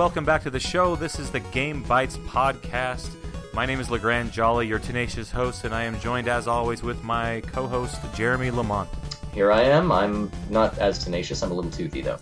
Hello, 0.00 0.08
everybody, 0.08 0.18
and 0.18 0.24
welcome 0.24 0.24
back 0.24 0.42
to 0.44 0.50
the 0.50 0.58
show. 0.58 0.96
This 0.96 1.18
is 1.18 1.30
the 1.30 1.40
Game 1.40 1.84
Bytes 1.84 2.16
podcast. 2.24 3.10
My 3.52 3.66
name 3.66 3.80
is 3.80 3.90
Legrand 3.90 4.32
Jolly, 4.32 4.66
your 4.66 4.78
tenacious 4.78 5.30
host, 5.30 5.66
and 5.66 5.74
I 5.74 5.84
am 5.84 6.00
joined, 6.00 6.26
as 6.26 6.48
always, 6.48 6.82
with 6.82 7.04
my 7.04 7.42
co-host 7.48 8.00
Jeremy 8.14 8.50
Lamont. 8.50 8.88
Here 9.34 9.52
I 9.52 9.60
am. 9.60 9.92
I'm 9.92 10.30
not 10.48 10.78
as 10.78 11.04
tenacious. 11.04 11.42
I'm 11.42 11.50
a 11.50 11.54
little 11.54 11.70
toothy, 11.70 12.00
though. 12.00 12.16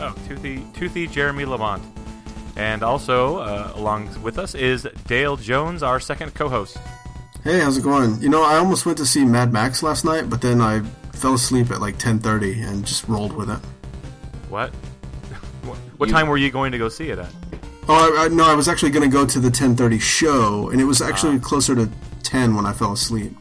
Oh, 0.00 0.14
toothy, 0.26 0.64
toothy 0.72 1.06
Jeremy 1.06 1.44
Lamont. 1.44 1.82
And 2.56 2.82
also, 2.82 3.36
uh, 3.36 3.72
along 3.74 4.22
with 4.22 4.38
us 4.38 4.54
is 4.54 4.88
Dale 5.06 5.36
Jones, 5.36 5.82
our 5.82 6.00
second 6.00 6.34
co-host. 6.34 6.78
Hey, 7.42 7.60
how's 7.60 7.76
it 7.76 7.84
going? 7.84 8.18
You 8.22 8.30
know, 8.30 8.42
I 8.42 8.56
almost 8.56 8.86
went 8.86 8.96
to 8.96 9.04
see 9.04 9.26
Mad 9.26 9.52
Max 9.52 9.82
last 9.82 10.06
night, 10.06 10.30
but 10.30 10.40
then 10.40 10.62
I 10.62 10.80
fell 11.12 11.34
asleep 11.34 11.70
at 11.70 11.82
like 11.82 11.98
10:30 11.98 12.66
and 12.66 12.86
just 12.86 13.06
rolled 13.08 13.34
with 13.34 13.50
it. 13.50 13.60
What? 14.48 14.72
What 16.04 16.08
You- 16.08 16.14
time 16.14 16.28
were 16.28 16.36
you 16.36 16.50
going 16.50 16.72
to 16.72 16.78
go 16.78 16.88
see 16.88 17.08
it 17.10 17.18
at? 17.18 17.30
Oh, 17.88 17.94
I, 18.18 18.24
I, 18.24 18.28
no, 18.28 18.44
I 18.44 18.54
was 18.54 18.68
actually 18.68 18.90
going 18.92 19.08
to 19.10 19.14
go 19.14 19.26
to 19.26 19.38
the 19.40 19.50
10:30 19.50 20.00
show, 20.00 20.70
and 20.70 20.80
it 20.80 20.84
was 20.84 21.02
actually 21.02 21.36
Ah. 21.36 21.40
closer 21.40 21.74
to 21.74 21.88
10 22.22 22.54
when 22.54 22.64
I 22.66 22.72
fell 22.72 22.92
asleep. 22.92 23.36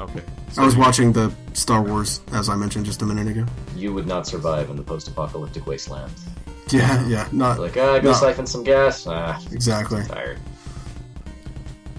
Okay. 0.00 0.22
I 0.58 0.64
was 0.64 0.76
watching 0.76 1.12
the 1.12 1.32
Star 1.52 1.82
Wars, 1.82 2.20
as 2.32 2.48
I 2.48 2.56
mentioned 2.56 2.84
just 2.86 3.02
a 3.02 3.06
minute 3.06 3.28
ago. 3.28 3.46
You 3.76 3.92
would 3.94 4.06
not 4.06 4.26
survive 4.26 4.68
in 4.70 4.76
the 4.76 4.82
post-apocalyptic 4.82 5.66
wasteland. 5.66 6.12
Yeah, 6.70 7.04
yeah, 7.08 7.26
not 7.32 7.58
Like, 7.60 7.76
ah, 7.76 7.98
go 7.98 8.10
No. 8.10 8.12
siphon 8.12 8.46
some 8.46 8.62
gas. 8.64 9.06
Ah, 9.08 9.38
exactly. 9.52 10.02
tired. 10.04 10.38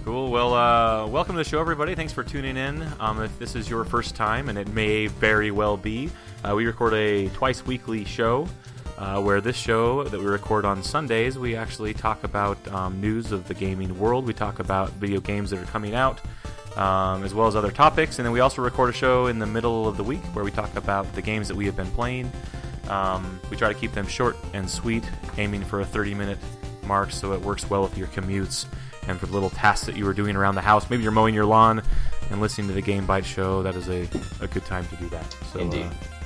Cool. 0.06 0.32
Well, 0.32 0.54
uh, 0.54 1.06
welcome 1.08 1.36
to 1.36 1.44
the 1.44 1.50
show, 1.50 1.60
everybody. 1.60 1.94
Thanks 1.94 2.12
for 2.12 2.24
tuning 2.24 2.58
in. 2.58 2.86
Um, 3.00 3.22
if 3.22 3.38
this 3.38 3.56
is 3.56 3.70
your 3.70 3.84
first 3.86 4.16
time, 4.16 4.50
and 4.50 4.58
it 4.58 4.68
may 4.70 5.08
very 5.08 5.52
well 5.52 5.78
be, 5.78 6.10
uh, 6.44 6.56
we 6.56 6.66
record 6.66 6.94
a 6.94 7.28
twice 7.30 7.66
weekly 7.66 8.04
show. 8.04 8.48
Uh, 8.98 9.20
where 9.20 9.42
this 9.42 9.56
show 9.56 10.04
that 10.04 10.20
we 10.20 10.26
record 10.26 10.64
on 10.64 10.84
Sundays, 10.84 11.38
we 11.38 11.56
actually 11.56 11.94
talk 11.94 12.24
about 12.24 12.56
um, 12.68 13.02
news 13.02 13.32
of 13.32 13.48
the 13.48 13.54
gaming 13.54 13.98
world. 13.98 14.28
We 14.28 14.34
talk 14.34 14.60
about 14.60 14.92
video 14.92 15.20
games 15.20 15.50
that 15.50 15.60
are 15.60 15.66
coming 15.66 15.96
out, 15.96 16.22
um, 16.78 17.24
as 17.24 17.34
well 17.34 17.48
as 17.48 17.56
other 17.56 17.72
topics. 17.72 18.20
And 18.20 18.26
then 18.26 18.32
we 18.32 18.42
also 18.42 18.62
record 18.62 18.92
a 18.92 18.94
show 18.94 19.26
in 19.26 19.40
the 19.40 19.48
middle 19.48 19.88
of 19.88 19.98
the 19.98 20.04
week 20.04 20.24
where 20.34 20.46
we 20.46 20.52
talk 20.52 20.76
about 20.76 21.12
the 21.16 21.22
games 21.22 21.48
that 21.48 21.58
we 21.58 21.66
have 21.66 21.76
been 21.76 21.90
playing. 21.92 22.32
Um, 22.90 23.40
we 23.50 23.58
try 23.58 23.74
to 23.74 23.80
keep 23.80 23.94
them 23.94 24.06
short 24.06 24.36
and 24.54 24.70
sweet, 24.70 25.04
aiming 25.38 25.64
for 25.64 25.82
a 25.82 25.86
30 25.86 26.14
minute 26.14 26.38
mark 26.86 27.12
so 27.12 27.34
it 27.34 27.42
works 27.42 27.70
well 27.70 27.84
with 27.84 27.98
your 27.98 28.08
commutes 28.08 28.66
and 29.08 29.20
for 29.20 29.26
the 29.26 29.34
little 29.34 29.50
tasks 29.50 29.86
that 29.86 29.96
you 29.96 30.06
were 30.06 30.14
doing 30.14 30.36
around 30.36 30.56
the 30.56 30.62
house. 30.62 30.90
Maybe 30.90 31.04
you're 31.04 31.12
mowing 31.12 31.34
your 31.34 31.46
lawn 31.46 31.82
and 32.30 32.42
listening 32.42 32.68
to 32.68 32.74
the 32.74 32.82
Game 32.82 33.08
Byte 33.08 33.26
show. 33.26 33.64
That 33.64 33.76
is 33.76 33.90
a, 33.90 34.08
a 34.42 34.48
good 34.48 34.66
time 34.66 34.86
to 34.88 34.96
do 34.98 35.10
that. 35.10 35.36
So, 35.52 35.60
Indeed. 35.60 35.86
Uh, 35.86 36.21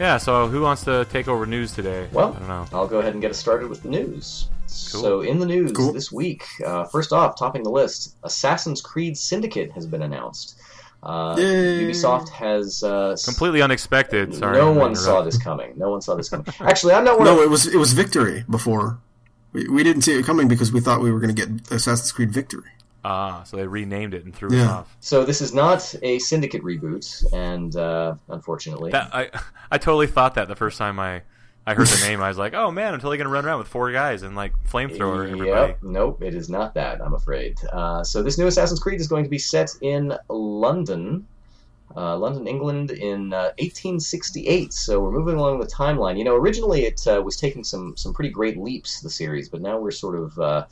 yeah, 0.00 0.16
so 0.18 0.48
who 0.48 0.62
wants 0.62 0.84
to 0.84 1.04
take 1.10 1.28
over 1.28 1.46
news 1.46 1.72
today? 1.72 2.08
Well, 2.12 2.34
I 2.34 2.38
don't 2.38 2.48
know. 2.48 2.66
I'll 2.72 2.88
go 2.88 2.98
ahead 2.98 3.12
and 3.12 3.22
get 3.22 3.30
us 3.30 3.38
started 3.38 3.68
with 3.68 3.82
the 3.82 3.88
news. 3.88 4.48
So, 4.66 5.20
in 5.20 5.38
the 5.38 5.46
news 5.46 5.72
Cool. 5.72 5.92
this 5.92 6.10
week, 6.10 6.44
uh, 6.66 6.84
first 6.84 7.12
off, 7.12 7.38
topping 7.38 7.62
the 7.62 7.70
list, 7.70 8.16
Assassin's 8.22 8.80
Creed 8.80 9.18
Syndicate 9.18 9.70
has 9.72 9.86
been 9.86 10.02
announced. 10.02 10.56
Uh, 11.02 11.34
Ubisoft 11.36 12.28
has 12.30 12.82
uh, 12.82 13.16
Completely 13.24 13.60
unexpected. 13.60 14.34
Sorry. 14.34 14.56
no 14.56 14.72
one 14.72 14.94
saw 14.94 15.20
this 15.22 15.36
coming. 15.36 15.74
No 15.76 15.90
one 15.90 16.00
saw 16.00 16.14
this 16.14 16.28
coming. 16.28 16.46
Actually, 16.60 16.94
I'm 16.94 17.04
not 17.04 17.18
one 17.18 17.26
No, 17.26 17.38
of 17.38 17.44
it 17.44 17.50
was 17.50 17.66
it 17.66 17.76
was 17.76 17.92
Victory 17.92 18.44
before. 18.48 18.98
We, 19.52 19.68
we 19.68 19.82
didn't 19.82 20.02
see 20.02 20.16
it 20.18 20.24
coming 20.24 20.48
because 20.48 20.72
we 20.72 20.80
thought 20.80 21.02
we 21.02 21.10
were 21.12 21.18
going 21.20 21.34
to 21.34 21.46
get 21.46 21.70
Assassin's 21.72 22.12
Creed 22.12 22.30
Victory. 22.32 22.70
Ah, 23.04 23.42
so 23.44 23.56
they 23.56 23.66
renamed 23.66 24.14
it 24.14 24.24
and 24.24 24.34
threw 24.34 24.48
us 24.48 24.54
Yeah. 24.54 24.70
off. 24.70 24.96
So 25.00 25.24
this 25.24 25.40
is 25.40 25.52
not 25.52 25.94
a 26.02 26.18
Syndicate 26.20 26.62
reboot, 26.62 27.24
and 27.32 27.74
uh, 27.74 28.14
unfortunately, 28.28 28.92
That 28.92 29.10
I 29.14 29.30
I 29.70 29.78
totally 29.78 30.06
thought 30.06 30.34
that 30.34 30.48
the 30.48 30.56
first 30.56 30.78
time 30.78 30.98
I 31.00 31.22
I 31.66 31.74
heard 31.74 31.86
the 31.86 32.04
name. 32.06 32.20
I 32.20 32.28
was 32.28 32.38
like, 32.38 32.54
oh 32.54 32.70
man, 32.72 32.92
I'm 32.92 32.98
totally 33.00 33.18
gonna 33.18 33.30
run 33.30 33.44
around 33.44 33.58
with 33.58 33.68
four 33.68 33.92
guys 33.92 34.22
and 34.22 34.34
like 34.34 34.52
flamethrower 34.68 35.24
everybody. 35.30 35.48
Yep. 35.72 35.78
Nope, 35.82 36.22
it 36.22 36.34
is 36.34 36.48
not 36.48 36.74
that, 36.74 37.00
I'm 37.00 37.14
afraid. 37.14 37.56
Uh, 37.72 38.02
so 38.02 38.22
this 38.22 38.36
new 38.38 38.46
Assassin's 38.48 38.80
Creed 38.80 39.00
is 39.00 39.06
going 39.06 39.22
to 39.24 39.30
be 39.30 39.38
set 39.38 39.70
in 39.80 40.12
London, 40.28 41.24
uh, 41.96 42.16
London, 42.16 42.48
England, 42.48 42.90
in 42.90 43.32
uh, 43.32 43.52
1868. 43.58 44.72
So 44.72 45.00
we're 45.00 45.12
moving 45.12 45.36
along 45.36 45.60
the 45.60 45.66
timeline. 45.66 46.18
You 46.18 46.24
know, 46.24 46.34
originally 46.34 46.84
it 46.84 47.06
uh, 47.06 47.22
was 47.22 47.36
taking 47.36 47.62
some 47.64 47.96
some 47.96 48.12
pretty 48.12 48.30
great 48.30 48.56
leaps, 48.58 49.00
the 49.00 49.10
series, 49.10 49.48
but 49.48 49.60
now 49.60 49.78
we're 49.78 49.90
sort 49.92 50.16
of 50.18 50.38
uh, 50.40 50.64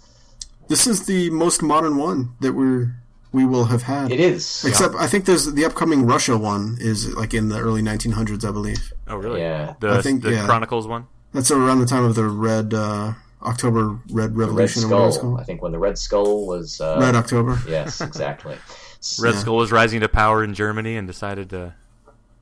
This 0.70 0.86
is 0.86 1.04
the 1.04 1.28
most 1.30 1.62
modern 1.62 1.96
one 1.98 2.30
that 2.40 2.54
we're 2.54 2.94
we 3.32 3.44
will 3.44 3.66
have 3.66 3.82
had. 3.82 4.10
it 4.10 4.18
is. 4.20 4.64
Except 4.64 4.94
I 4.94 5.06
think 5.06 5.24
there's 5.24 5.52
the 5.52 5.64
upcoming 5.64 6.06
Russia 6.06 6.38
one 6.38 6.78
is 6.80 7.12
like 7.14 7.34
in 7.34 7.48
the 7.48 7.58
early 7.58 7.82
1900s, 7.82 8.48
I 8.48 8.50
believe. 8.52 8.92
Oh 9.06 9.16
really? 9.16 9.40
Yeah. 9.40 9.74
The 9.80 9.90
I 9.90 10.00
think- 10.02 10.22
the 10.22 10.32
yeah. 10.32 10.46
Chronicles 10.46 10.86
one. 10.86 11.06
That's 11.32 11.50
around 11.50 11.78
the 11.80 11.86
time 11.86 12.04
of 12.04 12.14
the 12.16 12.24
Red 12.24 12.72
uh, 12.74 13.12
October 13.42 13.98
Red 14.10 14.30
The 14.34 14.38
Red 14.38 14.48
Revolution 14.48 14.84
or 14.92 15.12
Skull. 15.12 15.38
I 15.38 15.44
think 15.44 15.62
when 15.62 15.72
the 15.72 15.78
Red 15.78 15.96
Skull 15.98 16.46
was 16.46 16.80
uh, 16.80 16.98
Red 17.00 17.14
October. 17.14 17.58
Yes, 17.68 18.00
exactly. 18.10 18.56
Red 19.20 19.34
Yeah. 19.34 19.40
Skull 19.40 19.56
was 19.56 19.70
rising 19.72 20.00
to 20.00 20.08
power 20.08 20.42
in 20.44 20.54
Germany 20.54 20.96
and 20.96 21.06
decided 21.06 21.50
to 21.50 21.74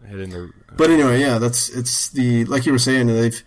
head 0.07 0.19
into. 0.21 0.53
But 0.77 0.91
anyway, 0.91 1.21
yeah, 1.21 1.39
that's 1.39 1.69
it's 1.69 2.09
the 2.11 2.45
like 2.47 2.65
you 2.67 2.73
were 2.73 2.79
saying 2.79 3.07
they've 3.09 3.43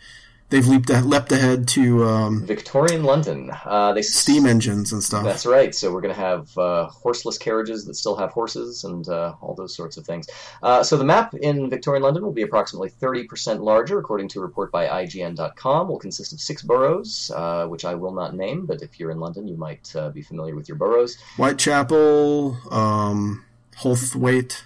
they've 0.52 0.68
leaped 0.68 0.90
leapt 0.90 1.32
ahead 1.32 1.68
to 1.70 2.04
um, 2.06 2.46
Victorian 2.46 3.04
London. 3.04 3.50
Uh, 3.66 3.94
they 3.94 4.04
steam 4.04 4.46
engines 4.46 4.92
and 4.92 5.04
stuff. 5.04 5.24
That's 5.24 5.46
right. 5.46 5.74
So 5.74 5.92
we're 5.92 6.02
going 6.02 6.14
to 6.14 6.20
have 6.20 6.56
uh, 6.58 6.88
horseless 6.88 7.38
carriages 7.40 7.86
that 7.86 7.96
still 7.96 8.16
have 8.18 8.32
horses 8.32 8.84
and 8.84 9.08
uh, 9.10 9.34
all 9.42 9.56
those 9.56 9.76
sorts 9.76 9.98
of 9.98 10.06
things. 10.06 10.28
Uh, 10.62 10.84
so 10.84 10.98
the 10.98 11.04
map 11.04 11.34
in 11.34 11.70
Victorian 11.70 12.04
London 12.04 12.24
will 12.24 12.34
be 12.34 12.44
approximately 12.44 12.90
30% 12.90 13.62
larger, 13.62 13.98
according 13.98 14.28
to 14.30 14.40
a 14.40 14.42
report 14.44 14.72
by 14.72 14.86
IGN.com. 14.88 15.88
Will 15.88 16.00
consist 16.00 16.34
of 16.34 16.40
six 16.40 16.62
boroughs, 16.62 17.32
uh, 17.36 17.66
which 17.68 17.86
I 17.86 17.96
will 17.96 18.14
not 18.14 18.36
name, 18.36 18.66
but 18.66 18.82
if 18.84 19.00
you're 19.00 19.12
in 19.12 19.20
London, 19.20 19.48
you 19.48 19.58
might 19.58 19.94
uh, 19.96 20.10
be 20.10 20.22
familiar 20.22 20.56
with 20.56 20.68
your 20.68 20.78
boroughs. 20.78 21.18
Whitechapel, 21.38 22.58
um, 22.72 23.46
Holthwaite. 23.78 24.64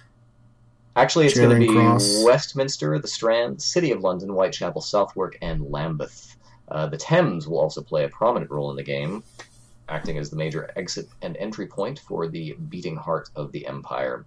Actually, 0.96 1.26
it's 1.26 1.38
going 1.38 1.50
to 1.50 1.58
be 1.58 1.72
Cross. 1.72 2.24
Westminster, 2.24 2.98
the 2.98 3.06
Strand, 3.06 3.60
City 3.60 3.92
of 3.92 4.00
London, 4.00 4.30
Whitechapel, 4.30 4.80
Southwark, 4.80 5.36
and 5.42 5.70
Lambeth. 5.70 6.36
Uh, 6.68 6.86
the 6.86 6.96
Thames 6.96 7.46
will 7.46 7.60
also 7.60 7.82
play 7.82 8.04
a 8.04 8.08
prominent 8.08 8.50
role 8.50 8.70
in 8.70 8.76
the 8.76 8.82
game, 8.82 9.22
acting 9.90 10.16
as 10.16 10.30
the 10.30 10.36
major 10.36 10.70
exit 10.74 11.06
and 11.20 11.36
entry 11.36 11.66
point 11.66 11.98
for 11.98 12.28
the 12.28 12.54
beating 12.70 12.96
heart 12.96 13.28
of 13.36 13.52
the 13.52 13.66
Empire. 13.66 14.24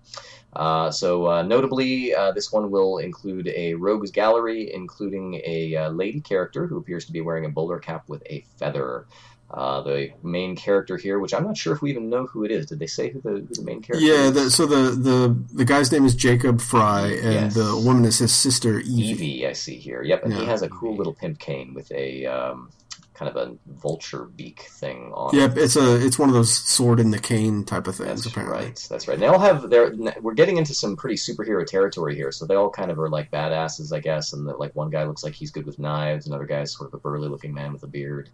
Uh, 0.53 0.91
so, 0.91 1.28
uh, 1.28 1.41
notably, 1.41 2.13
uh, 2.13 2.31
this 2.31 2.52
one 2.52 2.69
will 2.69 3.00
include 3.00 3.47
a 3.47 3.74
rogues 3.74 4.12
gallery, 4.12 4.72
including 4.72 5.41
a 5.46 5.75
uh, 5.75 5.90
lady 5.90 6.22
character 6.22 6.68
who 6.68 6.78
appears 6.78 7.03
to 7.06 7.12
be 7.12 7.22
wearing 7.22 7.46
a 7.46 7.50
bowler 7.50 7.80
cap 7.80 8.03
with 8.07 8.22
a 8.28 8.46
feather. 8.57 9.07
Uh, 9.52 9.82
the 9.82 10.12
main 10.22 10.56
character 10.56 10.96
here, 10.96 11.18
which 11.18 11.34
I'm 11.34 11.44
not 11.44 11.58
sure 11.58 11.74
if 11.74 11.82
we 11.82 11.90
even 11.90 12.08
know 12.08 12.28
who 12.28 12.44
it 12.44 12.52
is. 12.52 12.68
Did 12.68 12.78
they 12.78 12.86
say 12.86 13.10
who 13.10 13.20
the, 13.20 13.30
who 13.32 13.48
the 13.48 13.64
main 13.64 13.82
character 13.82 14.06
Yeah, 14.06 14.26
is? 14.28 14.34
the, 14.36 14.52
so 14.52 14.68
the, 14.68 14.92
the 14.92 15.36
the 15.56 15.66
guy's 15.66 15.92
name 15.92 16.06
is 16.06 16.14
Jacob 16.14 16.62
Frye, 16.62 17.08
and 17.08 17.34
Yes. 17.34 17.54
the 17.56 17.82
woman 17.84 18.06
is 18.06 18.20
his 18.20 18.32
sister 18.32 18.80
Evie. 18.80 19.26
Evie, 19.26 19.48
I 19.48 19.54
see 19.54 19.78
here. 19.78 20.04
Yep, 20.04 20.26
and 20.26 20.34
he 20.36 20.46
has 20.46 20.62
a 20.62 20.70
cool 20.70 20.96
little 20.96 21.14
pimp 21.16 21.40
cane 21.40 21.74
with 21.74 21.92
a 21.92 22.28
um, 22.28 22.70
kind 23.16 23.36
of 23.36 23.38
a 23.38 23.56
vulture 23.66 24.25
beak 24.36 24.62
thing 24.69 25.12
on. 25.16 25.36
Yep, 25.36 25.57
it's 25.57 25.75
a 25.75 26.06
it's 26.06 26.19
one 26.19 26.30
of 26.30 26.36
those 26.36 26.54
sword 26.56 27.00
in 27.00 27.10
the 27.10 27.18
cane 27.19 27.63
type 27.63 27.88
of 27.88 27.96
things. 27.96 28.24
That's 28.24 28.28
apparently, 28.28 28.66
right. 28.68 28.88
That's 28.88 29.07
right. 29.07 29.16
And 29.16 29.24
they 29.24 29.28
all 29.28 29.40
have 29.40 29.68
their. 29.72 29.92
We're 30.22 30.36
getting 30.36 30.57
into 30.57 30.75
some 30.75 30.96
pretty 30.96 31.16
superhero 31.16 31.66
territory 31.66 32.16
here, 32.16 32.31
so 32.31 32.46
they 32.46 32.54
all 32.54 32.69
kind 32.69 32.92
of 32.92 33.00
are 33.00 33.10
like 33.10 33.31
badasses, 33.31 33.92
I 33.92 34.00
guess. 34.00 34.31
And 34.34 34.48
that 34.48 34.60
like 34.60 34.75
one 34.75 34.92
guy 34.92 35.06
looks 35.06 35.24
like 35.24 35.34
he's 35.34 35.50
good 35.50 35.66
with 35.66 35.80
knives, 35.80 36.28
another 36.28 36.46
guy 36.46 36.62
is 36.62 36.72
sort 36.78 36.90
of 36.90 36.94
a 36.94 37.00
burly-looking 37.00 37.51
man 37.51 37.74
with 37.74 37.81
a 37.81 37.88
beard. 37.88 38.30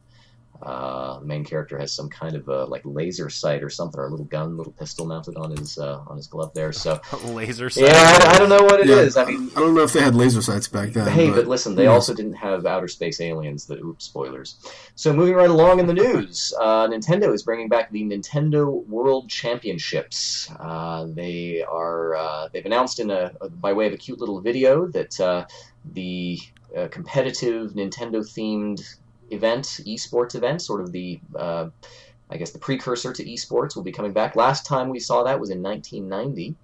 Uh, 0.62 1.20
the 1.20 1.26
main 1.26 1.44
character 1.44 1.78
has 1.78 1.92
some 1.92 2.10
kind 2.10 2.36
of 2.36 2.48
a 2.48 2.66
like 2.66 2.82
laser 2.86 3.30
sight 3.30 3.62
or 3.64 3.70
something, 3.70 4.00
or 4.00 4.06
a 4.08 4.10
little 4.10 4.26
gun, 4.26 4.58
little 4.58 4.74
pistol 4.74 5.06
mounted 5.06 5.36
on 5.38 5.52
his 5.52 5.78
uh, 5.78 6.00
on 6.08 6.18
his 6.18 6.28
glove 6.28 6.54
there. 6.54 6.72
So 6.72 7.00
Laser. 7.26 7.70
Sight. 7.70 7.84
Yeah, 7.86 7.92
I, 7.94 8.36
I 8.36 8.38
don't 8.40 8.50
know 8.50 8.64
what 8.64 8.80
it 8.80 8.88
Yeah. 8.88 8.96
is. 8.98 9.18
I 9.18 9.26
mean, 9.26 9.52
I 9.56 9.60
don't 9.60 9.74
know 9.76 9.84
if 9.84 9.94
they 9.94 10.02
had 10.02 10.16
laser 10.16 10.42
sights 10.42 10.68
back 10.68 10.90
then. 10.92 11.08
Hey, 11.08 11.30
but 11.30 11.48
listen, 11.48 11.76
they 11.76 11.84
who 11.84 11.90
knows? 11.90 11.96
also 11.96 12.14
didn't 12.14 12.34
have 12.34 12.66
outer 12.66 12.88
space 12.88 13.20
aliens. 13.22 13.66
That 13.66 13.80
oops, 13.82 14.06
spoilers. 14.06 14.56
So 14.96 15.12
moving 15.14 15.36
right 15.36 15.50
along 15.50 15.80
in 15.80 15.88
the 15.88 15.94
news, 15.94 16.54
uh, 16.60 16.88
Nintendo 16.88 17.34
is 17.34 17.44
bringing 17.44 17.68
back 17.70 17.92
the 17.92 18.04
Nintendo 18.04 18.86
World 18.88 19.30
Championships. 19.30 20.50
Uh, 20.60 21.08
they 21.10 21.64
are 21.64 22.16
uh, 22.16 22.48
they've 22.54 22.66
announced 22.66 23.00
in 23.00 23.12
a 23.12 23.32
by 23.60 23.74
way 23.74 23.88
of 23.88 23.94
a 23.94 23.98
cute 23.98 24.20
little 24.20 24.40
video 24.42 24.88
that 24.88 25.20
uh, 25.20 25.46
the 25.94 26.40
uh, 26.76 26.88
competitive 26.90 27.72
Nintendo 27.72 28.22
themed 28.22 28.82
event, 29.30 29.66
esports 29.86 30.36
event, 30.36 30.62
sort 30.62 30.82
of 30.82 30.92
the 30.92 31.20
uh, 31.36 31.70
I 32.30 32.38
guess 32.38 32.52
the 32.52 32.60
precursor 32.60 33.14
to 33.14 33.24
esports, 33.24 33.76
will 33.76 33.84
be 33.84 33.92
coming 33.92 34.14
back. 34.14 34.36
Last 34.36 34.66
time 34.66 34.90
we 34.90 35.00
saw 35.00 35.24
that 35.24 35.40
was 35.40 35.52
in 35.52 35.62
1990. 35.62 36.56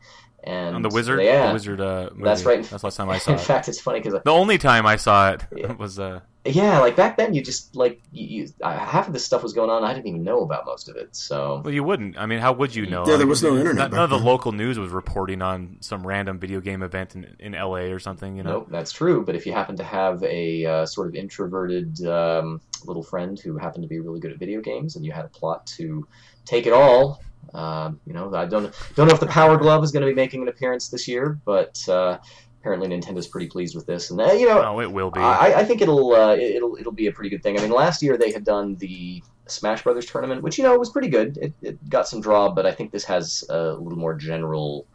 And 0.44 0.76
on 0.76 0.82
the 0.82 0.90
Wizard. 0.90 1.22
yeah, 1.22 1.48
The 1.48 1.54
Wizard. 1.54 1.82
Uh, 1.82 2.10
movie. 2.14 2.24
That's 2.24 2.44
right. 2.46 2.64
That's 2.64 2.82
the 2.82 2.88
last 2.88 2.96
time 2.98 3.10
I 3.10 3.18
saw 3.20 3.32
it. 3.32 3.34
in 3.36 3.40
it. 3.40 3.44
fact, 3.44 3.68
it's 3.68 3.80
funny 3.80 4.00
because 4.00 4.22
The 4.24 4.32
only 4.32 4.58
time 4.58 4.86
I 4.86 4.96
saw 4.96 5.32
it 5.32 5.44
Yeah. 5.56 5.72
was 5.80 6.00
uh, 6.00 6.22
yeah, 6.44 6.80
like 6.80 6.96
back 6.96 7.18
then, 7.18 7.36
you 7.36 7.44
just 7.44 7.76
like 7.76 8.02
you, 8.12 8.26
you, 8.46 8.48
uh, 8.64 8.76
half 8.76 9.06
of 9.06 9.14
this 9.14 9.24
stuff 9.24 9.44
was 9.44 9.54
going 9.54 9.70
on. 9.70 9.84
I 9.84 9.94
didn't 9.94 10.08
even 10.08 10.24
know 10.24 10.42
about 10.42 10.66
most 10.66 10.90
of 10.90 10.96
it. 10.96 11.16
So 11.16 11.62
Well, 11.64 11.72
you 11.72 11.84
wouldn't. 11.84 12.18
I 12.18 12.26
mean, 12.26 12.40
how 12.40 12.52
would 12.54 12.74
you 12.74 12.88
know? 12.88 13.06
Yeah, 13.06 13.18
there 13.18 13.28
was 13.28 13.44
no 13.44 13.56
internet 13.56 13.76
None, 13.76 13.92
none 13.92 14.04
of 14.06 14.10
the 14.10 14.18
local 14.18 14.52
news 14.52 14.80
was 14.80 14.90
reporting 14.92 15.44
on 15.44 15.78
some 15.82 16.06
random 16.08 16.40
video 16.40 16.60
game 16.60 16.82
event 16.82 17.14
in, 17.16 17.36
in 17.40 17.54
L.A. 17.54 17.92
or 17.92 18.00
something. 18.00 18.36
You 18.36 18.42
know. 18.42 18.52
Nope, 18.52 18.68
that's 18.72 18.92
true. 18.92 19.24
But 19.24 19.36
if 19.36 19.46
you 19.46 19.54
happen 19.54 19.76
to 19.78 19.84
have 19.84 20.24
a 20.24 20.66
uh, 20.66 20.86
sort 20.88 21.10
of 21.10 21.14
introverted 21.16 22.04
um, 22.08 22.60
little 22.86 23.04
friend 23.04 23.40
who 23.40 23.60
happened 23.60 23.84
to 23.84 23.88
be 23.88 24.00
really 24.00 24.20
good 24.20 24.32
at 24.32 24.40
video 24.40 24.62
games, 24.62 24.96
and 24.96 25.06
you 25.06 25.12
had 25.12 25.26
a 25.26 25.30
plot 25.30 25.68
to 25.78 26.08
take 26.46 26.66
it 26.68 26.74
all, 26.74 27.22
um, 27.54 28.00
you 28.06 28.14
know, 28.14 28.34
I 28.34 28.46
don't 28.46 28.74
don't 28.96 29.08
know 29.08 29.14
if 29.14 29.20
the 29.20 29.28
Power 29.28 29.58
Glove 29.58 29.84
is 29.84 29.92
going 29.92 30.02
to 30.02 30.08
be 30.08 30.16
making 30.16 30.42
an 30.42 30.48
appearance 30.48 30.90
this 30.90 31.08
year, 31.08 31.40
but 31.46 31.78
uh, 31.90 32.18
apparently 32.60 32.88
Nintendo's 32.88 33.28
pretty 33.28 33.48
pleased 33.48 33.76
with 33.76 33.86
this, 33.86 34.12
and 34.12 34.22
uh, 34.22 34.32
you 34.32 34.48
know, 34.48 34.62
Oh, 34.64 34.80
it 34.80 34.92
will 34.92 35.12
be. 35.12 35.20
I, 35.20 35.60
I 35.60 35.66
think 35.66 35.82
it'll 35.82 36.14
uh, 36.14 36.34
it- 36.36 36.56
it'll 36.56 36.76
it'll 36.78 36.92
be 36.94 37.08
a 37.08 37.12
pretty 37.12 37.30
good 37.30 37.44
thing. 37.44 37.58
I 37.58 37.62
mean, 37.62 37.72
last 37.72 38.02
year 38.02 38.18
they 38.18 38.32
had 38.32 38.44
done 38.44 38.76
the 38.78 39.22
Smash 39.48 39.84
Brothers 39.84 40.06
tournament, 40.06 40.44
which 40.44 40.58
you 40.58 40.64
know 40.64 40.78
was 40.78 40.90
pretty 40.90 41.10
good. 41.10 41.38
It, 41.42 41.54
it 41.62 41.90
got 41.90 42.08
some 42.08 42.22
draw, 42.22 42.50
but 42.50 42.66
I 42.66 42.72
think 42.72 42.92
this 42.92 43.04
has 43.06 43.44
a 43.50 43.74
little 43.74 44.00
more 44.00 44.14
general 44.14 44.86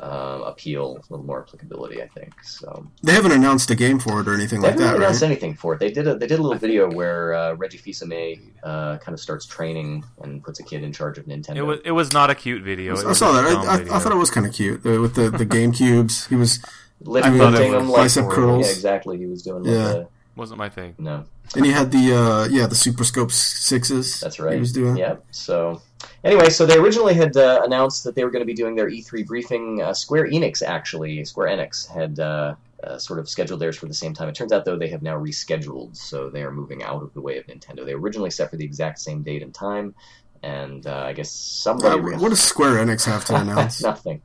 um, 0.00 0.42
appeal, 0.42 0.96
a 0.96 1.02
little 1.12 1.24
more 1.26 1.42
applicability. 1.42 2.02
I 2.02 2.08
think 2.08 2.32
so. 2.42 2.86
They 3.02 3.12
haven't 3.12 3.32
announced 3.32 3.70
a 3.70 3.74
game 3.74 3.98
for 3.98 4.20
it 4.20 4.28
or 4.28 4.34
anything 4.34 4.60
They 4.60 4.68
like 4.68 4.78
haven't 4.80 4.86
that, 4.86 4.96
announced 4.96 5.22
right? 5.22 5.30
anything 5.30 5.54
for 5.54 5.74
it. 5.74 5.80
They 5.80 5.90
did 5.90 6.06
a 6.08 6.16
they 6.16 6.26
did 6.26 6.38
a 6.38 6.42
little 6.42 6.58
video 6.58 6.90
where 6.90 7.34
uh, 7.34 7.52
Reggie 7.54 7.78
Fils-Aimé 7.78 8.40
uh, 8.62 8.96
kind 8.98 9.12
of 9.14 9.20
starts 9.20 9.46
training 9.46 10.04
and 10.22 10.42
puts 10.42 10.58
a 10.60 10.62
kid 10.62 10.82
in 10.82 10.92
charge 10.92 11.18
of 11.18 11.26
Nintendo. 11.26 11.56
it 11.56 11.62
was. 11.62 11.78
It 11.84 11.90
was 11.92 12.12
not 12.12 12.30
a 12.30 12.34
cute 12.34 12.62
video. 12.62 12.96
It 12.96 13.06
I 13.06 13.12
saw 13.12 13.32
that. 13.32 13.44
I, 13.44 13.60
I, 13.74 13.76
video. 13.78 13.94
I 13.94 13.98
thought 13.98 14.12
it 14.12 14.16
was 14.16 14.30
kind 14.30 14.46
of 14.46 14.52
cute 14.54 14.82
with 14.84 15.14
the 15.14 15.30
the 15.30 15.44
Game 15.44 15.72
Cubes. 15.72 16.26
He 16.26 16.34
was, 16.36 16.60
Lip 17.02 17.24
I 17.24 17.30
mean, 17.30 17.38
lifting 17.38 17.72
them 17.72 17.88
like 17.88 18.02
bicep 18.02 18.28
curls. 18.30 18.66
Yeah, 18.66 18.72
exactly. 18.72 19.18
He 19.18 19.26
was 19.26 19.42
doing 19.42 19.64
like 19.64 19.72
Yeah. 19.74 19.92
the, 19.92 20.08
wasn't 20.40 20.58
my 20.58 20.68
thing. 20.68 20.94
no. 20.98 21.24
and 21.54 21.64
he 21.64 21.70
had 21.70 21.92
the 21.92 22.14
uh, 22.14 22.48
yeah 22.50 22.66
the 22.66 22.74
Super 22.74 23.04
Scope 23.04 23.30
sixes. 23.30 24.18
That's 24.20 24.40
right. 24.40 24.54
He 24.54 24.60
was 24.60 24.72
doing. 24.72 24.96
Yeah. 24.96 25.16
So, 25.30 25.80
anyway, 26.24 26.48
so 26.50 26.66
they 26.66 26.78
originally 26.78 27.14
had 27.14 27.36
uh, 27.36 27.60
announced 27.64 28.02
that 28.04 28.14
they 28.16 28.24
were 28.24 28.30
going 28.30 28.42
to 28.42 28.46
be 28.46 28.54
doing 28.54 28.74
their 28.74 28.88
E3 28.90 29.26
briefing. 29.26 29.82
Uh, 29.82 29.94
Square 29.94 30.28
Enix, 30.30 30.62
actually, 30.62 31.24
Square 31.24 31.48
Enix 31.56 31.86
had 31.86 32.18
uh, 32.18 32.54
uh, 32.82 32.98
sort 32.98 33.18
of 33.20 33.28
scheduled 33.28 33.60
theirs 33.60 33.76
for 33.76 33.86
the 33.86 33.94
same 33.94 34.14
time. 34.14 34.28
It 34.28 34.34
turns 34.34 34.52
out, 34.52 34.64
though, 34.64 34.78
they 34.78 34.88
have 34.88 35.02
now 35.02 35.16
rescheduled, 35.18 35.94
so 35.96 36.30
they 36.30 36.42
are 36.42 36.50
moving 36.52 36.82
out 36.82 37.02
of 37.02 37.12
the 37.14 37.20
way 37.20 37.36
of 37.38 37.46
Nintendo. 37.46 37.84
They 37.84 37.92
originally 37.92 38.30
set 38.30 38.50
for 38.50 38.56
the 38.56 38.64
exact 38.64 38.98
same 38.98 39.22
date 39.22 39.42
and 39.42 39.52
time, 39.54 39.94
and 40.42 40.86
uh, 40.86 41.04
I 41.10 41.12
guess 41.12 41.30
somebody. 41.30 42.00
Uh, 42.00 42.18
what 42.18 42.30
does 42.30 42.42
Square 42.42 42.74
Enix 42.84 43.04
have 43.04 43.24
to 43.26 43.36
announce? 43.42 43.82
Nothing. 43.82 44.22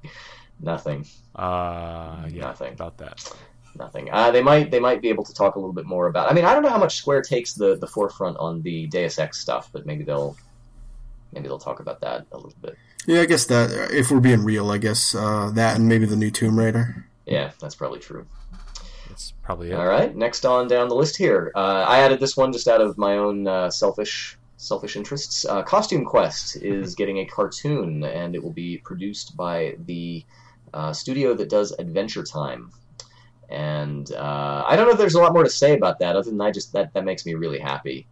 Nothing. 0.62 1.06
Uh, 1.36 2.24
yeah, 2.30 2.44
Nothing. 2.44 2.74
about 2.74 2.98
that. 3.00 3.20
Nothing. 3.78 4.10
Uh, 4.12 4.32
they 4.32 4.42
might 4.42 4.72
they 4.72 4.80
might 4.80 5.02
be 5.02 5.10
able 5.10 5.26
to 5.26 5.34
talk 5.34 5.56
a 5.56 5.60
little 5.60 5.74
bit 5.74 5.86
more 5.86 6.08
about. 6.08 6.32
I 6.32 6.34
mean, 6.34 6.46
I 6.46 6.54
don't 6.54 6.64
know 6.64 6.70
how 6.70 6.78
much 6.78 6.96
Square 6.96 7.24
takes 7.24 7.54
the, 7.54 7.76
the 7.76 7.88
forefront 7.88 8.38
on 8.38 8.62
the 8.62 8.88
Deus 8.88 9.20
Ex 9.20 9.40
stuff, 9.40 9.70
but 9.74 9.86
maybe 9.86 10.04
they'll 10.04 10.38
maybe 11.34 11.48
they'll 11.48 11.60
talk 11.60 11.82
about 11.82 12.00
that 12.02 12.26
a 12.32 12.38
little 12.38 12.54
bit. 12.62 12.78
yeah, 13.06 13.22
I 13.22 13.26
guess 13.26 13.46
that 13.48 13.92
if 13.92 14.12
we're 14.12 14.22
being 14.22 14.44
real, 14.44 14.72
I 14.72 14.78
guess 14.78 15.14
uh, 15.14 15.52
that 15.56 15.76
and 15.76 15.90
maybe 15.90 16.06
the 16.06 16.16
new 16.16 16.32
Tomb 16.32 16.58
Raider. 16.58 17.06
Yeah, 17.26 17.52
that's 17.60 17.76
probably 17.76 18.00
true. 18.00 18.26
That's 19.10 19.32
probably 19.44 19.72
it. 19.72 19.74
All 19.74 19.88
right, 19.88 20.16
next 20.16 20.46
on 20.46 20.70
down 20.70 20.88
the 20.88 20.96
list 20.96 21.18
here, 21.18 21.52
uh, 21.54 21.86
I 21.88 22.00
added 22.00 22.22
this 22.22 22.38
one 22.38 22.54
just 22.54 22.70
out 22.70 22.82
of 22.82 22.98
my 22.98 23.18
own 23.18 23.46
uh, 23.46 23.70
selfish 23.70 24.38
selfish 24.56 24.96
interests. 24.96 25.44
Uh, 25.44 25.62
Costume 25.64 26.06
Quest 26.06 26.56
is 26.58 26.96
getting 27.00 27.20
a 27.20 27.26
cartoon, 27.26 28.06
and 28.06 28.36
it 28.36 28.44
will 28.44 28.54
be 28.54 28.78
produced 28.78 29.36
by 29.36 29.76
the 29.86 30.24
uh, 30.74 30.94
studio 30.94 31.34
that 31.34 31.50
does 31.50 31.74
Adventure 31.74 32.24
Time. 32.24 32.72
And 33.50 34.12
uh, 34.12 34.64
I 34.68 34.76
don't 34.76 34.86
know 34.86 34.94
if 34.94 34.98
there's 34.98 35.16
a 35.16 35.22
lot 35.22 35.34
more 35.34 35.44
to 35.44 35.50
say 35.50 35.76
about 35.76 36.00
that, 36.00 36.16
other 36.16 36.30
than 36.30 36.42
I 36.42 36.52
just 36.52 36.74
that 36.74 36.94
that 36.94 37.06
makes 37.06 37.26
me 37.26 37.34
really 37.36 37.60
happy. 37.60 38.08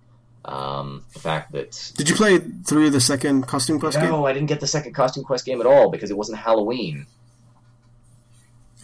Um, 0.46 1.06
the 1.14 1.20
fact 1.20 1.54
that 1.54 1.92
Did 1.96 2.10
you 2.10 2.16
play 2.16 2.38
through 2.40 2.90
the 2.90 3.00
second 3.00 3.48
Costume 3.48 3.80
Quest 3.80 3.98
game? 4.00 4.10
no, 4.10 4.26
I 4.26 4.34
didn't 4.34 4.50
get 4.50 4.60
the 4.60 4.68
second 4.68 4.94
Costume 4.94 5.24
Quest 5.24 5.46
game 5.46 5.62
at 5.62 5.66
all 5.66 5.90
because 5.90 6.12
it 6.12 6.18
wasn't 6.18 6.38
Halloween. 6.38 7.06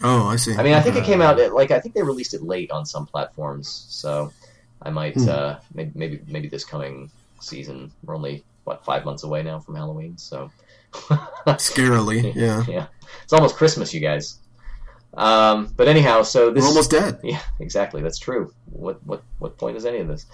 Oh, 0.02 0.26
I 0.26 0.36
see. 0.36 0.54
I 0.56 0.62
mean, 0.62 0.72
I 0.72 0.80
think 0.80 0.96
it 0.96 1.04
came 1.04 1.20
out 1.20 1.38
at, 1.38 1.52
like 1.52 1.70
I 1.70 1.78
think 1.78 1.94
they 1.94 2.02
released 2.02 2.32
it 2.32 2.42
late 2.42 2.70
on 2.70 2.86
some 2.86 3.04
platforms, 3.06 3.84
so 3.90 4.32
I 4.80 4.88
might 4.90 5.14
Hmm. 5.14 5.28
uh, 5.28 5.56
maybe, 5.74 5.92
maybe 5.94 6.20
maybe 6.26 6.48
this 6.48 6.64
coming 6.64 7.10
season. 7.40 7.92
We're 8.04 8.16
only 8.16 8.42
what 8.64 8.82
five 8.84 9.04
months 9.04 9.22
away 9.24 9.42
now 9.42 9.58
from 9.60 9.74
Halloween, 9.76 10.16
so 10.16 10.50
Scarily, 10.92 12.34
yeah. 12.34 12.64
yeah, 12.66 12.86
it's 13.22 13.32
almost 13.32 13.56
Christmas, 13.56 13.92
you 13.94 14.00
guys. 14.00 14.38
Um, 15.14 15.72
but 15.76 15.88
anyhow, 15.88 16.22
so 16.22 16.50
this 16.50 16.62
We're 16.62 16.68
almost 16.68 16.90
dead. 16.98 17.18
yeah, 17.22 17.42
exactly. 17.58 18.02
That's 18.02 18.18
true. 18.18 18.52
What 18.66 19.04
what 19.04 19.22
what 19.38 19.58
point 19.58 19.76
is 19.76 19.84
any 19.84 19.98
of 19.98 20.08
this? 20.08 20.26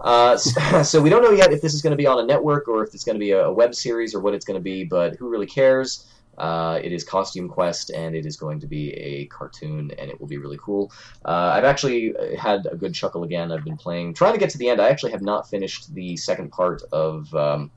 Uh, 0.00 0.36
so, 0.36 0.82
so 0.82 1.00
we 1.00 1.10
don't 1.10 1.22
know 1.22 1.30
yet 1.30 1.52
if 1.52 1.60
this 1.60 1.74
is 1.74 1.82
going 1.82 1.90
to 1.92 1.96
be 1.96 2.06
on 2.06 2.18
a 2.18 2.24
network 2.24 2.68
or 2.68 2.82
if 2.84 2.94
it's 2.94 3.04
going 3.04 3.14
to 3.14 3.20
be 3.20 3.32
a, 3.32 3.44
a 3.44 3.52
web 3.52 3.74
series 3.74 4.14
or 4.14 4.20
what 4.20 4.34
it's 4.34 4.44
going 4.44 4.58
to 4.58 4.62
be. 4.62 4.84
But 4.84 5.16
who 5.16 5.28
really 5.28 5.46
cares? 5.46 6.08
Uh, 6.38 6.80
it 6.82 6.92
is 6.92 7.04
Costume 7.04 7.46
Quest, 7.46 7.90
and 7.90 8.16
it 8.16 8.24
is 8.24 8.38
going 8.38 8.58
to 8.60 8.66
be 8.66 8.94
a 8.94 9.26
cartoon, 9.26 9.90
and 9.98 10.10
it 10.10 10.18
will 10.18 10.26
be 10.26 10.38
really 10.38 10.58
cool. 10.62 10.90
Uh, 11.26 11.52
I've 11.54 11.64
actually 11.64 12.14
had 12.38 12.66
a 12.70 12.74
good 12.74 12.94
chuckle 12.94 13.22
again. 13.24 13.52
I've 13.52 13.64
been 13.64 13.76
playing, 13.76 14.14
trying 14.14 14.32
to 14.32 14.38
get 14.38 14.48
to 14.50 14.58
the 14.58 14.70
end. 14.70 14.80
I 14.80 14.88
actually 14.88 15.12
have 15.12 15.20
not 15.20 15.48
finished 15.48 15.94
the 15.94 16.16
second 16.16 16.50
part 16.50 16.82
of. 16.90 17.32
Um, 17.34 17.70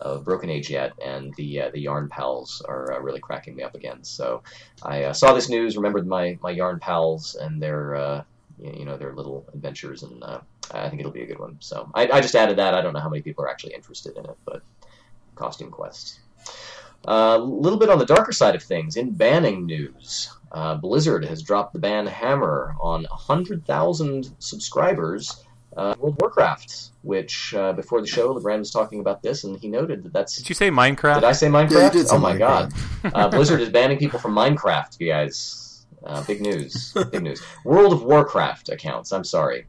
of 0.00 0.24
Broken 0.24 0.50
Age 0.50 0.70
yet, 0.70 0.92
and 1.04 1.34
the 1.34 1.62
uh, 1.62 1.70
the 1.70 1.80
Yarn 1.80 2.08
Pals 2.08 2.62
are 2.68 2.92
uh, 2.92 3.00
really 3.00 3.20
cracking 3.20 3.56
me 3.56 3.62
up 3.62 3.74
again. 3.74 4.02
So 4.02 4.42
I 4.82 5.04
uh, 5.04 5.12
saw 5.12 5.32
this 5.32 5.48
news, 5.48 5.76
remembered 5.76 6.06
my, 6.06 6.38
my 6.42 6.50
Yarn 6.50 6.80
Pals 6.80 7.34
and 7.34 7.62
their 7.62 7.94
uh, 7.94 8.24
you 8.58 8.84
know 8.84 8.96
their 8.96 9.14
little 9.14 9.46
adventures, 9.52 10.02
and 10.02 10.22
uh, 10.22 10.40
I 10.72 10.88
think 10.88 11.00
it'll 11.00 11.12
be 11.12 11.22
a 11.22 11.26
good 11.26 11.38
one. 11.38 11.56
So 11.60 11.90
I, 11.94 12.08
I 12.08 12.20
just 12.20 12.34
added 12.34 12.58
that. 12.58 12.74
I 12.74 12.80
don't 12.80 12.92
know 12.92 13.00
how 13.00 13.08
many 13.08 13.22
people 13.22 13.44
are 13.44 13.50
actually 13.50 13.74
interested 13.74 14.16
in 14.16 14.24
it, 14.24 14.36
but 14.44 14.62
Costume 15.34 15.70
Quest. 15.70 16.20
A 17.06 17.38
little 17.38 17.78
bit 17.78 17.90
on 17.90 17.98
the 17.98 18.06
darker 18.06 18.32
side 18.32 18.54
of 18.54 18.62
things, 18.62 18.96
in 18.96 19.10
banning 19.10 19.66
news, 19.66 20.30
uh, 20.52 20.74
Blizzard 20.76 21.24
has 21.26 21.42
dropped 21.42 21.74
the 21.74 21.78
ban 21.78 22.06
hammer 22.06 22.76
on 22.80 23.04
100,000 23.04 24.34
subscribers. 24.38 25.43
Uh, 25.76 25.94
World 25.98 26.14
of 26.14 26.20
Warcraft, 26.20 26.90
which 27.02 27.52
uh, 27.54 27.72
before 27.72 28.00
the 28.00 28.06
show, 28.06 28.32
Legrand 28.32 28.60
was 28.60 28.70
talking 28.70 29.00
about 29.00 29.22
this, 29.22 29.42
and 29.44 29.58
he 29.58 29.68
noted 29.68 30.04
that 30.04 30.12
that's. 30.12 30.36
Did 30.36 30.48
you 30.48 30.54
say 30.54 30.70
Minecraft? 30.70 31.16
Did 31.16 31.24
I 31.24 31.32
say 31.32 31.46
Yeah, 31.50 31.60
you 31.62 31.66
Minecraft? 31.68 31.92
did 31.92 32.08
say 32.08 32.16
oh 32.16 32.18
my 32.18 32.32
Minecraft. 32.34 33.02
god! 33.02 33.12
Uh, 33.14 33.28
Blizzard 33.34 33.60
is 33.60 33.70
banning 33.70 33.98
people 33.98 34.18
from 34.20 34.34
Minecraft, 34.34 35.00
you 35.00 35.08
guys. 35.08 35.86
Uh, 36.04 36.22
big 36.24 36.40
news. 36.42 36.92
Big 37.10 37.22
news. 37.22 37.42
World 37.64 37.92
of 37.92 38.02
Warcraft 38.04 38.68
accounts. 38.68 39.10
I'm 39.12 39.24
sorry. 39.24 39.66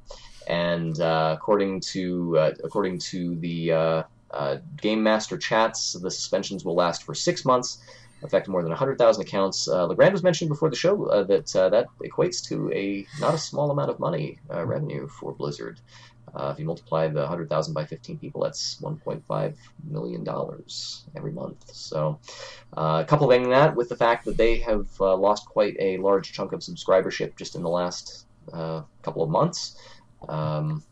And 0.47 0.99
uh, 0.99 1.35
according 1.37 1.79
to 1.93 2.37
uh, 2.37 2.51
according 2.63 2.99
to 2.99 3.35
the 3.37 3.71
uh, 3.71 4.03
uh, 4.31 4.57
Game 4.77 5.01
Master 5.01 5.37
chats, 5.37 5.93
the 5.93 6.11
suspensions 6.11 6.63
will 6.65 6.75
last 6.75 7.03
for 7.03 7.15
six 7.15 7.45
months, 7.45 7.79
affect 8.23 8.47
more 8.47 8.61
than 8.61 8.69
100,000 8.71 9.21
accounts. 9.21 9.67
Uh, 9.67 9.85
Legrand 9.85 10.13
was 10.13 10.23
mentioned 10.23 10.49
before 10.49 10.69
the 10.69 10.75
show 10.75 11.05
uh, 11.05 11.23
that 11.23 11.55
uh, 11.55 11.69
that 11.69 11.87
equates 12.03 12.43
to 12.47 12.71
a 12.73 13.05
not 13.19 13.33
a 13.33 13.37
small 13.37 13.71
amount 13.71 13.89
of 13.89 13.99
money 13.99 14.39
uh, 14.53 14.65
revenue 14.65 15.07
for 15.07 15.33
Blizzard. 15.33 15.79
Uh, 16.33 16.49
if 16.51 16.59
you 16.59 16.65
multiply 16.65 17.07
the 17.07 17.19
100,000 17.19 17.73
by 17.73 17.85
15 17.85 18.17
people, 18.17 18.41
that's 18.41 18.81
1.5 18.81 19.55
million 19.89 20.23
dollars 20.23 21.05
every 21.15 21.31
month. 21.31 21.73
So, 21.73 22.19
uh, 22.75 23.05
coupling 23.05 23.49
that 23.51 23.75
with 23.75 23.87
the 23.87 23.95
fact 23.95 24.25
that 24.25 24.35
they 24.35 24.57
have 24.57 24.87
lost 24.99 25.45
quite 25.45 25.77
a 25.79 25.97
large 25.97 26.33
chunk 26.33 26.51
of 26.51 26.59
subscribership 26.59 27.37
just 27.37 27.55
in 27.55 27.63
the 27.63 27.69
last 27.69 28.25
couple 29.01 29.23
of 29.23 29.29
months, 29.29 29.77
um, 30.27 30.83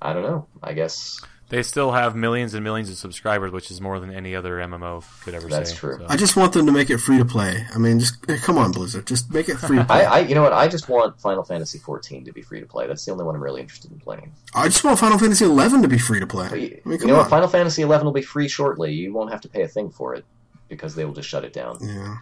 I 0.00 0.12
don't 0.12 0.22
know. 0.22 0.46
I 0.62 0.72
guess 0.72 1.20
They 1.48 1.62
still 1.62 1.92
have 1.92 2.16
millions 2.16 2.54
and 2.54 2.64
millions 2.64 2.90
of 2.90 2.96
subscribers, 2.96 3.52
which 3.52 3.70
is 3.70 3.80
more 3.80 4.00
than 4.00 4.12
any 4.12 4.34
other 4.34 4.56
MMO 4.56 5.04
could 5.22 5.34
ever 5.34 5.48
That's 5.48 5.70
say. 5.70 5.74
That's 5.74 5.78
true. 5.78 5.98
So- 5.98 6.06
I 6.08 6.16
just 6.16 6.36
want 6.36 6.52
them 6.52 6.66
to 6.66 6.72
make 6.72 6.90
it 6.90 6.98
free 6.98 7.18
to 7.18 7.24
play. 7.24 7.64
I 7.72 7.78
mean, 7.78 8.00
just 8.00 8.16
eh, 8.28 8.38
come 8.38 8.58
on, 8.58 8.72
Blizzard, 8.72 9.06
just 9.06 9.32
make 9.32 9.48
it 9.48 9.56
free. 9.56 9.78
I, 9.78 10.02
I, 10.02 10.18
you 10.20 10.34
know 10.34 10.42
what? 10.42 10.52
I 10.52 10.66
just 10.66 10.88
want 10.88 11.20
Final 11.20 11.44
Fantasy 11.44 11.78
14 11.78 12.24
to 12.24 12.32
be 12.32 12.42
free 12.42 12.60
to 12.60 12.66
play. 12.66 12.88
That's 12.88 13.04
the 13.04 13.12
only 13.12 13.24
one 13.24 13.36
I'm 13.36 13.42
really 13.42 13.60
interested 13.60 13.92
in 13.92 14.00
playing. 14.00 14.32
I 14.54 14.66
just 14.66 14.82
want 14.82 14.98
Final 14.98 15.18
Fantasy 15.18 15.44
XI 15.44 15.82
to 15.82 15.88
be 15.88 15.98
free 15.98 16.18
to 16.18 16.26
play. 16.26 16.48
But 16.48 16.60
you, 16.60 16.80
I 16.84 16.88
mean, 16.88 17.00
you 17.00 17.06
know 17.06 17.14
on. 17.14 17.20
what? 17.20 17.30
Final 17.30 17.48
Fantasy 17.48 17.82
11 17.82 18.04
will 18.04 18.12
be 18.12 18.22
free 18.22 18.48
shortly. 18.48 18.92
You 18.92 19.12
won't 19.12 19.30
have 19.30 19.42
to 19.42 19.48
pay 19.48 19.62
a 19.62 19.68
thing 19.68 19.90
for 19.90 20.14
it 20.14 20.24
because 20.68 20.96
they 20.96 21.04
will 21.04 21.14
just 21.14 21.28
shut 21.28 21.44
it 21.44 21.52
down. 21.52 21.78
Yeah, 21.80 22.16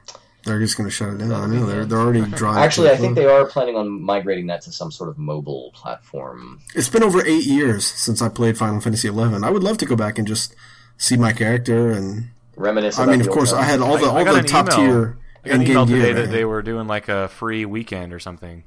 they're 0.45 0.59
just 0.61 0.77
going 0.77 0.89
to 0.89 0.95
shut 0.95 1.09
it 1.09 1.19
down. 1.19 1.33
I 1.33 1.39
That'll 1.39 1.49
know 1.49 1.67
they're 1.67 1.85
they're 1.87 1.99
already 1.99 2.23
drawing. 2.33 2.59
Actually, 2.59 2.91
I 2.91 2.97
think 2.97 3.15
they 3.15 3.27
are 3.27 3.45
planning 3.47 3.77
on 3.77 3.89
migrating 4.03 4.47
that 4.49 4.63
to 4.63 4.73
some 4.73 4.91
sort 4.93 5.09
of 5.11 5.19
mobile 5.19 5.71
platform. 5.75 6.61
It's 6.75 6.89
been 6.89 7.03
over 7.03 7.25
eight 7.25 7.45
years 7.45 7.87
since 7.87 8.21
I 8.23 8.29
played 8.29 8.59
Final 8.59 8.81
Fantasy 8.81 9.09
XI. 9.09 9.19
I 9.21 9.51
would 9.51 9.63
love 9.63 9.79
to 9.79 9.87
go 9.87 9.97
back 9.97 10.19
and 10.19 10.27
just 10.29 10.55
see 10.99 11.17
my 11.17 11.33
character 11.33 11.91
and. 11.91 12.29
Reminisce. 12.57 12.99
I 13.01 13.07
mean, 13.07 13.21
of 13.21 13.27
old 13.29 13.37
course, 13.37 13.53
I 13.53 13.63
had 13.65 13.81
all 13.81 13.99
the 13.99 14.07
I- 14.07 14.23
I 14.23 14.27
all 14.29 14.35
the 14.35 14.43
top 14.43 14.67
email. 14.73 14.77
tier 14.77 15.19
I 15.45 15.49
got 15.49 15.55
an 15.57 15.63
in 15.63 15.71
email 15.71 15.87
game 15.87 15.97
today 15.97 16.13
gear. 16.15 16.23
that 16.27 16.31
they 16.33 16.45
were 16.45 16.63
doing 16.63 16.87
like 16.87 17.09
a 17.09 17.27
free 17.29 17.65
weekend 17.65 18.13
or 18.13 18.21
something. 18.21 18.63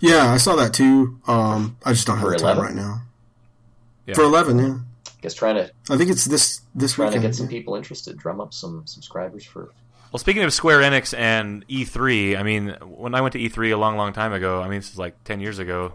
Yeah, 0.00 0.30
I 0.30 0.36
saw 0.36 0.54
that 0.56 0.72
too. 0.72 1.18
Um, 1.26 1.76
I 1.84 1.92
just 1.92 2.06
don't 2.06 2.18
have 2.18 2.26
For 2.26 2.30
the 2.32 2.38
time 2.38 2.58
11? 2.58 2.64
right 2.64 2.74
now. 2.74 3.02
Yeah. 4.06 4.14
For 4.14 4.22
eleven, 4.22 4.58
yeah, 4.58 4.78
Guess 5.22 5.34
trying 5.34 5.54
to 5.56 5.70
I 5.90 5.96
think 5.96 6.10
it's 6.10 6.26
this 6.26 6.60
this 6.74 6.92
trying 6.94 7.12
to 7.12 7.16
weekend. 7.18 7.32
get 7.32 7.36
some 7.38 7.48
people 7.48 7.74
interested, 7.74 8.16
drum 8.18 8.40
up 8.40 8.52
some 8.54 8.82
subscribers 8.86 9.44
for. 9.44 9.70
Well, 10.14 10.20
speaking 10.20 10.44
of 10.44 10.52
Square 10.52 10.82
Enix 10.82 11.12
and 11.18 11.66
E3, 11.66 12.38
I 12.38 12.44
mean, 12.44 12.76
when 12.82 13.16
I 13.16 13.20
went 13.20 13.32
to 13.32 13.38
E3 13.40 13.72
a 13.72 13.76
long, 13.76 13.96
long 13.96 14.12
time 14.12 14.32
ago, 14.32 14.62
I 14.62 14.68
mean, 14.68 14.78
this 14.78 14.92
is 14.92 14.96
like 14.96 15.24
10 15.24 15.40
years 15.40 15.58
ago, 15.58 15.92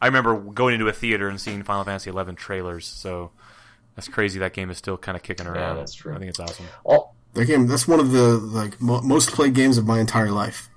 I 0.00 0.06
remember 0.06 0.34
going 0.40 0.72
into 0.72 0.88
a 0.88 0.94
theater 0.94 1.28
and 1.28 1.38
seeing 1.38 1.62
Final 1.62 1.84
Fantasy 1.84 2.10
XI 2.10 2.32
trailers. 2.36 2.86
So 2.86 3.30
that's 3.96 4.08
crazy. 4.08 4.38
That 4.38 4.54
game 4.54 4.70
is 4.70 4.78
still 4.78 4.96
kind 4.96 5.14
of 5.14 5.22
kicking 5.22 5.46
around. 5.46 5.76
Yeah, 5.76 5.80
that's 5.80 5.92
true. 5.92 6.14
I 6.14 6.20
think 6.20 6.30
it's 6.30 6.40
awesome. 6.40 6.64
All, 6.84 7.14
That 7.34 7.44
game, 7.44 7.66
that's 7.66 7.86
one 7.86 8.00
of 8.00 8.12
the 8.12 8.38
like 8.38 8.80
mo- 8.80 9.02
most 9.02 9.32
played 9.32 9.52
games 9.52 9.76
of 9.76 9.86
my 9.86 10.00
entire 10.00 10.30
life. 10.30 10.70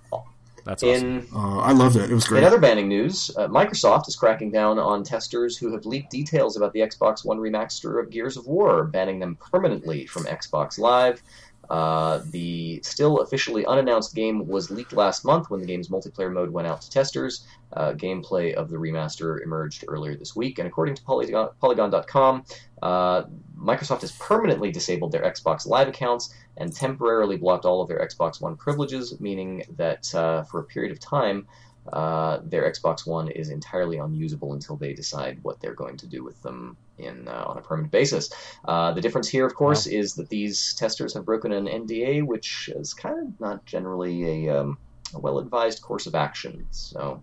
That's 0.65 0.81
awesome. 0.81 1.19
in 1.19 1.27
Uh, 1.33 1.59
I 1.59 1.71
loved 1.73 1.95
it. 1.95 2.09
It 2.09 2.13
was 2.13 2.25
great. 2.25 2.39
In 2.39 2.43
other 2.43 2.59
banning 2.59 2.89
news, 2.89 3.29
uh, 3.37 3.47
Microsoft 3.47 4.07
is 4.07 4.15
cracking 4.15 4.51
down 4.51 4.79
on 4.79 5.03
testers 5.03 5.55
who 5.57 5.71
have 5.71 5.85
leaked 5.85 6.09
details 6.09 6.57
about 6.57 6.73
the 6.73 6.79
Xbox 6.79 7.23
One 7.23 7.37
remaster 7.37 8.01
of 8.01 8.09
Gears 8.09 8.35
of 8.35 8.47
War, 8.47 8.83
banning 8.83 9.19
them 9.19 9.37
permanently 9.51 10.07
from 10.07 10.25
Xbox 10.25 10.79
Live. 10.79 11.21
Uh, 11.69 12.21
the 12.31 12.79
still 12.83 13.19
officially 13.19 13.65
unannounced 13.65 14.15
game 14.15 14.47
was 14.47 14.69
leaked 14.69 14.93
last 14.93 15.25
month 15.25 15.49
when 15.49 15.59
the 15.59 15.65
game's 15.65 15.89
multiplayer 15.89 16.31
mode 16.31 16.49
went 16.49 16.67
out 16.67 16.81
to 16.81 16.89
testers. 16.89 17.45
Uh, 17.73 17.91
gameplay 17.93 18.53
of 18.53 18.69
the 18.69 18.75
remaster 18.75 19.43
emerged 19.43 19.83
earlier 19.87 20.15
this 20.15 20.35
week, 20.35 20.59
and 20.59 20.67
according 20.67 20.95
to 20.95 21.03
Polygon, 21.03 21.49
Polygon.com, 21.59 22.45
uh, 22.81 23.23
Microsoft 23.57 24.01
has 24.01 24.13
permanently 24.13 24.71
disabled 24.71 25.11
their 25.11 25.23
Xbox 25.23 25.67
Live 25.67 25.87
accounts 25.87 26.33
and 26.57 26.73
temporarily 26.73 27.35
blocked 27.35 27.65
all 27.65 27.81
of 27.81 27.87
their 27.87 27.99
Xbox 27.99 28.39
One 28.39 28.55
privileges, 28.55 29.19
meaning 29.19 29.63
that 29.75 30.13
uh, 30.15 30.43
for 30.43 30.59
a 30.59 30.63
period 30.63 30.91
of 30.91 30.99
time, 30.99 31.47
uh, 31.93 32.39
their 32.43 32.69
Xbox 32.71 33.05
One 33.07 33.29
is 33.29 33.49
entirely 33.49 33.97
unusable 33.97 34.53
until 34.53 34.75
they 34.75 34.93
decide 34.93 35.39
what 35.43 35.59
they're 35.61 35.73
going 35.75 35.97
to 35.97 36.07
do 36.07 36.23
with 36.23 36.41
them 36.41 36.77
in 36.97 37.27
uh, 37.27 37.43
on 37.47 37.57
a 37.57 37.61
permanent 37.61 37.91
basis. 37.91 38.29
Uh, 38.65 38.91
the 38.91 39.01
difference 39.01 39.27
here, 39.27 39.45
of 39.45 39.53
course, 39.55 39.85
is 39.85 40.13
that 40.15 40.29
these 40.29 40.73
testers 40.75 41.13
have 41.13 41.25
broken 41.25 41.51
an 41.51 41.65
NDA, 41.67 42.23
which 42.25 42.69
is 42.75 42.93
kind 42.93 43.19
of 43.27 43.39
not 43.39 43.65
generally 43.65 44.47
a, 44.47 44.61
um, 44.61 44.77
a 45.13 45.19
well-advised 45.19 45.81
course 45.81 46.07
of 46.07 46.15
action. 46.15 46.65
So 46.71 47.21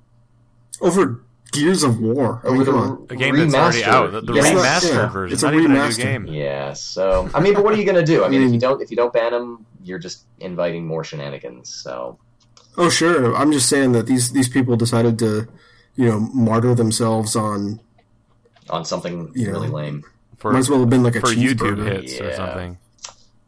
Over 0.81 1.23
Gears 1.53 1.83
of 1.83 2.01
War. 2.01 2.41
I 2.45 2.51
mean, 2.51 2.63
over 2.63 2.71
come 2.73 2.81
on. 2.81 3.07
A 3.11 3.17
game 3.17 3.37
that's 3.37 3.55
already 3.55 3.83
remastered- 3.83 3.89
out. 3.89 4.13
The, 4.13 4.21
the 4.23 4.33
Yes. 4.35 4.53
remastered 4.85 4.95
Yeah, 4.95 5.09
version. 5.09 5.35
it's 5.35 5.43
a 5.43 5.47
not 5.47 5.55
even 5.55 5.71
a 5.71 5.75
new 5.75 5.81
remaster. 5.81 6.03
game. 6.03 6.27
Yeah, 6.27 6.73
so 6.73 7.29
I 7.35 7.41
mean, 7.41 7.55
but 7.55 7.63
what 7.65 7.75
are 7.75 7.77
you 7.77 7.85
going 7.85 7.97
to 7.97 8.05
do? 8.05 8.25
I 8.25 8.29
mean, 8.29 8.43
if 8.43 8.53
you 8.53 8.59
Mm. 8.59 8.63
don't 8.63 8.81
if 8.83 8.91
you 8.91 8.97
don't 8.97 9.13
ban 9.13 9.33
them, 9.33 9.67
you're 9.83 9.99
just 9.99 10.25
inviting 10.41 10.87
more 10.87 11.05
shenanigans. 11.05 11.69
So 11.69 12.19
Oh, 12.77 12.89
sure. 12.89 13.35
I'm 13.37 13.53
just 13.53 13.69
saying 13.69 13.93
that 13.93 14.07
these 14.07 14.33
these 14.33 14.49
people 14.49 14.77
decided 14.77 15.19
to, 15.21 15.49
you 15.97 16.09
know, 16.09 16.21
martyr 16.21 16.75
themselves 16.75 17.37
on. 17.37 17.81
on 18.71 18.85
something 18.85 19.31
You 19.35 19.51
really 19.51 19.69
lame. 19.69 20.05
For, 20.39 20.53
might 20.53 20.61
as 20.61 20.71
well 20.71 20.81
have 20.81 20.91
been 20.91 21.03
like 21.03 21.17
a 21.17 21.21
for 21.21 21.29
YouTube 21.29 21.59
cheeseburger. 21.59 22.03
hits 22.03 22.21
or 22.21 22.33
something. 22.35 22.79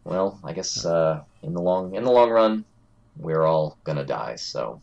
Well, 0.05 0.39
I 0.45 0.53
guess 0.53 0.85
uh, 0.85 1.23
in 1.43 1.55
the 1.55 1.63
long 1.63 1.95
in 1.95 2.05
the 2.05 2.11
long 2.11 2.31
run, 2.31 2.65
we're 3.17 3.45
all 3.45 3.79
gonna 3.85 4.05
die. 4.05 4.37
So 4.37 4.81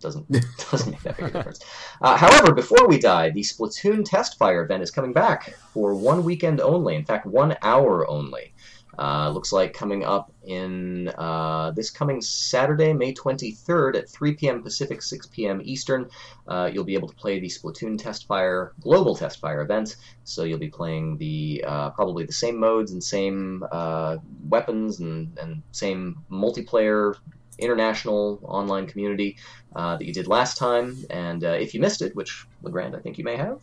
doesn't 0.00 0.28
doesn't 0.70 0.90
make 0.90 1.02
that 1.02 1.16
big 1.16 1.26
a 1.26 1.30
difference. 1.30 1.60
Uh, 2.02 2.16
however, 2.16 2.52
before 2.52 2.86
we 2.88 2.98
die, 2.98 3.30
the 3.30 3.40
Splatoon 3.40 4.04
Test 4.04 4.38
Fire 4.38 4.62
event 4.62 4.82
is 4.82 4.90
coming 4.90 5.12
back 5.12 5.54
for 5.72 5.94
one 5.94 6.24
weekend 6.24 6.60
only. 6.60 6.96
In 6.96 7.04
fact, 7.04 7.26
one 7.26 7.56
hour 7.62 8.08
only. 8.08 8.52
Uh, 8.98 9.30
looks 9.30 9.52
like 9.52 9.72
coming 9.72 10.04
up 10.04 10.32
in 10.44 11.08
uh, 11.18 11.70
this 11.70 11.88
coming 11.88 12.20
Saturday, 12.20 12.92
May 12.92 13.14
23rd 13.14 13.96
at 13.96 14.08
3 14.08 14.34
p.m. 14.34 14.62
Pacific, 14.62 15.02
6 15.02 15.26
p.m. 15.26 15.60
Eastern. 15.62 16.10
Uh, 16.48 16.68
you'll 16.72 16.84
be 16.84 16.94
able 16.94 17.08
to 17.08 17.14
play 17.14 17.38
the 17.38 17.46
Splatoon 17.46 17.96
Test 17.96 18.26
Fire 18.26 18.72
Global 18.80 19.14
Test 19.14 19.38
Fire 19.40 19.62
event. 19.62 19.96
So 20.24 20.42
you'll 20.42 20.58
be 20.58 20.68
playing 20.68 21.18
the 21.18 21.64
uh, 21.66 21.90
probably 21.90 22.24
the 22.24 22.32
same 22.32 22.58
modes 22.58 22.90
and 22.90 23.02
same 23.02 23.64
uh, 23.70 24.16
weapons 24.48 24.98
and, 24.98 25.38
and 25.38 25.62
same 25.70 26.18
multiplayer 26.30 27.14
international 27.60 28.40
online 28.44 28.86
community 28.86 29.36
uh, 29.76 29.96
that 29.96 30.04
you 30.04 30.12
did 30.12 30.26
last 30.26 30.56
time. 30.56 30.96
And 31.10 31.44
if 31.44 31.72
you 31.72 31.80
missed 31.80 32.02
it, 32.02 32.16
which 32.16 32.46
Legrand 32.62 32.96
I 32.96 32.98
think 32.98 33.16
you 33.18 33.24
may 33.24 33.36
have, 33.36 33.60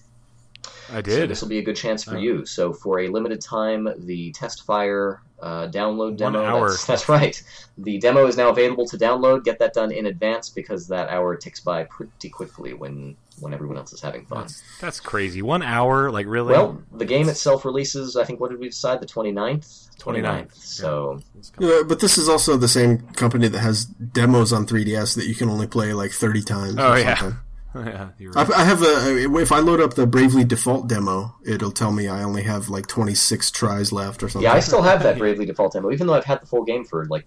I 0.90 0.96
so 0.98 1.02
did. 1.02 1.30
this 1.30 1.42
will 1.42 1.50
be 1.50 1.60
a 1.60 1.64
good 1.64 1.76
chance 1.76 2.04
for 2.04 2.16
Oh. 2.16 2.20
you. 2.20 2.46
So 2.46 2.74
for 2.74 3.00
a 3.00 3.08
limited 3.08 3.42
time, 3.42 3.88
the 4.06 4.32
test 4.34 4.66
fire 4.66 5.22
uh, 5.42 5.68
download 5.68 6.20
One 6.22 6.34
demo. 6.34 6.44
hour. 6.44 6.70
That's, 6.70 6.86
that's 6.92 7.10
right. 7.10 7.42
The 7.78 7.98
demo 8.00 8.26
is 8.28 8.38
now 8.38 8.50
available 8.50 8.88
to 8.88 8.98
download. 8.98 9.44
Get 9.44 9.60
that 9.60 9.74
done 9.74 9.92
in 9.92 10.06
advance 10.06 10.50
because 10.50 10.88
that 10.88 11.10
hour 11.10 11.36
ticks 11.36 11.60
by 11.60 11.84
pretty 11.86 12.30
quickly 12.30 12.74
when 12.74 13.16
when 13.42 13.54
everyone 13.54 13.76
else 13.78 13.92
is 13.92 14.00
having 14.00 14.26
fun. 14.28 14.44
That's, 14.44 14.64
that's 14.80 15.00
crazy. 15.02 15.42
One 15.42 15.62
hour, 15.62 16.10
like 16.10 16.26
really? 16.26 16.54
Well, 16.54 16.82
the 16.94 17.04
game 17.04 17.28
itself 17.28 17.66
releases, 17.66 18.16
I 18.16 18.24
think, 18.24 18.40
what 18.40 18.50
did 18.50 18.62
we 18.62 18.70
decide? 18.70 19.02
The 19.02 19.08
29th? 19.08 19.90
29th, 20.00 20.54
So, 20.56 21.20
Yeah, 21.60 21.82
but 21.86 22.00
this 22.00 22.18
is 22.18 22.30
also 22.30 22.56
the 22.56 22.70
same 22.70 23.00
company 23.16 23.50
that 23.50 23.60
has 23.60 23.84
demos 23.86 24.54
on 24.54 24.66
3DS 24.66 25.16
that 25.18 25.26
you 25.28 25.36
can 25.36 25.50
only 25.50 25.68
play 25.68 25.92
like 25.94 26.12
30 26.12 26.44
times. 26.44 26.76
Oh, 26.78 26.94
or 26.94 26.98
yeah. 26.98 27.16
something. 27.18 27.40
yeah, 27.86 28.10
you're 28.18 28.32
I, 28.38 28.44
right. 28.44 28.58
I 28.60 28.64
have 28.64 28.82
a. 28.82 29.38
If 29.40 29.52
I 29.52 29.60
load 29.60 29.82
up 29.82 29.96
the 29.96 30.08
Bravely 30.08 30.44
Default 30.44 30.88
demo, 30.88 31.36
it'll 31.46 31.72
tell 31.72 31.92
me 31.92 32.08
I 32.08 32.24
only 32.24 32.44
have 32.44 32.70
like 32.70 32.88
26 32.88 33.52
tries 33.52 33.92
left 33.92 34.24
or 34.24 34.30
something. 34.30 34.44
yeah, 34.44 34.54
I 34.54 34.60
still 34.62 34.82
have 34.82 35.04
that 35.04 35.18
Bravely 35.20 35.46
Default 35.46 35.74
demo. 35.74 35.92
Even 35.92 36.08
though 36.08 36.14
I've 36.14 36.26
had 36.26 36.42
the 36.42 36.46
full 36.46 36.64
game 36.64 36.86
for, 36.86 37.06
like, 37.06 37.26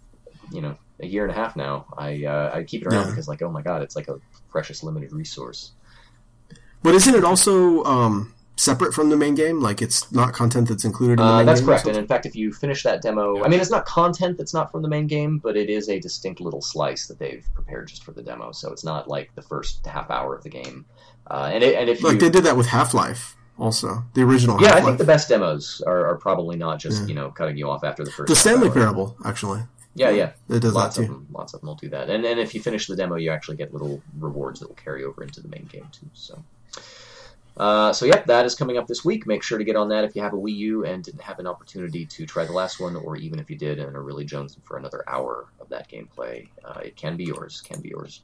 you 0.53 0.63
know, 0.63 0.77
a 1.01 1.07
year 1.07 1.23
and 1.25 1.31
a 1.31 1.35
half 1.35 1.55
now, 1.55 1.87
I, 1.97 2.25
uh, 2.25 2.51
I 2.55 2.63
keep 2.65 2.83
it 2.83 2.89
around 2.89 3.05
Yeah. 3.05 3.11
because, 3.11 3.29
like, 3.29 3.43
oh 3.43 3.51
my 3.51 3.63
god, 3.63 3.83
it's 3.83 3.95
like 3.95 4.09
a 4.09 4.19
precious 4.49 4.83
limited 4.83 5.13
resource. 5.13 5.73
But 6.83 6.95
isn't 6.95 7.15
it 7.15 7.25
also 7.25 7.85
um, 7.85 8.33
separate 8.59 8.93
from 8.93 9.09
the 9.11 9.17
main 9.17 9.35
game? 9.35 9.61
Like 9.61 9.81
it's 9.81 10.11
not 10.13 10.33
content 10.35 10.69
that's 10.69 10.85
included 10.85 11.15
in 11.15 11.19
the 11.19 11.25
Uh, 11.25 11.37
main 11.39 11.47
that's 11.47 11.61
game? 11.61 11.67
That's 11.69 11.83
correct. 11.85 11.97
And 11.97 12.03
in 12.03 12.07
fact, 12.09 12.27
if 12.27 12.35
you 12.37 12.53
finish 12.53 12.83
that 12.83 13.01
demo, 13.03 13.43
I 13.45 13.49
mean, 13.49 13.61
it's 13.61 13.71
not 13.71 13.87
content 13.87 14.37
that's 14.37 14.53
not 14.55 14.71
from 14.71 14.83
the 14.83 14.89
main 14.89 15.07
game, 15.07 15.39
but 15.39 15.57
it 15.57 15.71
is 15.71 15.89
a 15.89 15.99
distinct 15.99 16.41
little 16.41 16.61
slice 16.63 17.07
that 17.07 17.19
they've 17.19 17.47
prepared 17.55 17.89
just 17.89 18.05
for 18.05 18.13
the 18.13 18.23
demo. 18.23 18.53
So 18.53 18.73
it's 18.73 18.85
not 18.85 19.09
like 19.09 19.35
the 19.35 19.43
first 19.43 19.87
half 19.87 20.11
hour 20.11 20.35
of 20.35 20.43
the 20.43 20.51
game. 20.51 20.85
Uh, 21.31 21.51
and 21.53 21.63
it, 21.63 21.77
and 21.77 21.89
if 21.89 22.01
you, 22.03 22.09
Like 22.09 22.19
they 22.21 22.31
did 22.31 22.45
that 22.45 22.57
with 22.57 22.67
Half 22.67 22.95
Life, 22.95 23.37
also 23.59 24.03
the 24.15 24.23
original. 24.23 24.61
yeah, 24.61 24.69
I 24.69 24.71
Half-Life. 24.75 24.85
think 24.87 24.99
the 24.99 25.05
best 25.05 25.29
demos 25.29 25.83
are, 25.87 26.07
are 26.07 26.17
probably 26.17 26.57
not 26.57 26.79
just 26.79 27.03
Yeah. 27.03 27.09
you 27.09 27.15
know 27.15 27.31
cutting 27.31 27.57
you 27.59 27.69
off 27.69 27.85
after 27.85 28.03
the 28.05 28.11
first. 28.11 28.29
the 28.29 28.37
Stanley 28.37 28.69
hour. 28.69 28.75
Parable 28.75 29.17
actually. 29.25 29.63
Yeah, 29.95 30.11
yeah, 30.11 30.31
It 30.49 30.61
does 30.61 30.75
lots 30.75 30.95
that 30.97 31.03
of 31.03 31.09
too. 31.09 31.13
them. 31.15 31.27
Lots 31.33 31.55
of 31.55 31.61
them 31.61 31.69
will 31.69 31.75
do 31.75 31.89
that. 31.91 32.09
And 32.09 32.25
and 32.25 32.39
if 32.39 32.55
you 32.55 32.61
finish 32.63 32.87
the 32.87 32.95
demo, 32.97 33.17
you 33.17 33.31
actually 33.31 33.57
get 33.57 33.73
little 33.73 34.01
rewards 34.19 34.61
that 34.61 34.69
will 34.69 34.77
carry 34.77 35.05
over 35.05 35.23
into 35.25 35.41
the 35.41 35.49
main 35.49 35.69
game 35.73 35.89
too. 35.93 36.07
So. 36.15 36.39
Uh, 37.59 37.93
so 37.93 38.07
yep, 38.07 38.25
that 38.27 38.47
is 38.47 38.55
coming 38.55 38.79
up 38.79 38.87
this 38.87 39.05
week. 39.05 39.27
Make 39.27 39.43
sure 39.43 39.59
to 39.59 39.65
get 39.65 39.77
on 39.77 39.89
that 39.89 40.05
if 40.05 40.15
you 40.15 40.23
have 40.23 40.33
a 40.33 40.37
Wii 40.37 40.57
U 40.57 40.85
and 40.85 41.03
didn't 41.03 41.23
have 41.23 41.41
an 41.41 41.47
opportunity 41.47 42.07
to 42.07 42.25
try 42.25 42.45
the 42.45 42.53
last 42.53 42.79
one, 42.79 42.95
or 42.95 43.17
even 43.17 43.39
if 43.39 43.51
you 43.51 43.57
did 43.57 43.79
and 43.79 43.97
are 43.97 44.03
really 44.03 44.25
jonesing 44.25 44.65
for 44.65 44.77
another 44.77 45.03
hour 45.09 45.47
of 45.61 45.69
that 45.69 45.91
gameplay, 45.91 46.49
uh, 46.65 46.81
it 46.85 46.97
can 46.97 47.17
be 47.17 47.25
yours. 47.25 47.61
Can 47.61 47.81
be 47.81 47.89
yours. 47.89 48.23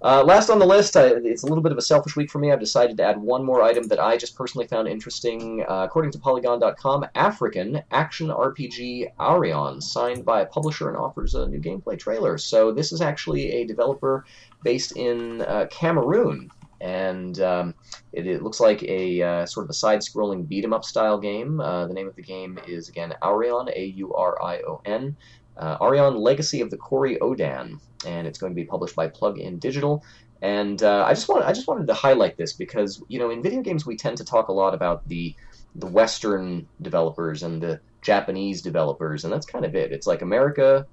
Uh, 0.00 0.22
last 0.22 0.48
on 0.48 0.60
the 0.60 0.66
list, 0.66 0.96
I, 0.96 1.06
it's 1.06 1.42
a 1.42 1.46
little 1.46 1.62
bit 1.62 1.72
of 1.72 1.78
a 1.78 1.82
selfish 1.82 2.14
week 2.14 2.30
for 2.30 2.38
me. 2.38 2.52
I've 2.52 2.60
decided 2.60 2.96
to 2.98 3.02
add 3.02 3.20
one 3.20 3.44
more 3.44 3.62
item 3.62 3.88
that 3.88 3.98
I 3.98 4.16
just 4.16 4.36
personally 4.36 4.66
found 4.68 4.86
interesting. 4.86 5.64
Uh, 5.68 5.82
according 5.84 6.12
to 6.12 6.18
Polygon.com, 6.20 7.06
African 7.16 7.82
action 7.90 8.28
RPG 8.28 9.16
Aurion, 9.18 9.82
signed 9.82 10.24
by 10.24 10.42
a 10.42 10.46
publisher 10.46 10.88
and 10.88 10.96
offers 10.96 11.34
a 11.34 11.48
new 11.48 11.58
gameplay 11.58 11.98
trailer. 11.98 12.38
So 12.38 12.70
this 12.70 12.92
is 12.92 13.00
actually 13.00 13.50
a 13.50 13.66
developer 13.66 14.24
based 14.62 14.96
in 14.96 15.42
uh, 15.42 15.66
Cameroon, 15.68 16.50
and 16.80 17.40
um, 17.40 17.74
it, 18.12 18.26
it 18.26 18.42
looks 18.42 18.60
like 18.60 18.82
a 18.82 19.22
uh, 19.22 19.46
sort 19.46 19.64
of 19.66 19.70
a 19.70 19.74
side-scrolling 19.74 20.48
beat 20.48 20.64
'em 20.64 20.72
up 20.72 20.84
style 20.84 21.18
game. 21.18 21.60
Uh, 21.60 21.86
the 21.86 21.94
name 21.94 22.08
of 22.08 22.16
the 22.16 22.22
game 22.22 22.58
is 22.66 22.88
again 22.88 23.14
Aurion, 23.22 23.68
A-U-R-I-O-N. 23.74 25.16
Uh, 25.56 25.76
Aurion 25.78 26.20
Legacy 26.20 26.60
of 26.60 26.70
the 26.70 26.76
Kori-Odan, 26.76 27.80
and 28.06 28.26
it's 28.28 28.38
going 28.38 28.52
to 28.52 28.54
be 28.54 28.64
published 28.64 28.94
by 28.94 29.08
Plug-in 29.08 29.58
Digital. 29.58 30.04
And 30.40 30.80
uh, 30.84 31.04
I 31.04 31.14
just 31.14 31.28
want 31.28 31.44
I 31.44 31.52
just 31.52 31.66
wanted 31.66 31.88
to 31.88 31.94
highlight 31.94 32.36
this 32.36 32.52
because 32.52 33.02
you 33.08 33.18
know 33.18 33.30
in 33.30 33.42
video 33.42 33.60
games 33.62 33.84
we 33.84 33.96
tend 33.96 34.18
to 34.18 34.24
talk 34.24 34.48
a 34.48 34.52
lot 34.52 34.72
about 34.72 35.08
the 35.08 35.34
the 35.74 35.86
Western 35.86 36.66
developers 36.80 37.42
and 37.42 37.60
the 37.60 37.80
Japanese 38.02 38.62
developers, 38.62 39.24
and 39.24 39.32
that's 39.32 39.46
kind 39.46 39.64
of 39.64 39.74
it. 39.74 39.90
It's 39.90 40.06
like 40.06 40.22
America, 40.22 40.86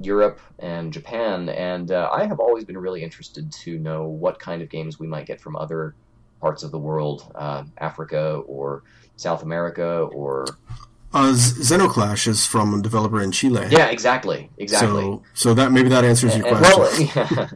Europe, 0.00 0.40
and 0.58 0.92
Japan. 0.92 1.48
And 1.50 1.90
uh, 1.92 2.08
I 2.12 2.24
have 2.26 2.40
always 2.40 2.64
been 2.64 2.78
really 2.78 3.02
interested 3.02 3.50
to 3.52 3.78
know 3.78 4.04
what 4.06 4.38
kind 4.38 4.62
of 4.62 4.68
games 4.68 4.98
we 4.98 5.06
might 5.06 5.26
get 5.26 5.40
from 5.40 5.56
other 5.56 5.94
parts 6.40 6.62
of 6.62 6.70
the 6.70 6.78
world, 6.78 7.30
uh, 7.34 7.64
Africa 7.78 8.42
or 8.46 8.82
South 9.16 9.42
America, 9.42 10.08
or 10.12 10.46
Uh, 11.14 11.32
Zeno 11.34 11.88
Clash 11.88 12.26
is 12.26 12.46
from 12.46 12.72
a 12.74 12.82
developer 12.82 13.20
in 13.20 13.30
Chile. 13.32 13.66
yeah, 13.70 13.86
exactly, 13.86 14.48
exactly. 14.58 15.02
So, 15.02 15.22
so 15.34 15.54
that 15.54 15.70
maybe 15.72 15.88
that 15.90 16.04
answers 16.04 16.36
your 16.36 16.46
And- 16.46 16.56
question. 16.56 17.08
well, 17.14 17.30
yeah. 17.36 17.48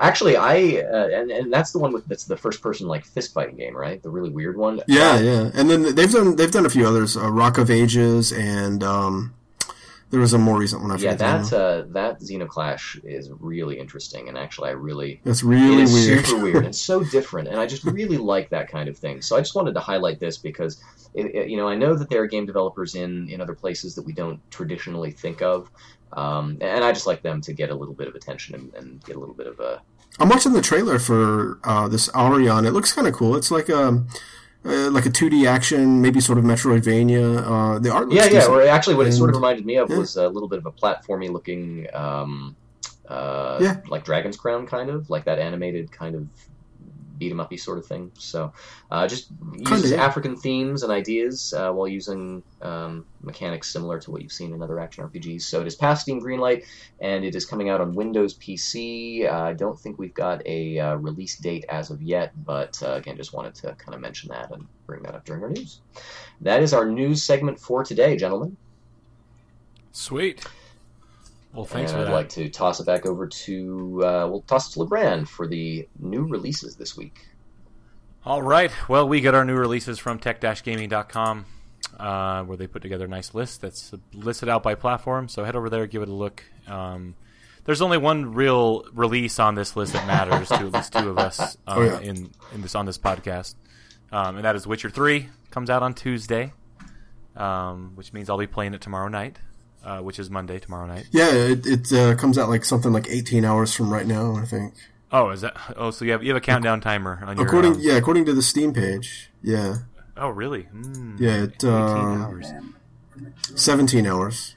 actually, 0.00 0.36
I 0.36 0.82
uh, 0.92 1.08
and 1.18 1.30
and 1.30 1.52
that's 1.52 1.70
the 1.72 1.78
one 1.78 1.92
with 1.92 2.04
that's 2.06 2.24
the 2.24 2.36
first 2.36 2.60
person 2.60 2.88
like 2.88 3.04
fist 3.06 3.32
fighting 3.32 3.56
game, 3.56 3.76
right? 3.76 4.02
The 4.02 4.10
really 4.10 4.30
weird 4.30 4.56
one. 4.58 4.80
yeah, 4.88 5.18
yeah. 5.20 5.50
And 5.54 5.70
then 5.70 5.94
they've 5.94 6.10
done 6.10 6.34
they've 6.36 6.50
done 6.50 6.66
a 6.66 6.70
few 6.70 6.86
others. 6.86 7.16
Uh, 7.16 7.30
Rock 7.30 7.56
of 7.58 7.70
Ages 7.70 8.32
and 8.32 8.82
um, 8.82 9.32
there 10.10 10.20
was 10.20 10.32
a 10.32 10.38
more 10.38 10.58
recent 10.58 10.80
one. 10.82 10.90
I 10.90 10.94
Yeah, 10.94 11.12
forget. 11.12 11.18
the 11.18 11.24
that 11.24 11.52
of. 11.80 11.88
uh, 11.90 11.92
that 11.92 12.22
Zeno 12.22 12.46
Clash 12.46 12.98
is 13.04 13.30
really 13.40 13.78
interesting, 13.78 14.28
and 14.28 14.38
actually, 14.38 14.70
I 14.70 14.72
really 14.72 15.20
That's 15.24 15.42
really 15.42 15.82
it 15.82 15.90
weird. 15.92 16.26
super 16.26 16.42
weird 16.42 16.64
and 16.64 16.74
so 16.88 17.04
different, 17.04 17.48
and 17.48 17.58
I 17.60 17.66
just 17.66 17.84
really 17.84 18.16
like 18.18 18.48
that 18.50 18.68
kind 18.70 18.88
of 18.88 18.96
thing. 18.96 19.20
So 19.22 19.36
I 19.36 19.40
just 19.40 19.54
wanted 19.54 19.74
to 19.74 19.80
highlight 19.80 20.18
this 20.20 20.38
because, 20.38 20.80
it, 21.14 21.26
it- 21.34 21.48
you 21.50 21.56
know, 21.56 21.68
I 21.68 21.74
know 21.74 21.94
that 21.94 22.08
there 22.10 22.22
are 22.22 22.26
game 22.26 22.46
developers 22.46 22.94
in 22.94 23.28
in 23.28 23.40
other 23.40 23.54
places 23.54 23.94
that 23.96 24.02
we 24.02 24.12
don't 24.12 24.40
traditionally 24.50 25.10
think 25.10 25.42
of, 25.42 25.70
um, 26.14 26.56
and 26.60 26.82
I 26.84 26.92
just 26.92 27.06
like 27.06 27.22
them 27.22 27.40
to 27.42 27.52
get 27.52 27.70
a 27.70 27.74
little 27.74 27.94
bit 27.94 28.08
of 28.08 28.14
attention 28.14 28.54
and, 28.54 28.74
and 28.74 29.04
get 29.04 29.16
a 29.16 29.18
little 29.20 29.34
bit 29.34 29.46
of 29.46 29.60
a 29.60 29.82
I'm 30.20 30.30
watching 30.30 30.52
the 30.52 30.62
trailer 30.62 30.98
for 30.98 31.58
uh, 31.64 31.86
this 31.86 32.08
Aurion. 32.08 32.66
It 32.66 32.72
looks 32.72 32.92
kind 32.92 33.06
of 33.06 33.12
cool. 33.14 33.36
It's 33.36 33.50
like 33.52 33.68
a 33.68 34.04
uh, 34.64 34.90
like 34.90 35.06
a 35.06 35.10
2D 35.10 35.46
action, 35.46 36.00
maybe 36.02 36.20
sort 36.20 36.38
of 36.38 36.44
Metroidvania. 36.44 37.42
Uh, 37.42 37.78
the 37.78 37.90
art 37.90 38.08
looks 38.08 38.24
Yeah, 38.30 38.40
yeah. 38.40 38.46
Or 38.46 38.66
actually, 38.66 38.96
what 38.96 39.06
it 39.06 39.12
sort 39.12 39.30
of 39.30 39.36
reminded 39.36 39.64
me 39.64 39.76
of 39.76 39.90
yeah. 39.90 39.98
was 39.98 40.16
a 40.16 40.28
little 40.28 40.48
bit 40.48 40.58
of 40.58 40.66
a 40.66 40.72
platformy 40.72 41.30
looking, 41.30 41.86
um, 41.94 42.56
uh, 43.08 43.58
Yeah. 43.60 43.76
like 43.88 44.04
Dragon's 44.04 44.36
Crown, 44.36 44.66
kind 44.66 44.90
of 44.90 45.08
like 45.10 45.24
that 45.24 45.38
animated 45.38 45.90
kind 45.92 46.14
of 46.14 46.26
beat 47.18 47.32
'em 47.32 47.40
uppy 47.40 47.56
sort 47.56 47.78
of 47.78 47.86
thing. 47.86 48.10
So, 48.18 48.52
uh, 48.90 49.06
just 49.08 49.30
uses 49.70 49.90
yeah. 49.90 50.04
African 50.04 50.36
themes 50.36 50.82
and 50.82 50.92
ideas 50.92 51.52
uh, 51.56 51.72
while 51.72 51.88
using 51.88 52.42
um, 52.62 53.04
mechanics 53.22 53.70
similar 53.70 53.98
to 54.00 54.10
what 54.10 54.22
you've 54.22 54.32
seen 54.32 54.52
in 54.52 54.62
other 54.62 54.78
action 54.78 55.04
RPGs. 55.04 55.42
So 55.42 55.60
it 55.60 55.66
is 55.66 55.74
past 55.74 56.02
Steam 56.02 56.20
Greenlight, 56.20 56.64
and 57.00 57.24
it 57.24 57.34
is 57.34 57.44
coming 57.44 57.68
out 57.68 57.80
on 57.80 57.94
Windows 57.94 58.34
PC. 58.34 59.28
Uh, 59.30 59.42
I 59.42 59.52
don't 59.52 59.78
think 59.78 59.98
we've 59.98 60.14
got 60.14 60.42
a 60.46 60.78
uh, 60.78 60.94
release 60.96 61.36
date 61.36 61.64
as 61.68 61.90
of 61.90 62.02
yet, 62.02 62.32
but 62.44 62.80
uh, 62.82 62.92
again, 62.92 63.16
just 63.16 63.32
wanted 63.32 63.54
to 63.56 63.74
kind 63.74 63.94
of 63.94 64.00
mention 64.00 64.28
that 64.30 64.50
and 64.50 64.66
bring 64.86 65.02
that 65.02 65.14
up 65.14 65.24
during 65.24 65.42
our 65.42 65.50
news. 65.50 65.80
That 66.40 66.62
is 66.62 66.72
our 66.72 66.86
news 66.86 67.22
segment 67.22 67.58
for 67.58 67.84
today, 67.84 68.16
gentlemen. 68.16 68.56
Sweet. 69.92 70.46
Well, 71.58 71.66
thanks 71.66 71.90
and 71.90 71.98
for 71.98 72.02
I'd 72.04 72.08
that. 72.08 72.14
like 72.14 72.28
to 72.30 72.48
toss 72.48 72.78
it 72.78 72.86
back 72.86 73.04
over 73.04 73.26
to 73.26 74.04
uh, 74.04 74.28
we'll 74.28 74.42
toss 74.42 74.70
it 74.70 74.74
to 74.74 74.78
Legrand 74.80 75.28
for 75.28 75.46
the 75.48 75.88
new 75.98 76.24
releases 76.24 76.76
this 76.76 76.96
week. 76.96 77.26
All 78.24 78.42
right. 78.42 78.70
Well, 78.88 79.08
we 79.08 79.20
get 79.20 79.34
our 79.34 79.44
new 79.44 79.56
releases 79.56 79.98
from 79.98 80.18
tech-gaming.com, 80.20 81.46
uh, 81.98 82.42
where 82.44 82.56
they 82.56 82.66
put 82.68 82.82
together 82.82 83.06
a 83.06 83.08
nice 83.08 83.34
list 83.34 83.60
that's 83.60 83.92
listed 84.12 84.48
out 84.48 84.62
by 84.62 84.76
platform. 84.76 85.28
So 85.28 85.44
head 85.44 85.56
over 85.56 85.68
there, 85.68 85.86
give 85.86 86.02
it 86.02 86.08
a 86.08 86.12
look. 86.12 86.44
Um, 86.68 87.14
there's 87.64 87.82
only 87.82 87.98
one 87.98 88.34
real 88.34 88.84
release 88.92 89.38
on 89.38 89.54
this 89.54 89.74
list 89.76 89.94
that 89.94 90.06
matters 90.06 90.48
to 90.48 90.54
at 90.54 90.72
least 90.72 90.92
two 90.92 91.08
of 91.10 91.18
us 91.18 91.56
uh, 91.66 91.74
Oh, 91.76 91.82
yeah. 91.82 91.98
in 92.00 92.30
in 92.54 92.62
this 92.62 92.74
on 92.74 92.86
this 92.86 92.98
podcast, 92.98 93.56
um, 94.12 94.36
and 94.36 94.44
that 94.44 94.54
is 94.56 94.66
Witcher 94.66 94.90
Three 94.90 95.28
comes 95.50 95.68
out 95.70 95.82
on 95.82 95.92
Tuesday, 95.94 96.52
um, 97.36 97.92
which 97.94 98.12
means 98.12 98.30
I'll 98.30 98.38
be 98.38 98.46
playing 98.46 98.74
it 98.74 98.80
tomorrow 98.80 99.08
night, 99.08 99.38
uh, 99.84 99.98
which 100.00 100.18
is 100.18 100.30
Monday 100.30 100.58
tomorrow 100.58 100.86
night. 100.86 101.08
Yeah, 101.10 101.32
it, 101.32 101.66
it 101.66 101.92
uh, 101.92 102.14
comes 102.16 102.38
out 102.38 102.48
like 102.48 102.64
something 102.64 102.92
like 102.92 103.08
18 103.08 103.44
hours 103.44 103.74
from 103.74 103.92
right 103.92 104.06
now, 104.06 104.36
I 104.36 104.44
think. 104.44 104.74
Oh, 105.10 105.30
is 105.30 105.40
that? 105.40 105.56
Oh, 105.76 105.90
so 105.90 106.04
you 106.04 106.12
have 106.12 106.22
you 106.22 106.30
have 106.30 106.36
a 106.36 106.44
countdown 106.44 106.80
timer 106.80 107.22
on 107.24 107.36
your. 107.36 107.46
According, 107.46 107.74
um, 107.74 107.80
yeah, 107.80 107.94
according 107.94 108.26
to 108.26 108.34
the 108.34 108.42
Steam 108.42 108.74
page, 108.74 109.30
yeah, 109.42 109.76
Oh, 110.18 110.28
really? 110.30 110.64
Mm, 110.74 111.20
yeah, 111.20 111.44
it, 111.44 111.54
18 111.64 111.70
uh, 111.70 112.26
hours. 112.26 112.52
17 113.54 114.06
hours. 114.06 114.56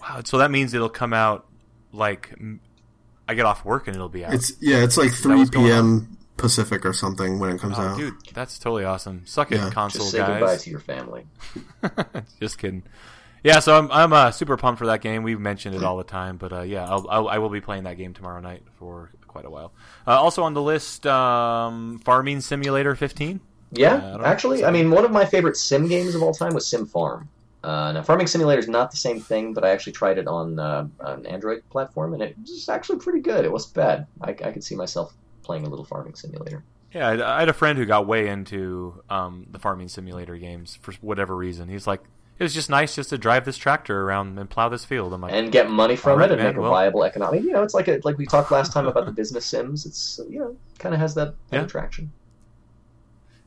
Wow, 0.00 0.20
so 0.24 0.38
that 0.38 0.50
means 0.50 0.74
it'll 0.74 0.88
come 0.88 1.12
out 1.12 1.46
like 1.92 2.34
I 3.28 3.34
get 3.34 3.44
off 3.44 3.64
work 3.64 3.88
and 3.88 3.96
it'll 3.96 4.08
be 4.08 4.24
out. 4.24 4.34
It's 4.34 4.52
yeah, 4.60 4.84
it's 4.84 4.96
like 4.96 5.12
3 5.12 5.46
p.m. 5.50 6.16
Pacific 6.36 6.84
or 6.84 6.92
something 6.92 7.38
when 7.38 7.50
it 7.50 7.60
comes 7.60 7.76
oh, 7.78 7.82
out. 7.82 7.98
dude, 7.98 8.14
that's 8.34 8.58
totally 8.58 8.84
awesome. 8.84 9.22
Suck 9.24 9.50
it, 9.52 9.56
Yeah. 9.56 9.70
console 9.70 10.02
Just 10.02 10.12
say 10.12 10.18
goodbye 10.18 10.56
to 10.56 10.70
your 10.70 10.80
family. 10.80 11.26
Just 12.40 12.58
kidding. 12.58 12.82
Yeah, 13.44 13.60
so 13.60 13.78
I'm 13.78 13.90
I'm 13.92 14.12
uh, 14.12 14.30
super 14.30 14.56
pumped 14.56 14.78
for 14.78 14.86
that 14.86 15.00
game. 15.00 15.22
We've 15.22 15.40
mentioned 15.40 15.74
it 15.74 15.84
all 15.84 15.96
the 15.96 16.04
time, 16.04 16.36
but 16.36 16.52
uh, 16.52 16.62
yeah, 16.62 16.84
I'll, 16.84 17.06
I'll 17.08 17.28
I 17.28 17.38
will 17.38 17.48
be 17.48 17.60
playing 17.60 17.84
that 17.84 17.96
game 17.96 18.12
tomorrow 18.12 18.40
night 18.40 18.62
for 18.78 19.10
quite 19.26 19.44
a 19.44 19.50
while. 19.50 19.72
Uh, 20.06 20.20
also 20.20 20.42
on 20.42 20.54
the 20.54 20.62
list, 20.62 21.06
um, 21.06 22.00
Farming 22.04 22.40
Simulator 22.40 22.94
15. 22.94 23.40
Yeah, 23.72 24.16
I 24.20 24.30
actually, 24.30 24.64
I 24.64 24.70
mean, 24.70 24.90
one 24.90 25.04
of 25.04 25.10
my 25.10 25.24
favorite 25.24 25.56
sim 25.56 25.88
games 25.88 26.14
of 26.14 26.22
all 26.22 26.32
time 26.32 26.54
was 26.54 26.66
Sim 26.66 26.86
Farm. 26.86 27.28
Uh, 27.62 27.92
now, 27.92 28.02
Farming 28.02 28.28
Simulator 28.28 28.60
is 28.60 28.68
not 28.68 28.90
the 28.90 28.96
same 28.96 29.20
thing, 29.20 29.52
but 29.52 29.64
I 29.64 29.70
actually 29.70 29.92
tried 29.92 30.18
it 30.18 30.28
on 30.28 30.58
uh, 30.58 30.86
an 31.00 31.26
Android 31.26 31.62
platform, 31.68 32.14
and 32.14 32.22
it 32.22 32.36
was 32.40 32.68
actually 32.68 32.98
pretty 32.98 33.20
good. 33.20 33.44
It 33.44 33.50
wasn't 33.50 33.74
bad. 33.74 34.06
I, 34.20 34.30
I 34.30 34.52
could 34.52 34.62
see 34.62 34.76
myself 34.76 35.12
playing 35.42 35.66
a 35.66 35.68
little 35.68 35.84
Farming 35.84 36.14
Simulator. 36.14 36.62
Yeah, 36.94 37.08
I, 37.08 37.36
I 37.36 37.40
had 37.40 37.48
a 37.48 37.52
friend 37.52 37.76
who 37.76 37.84
got 37.84 38.06
way 38.06 38.28
into 38.28 39.02
um, 39.10 39.46
the 39.50 39.58
Farming 39.58 39.88
Simulator 39.88 40.36
games 40.36 40.78
for 40.80 40.92
whatever 41.00 41.36
reason. 41.36 41.68
He's 41.68 41.86
like, 41.86 42.02
it 42.38 42.42
was 42.42 42.52
just 42.54 42.68
nice 42.70 42.94
just 42.94 43.10
to 43.10 43.18
drive 43.18 43.44
this 43.44 43.56
tractor 43.56 44.02
around 44.02 44.38
and 44.38 44.48
plow 44.50 44.68
this 44.68 44.84
field. 44.84 45.12
I'm 45.12 45.20
like, 45.22 45.32
and 45.32 45.50
get 45.50 45.70
money 45.70 45.96
from 45.96 46.18
right, 46.18 46.30
it 46.30 46.34
and 46.34 46.40
man, 46.42 46.50
make 46.52 46.56
a 46.56 46.60
well- 46.60 46.70
viable 46.70 47.04
economic. 47.04 47.42
You 47.42 47.52
know, 47.52 47.62
it's 47.62 47.74
like 47.74 47.88
a, 47.88 48.00
like 48.04 48.18
we 48.18 48.26
talked 48.26 48.50
last 48.50 48.72
time 48.72 48.86
about 48.86 49.06
the 49.06 49.12
business 49.12 49.46
sims. 49.46 49.86
It's 49.86 50.20
you 50.28 50.38
know 50.40 50.56
kind 50.78 50.94
of 50.94 51.00
has 51.00 51.14
that, 51.14 51.34
that 51.50 51.56
Yeah. 51.56 51.62
attraction. 51.64 52.12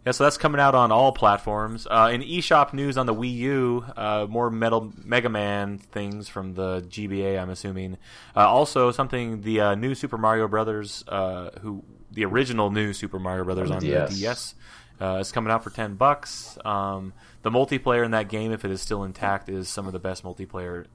Yeah, 0.06 0.13
so 0.13 0.23
that's 0.23 0.38
coming 0.38 0.62
out 0.62 0.75
on 0.75 0.91
all 0.93 1.12
platforms. 1.12 1.86
Uh, 1.89 2.10
in 2.13 2.21
eShop 2.21 2.73
news 2.73 2.97
on 2.97 3.06
the 3.06 3.13
Wii 3.13 3.36
U, 3.36 3.86
uh, 3.97 4.25
more 4.30 4.49
Metal 4.49 4.93
Mega 5.04 5.28
Man 5.28 5.78
things 5.78 6.30
from 6.30 6.54
the 6.54 6.82
GBA, 6.89 7.38
I'm 7.39 7.49
assuming. 7.49 7.97
Uh, 8.36 8.47
also, 8.47 8.91
something 8.91 9.41
the 9.41 9.60
uh, 9.60 9.75
new 9.75 9.93
Super 9.93 10.17
Mario 10.17 10.47
Brothers, 10.47 11.04
uh, 11.10 11.49
who 11.62 11.84
the 12.12 12.23
original 12.23 12.71
new 12.71 12.93
Super 12.93 13.19
Mario 13.19 13.43
Brothers 13.43 13.69
On 13.69 13.75
on 13.75 13.84
the 13.84 13.89
the 13.91 13.95
DS. 14.08 14.19
DS, 14.19 14.56
uh, 15.01 15.17
is 15.19 15.31
coming 15.31 15.51
out 15.51 15.63
for 15.63 15.69
ten 15.69 15.95
bucks. 15.95 16.57
Um, 16.65 17.13
the 17.41 17.49
multiplayer 17.49 18.03
in 18.03 18.12
that 18.12 18.27
game, 18.29 18.51
if 18.51 18.65
it 18.65 18.71
is 18.71 18.81
still 18.81 19.03
intact, 19.03 19.49
is 19.49 19.69
some 19.69 19.88
of 19.88 19.93
the 19.93 19.99
best 19.99 20.23
multiplayer 20.23 20.85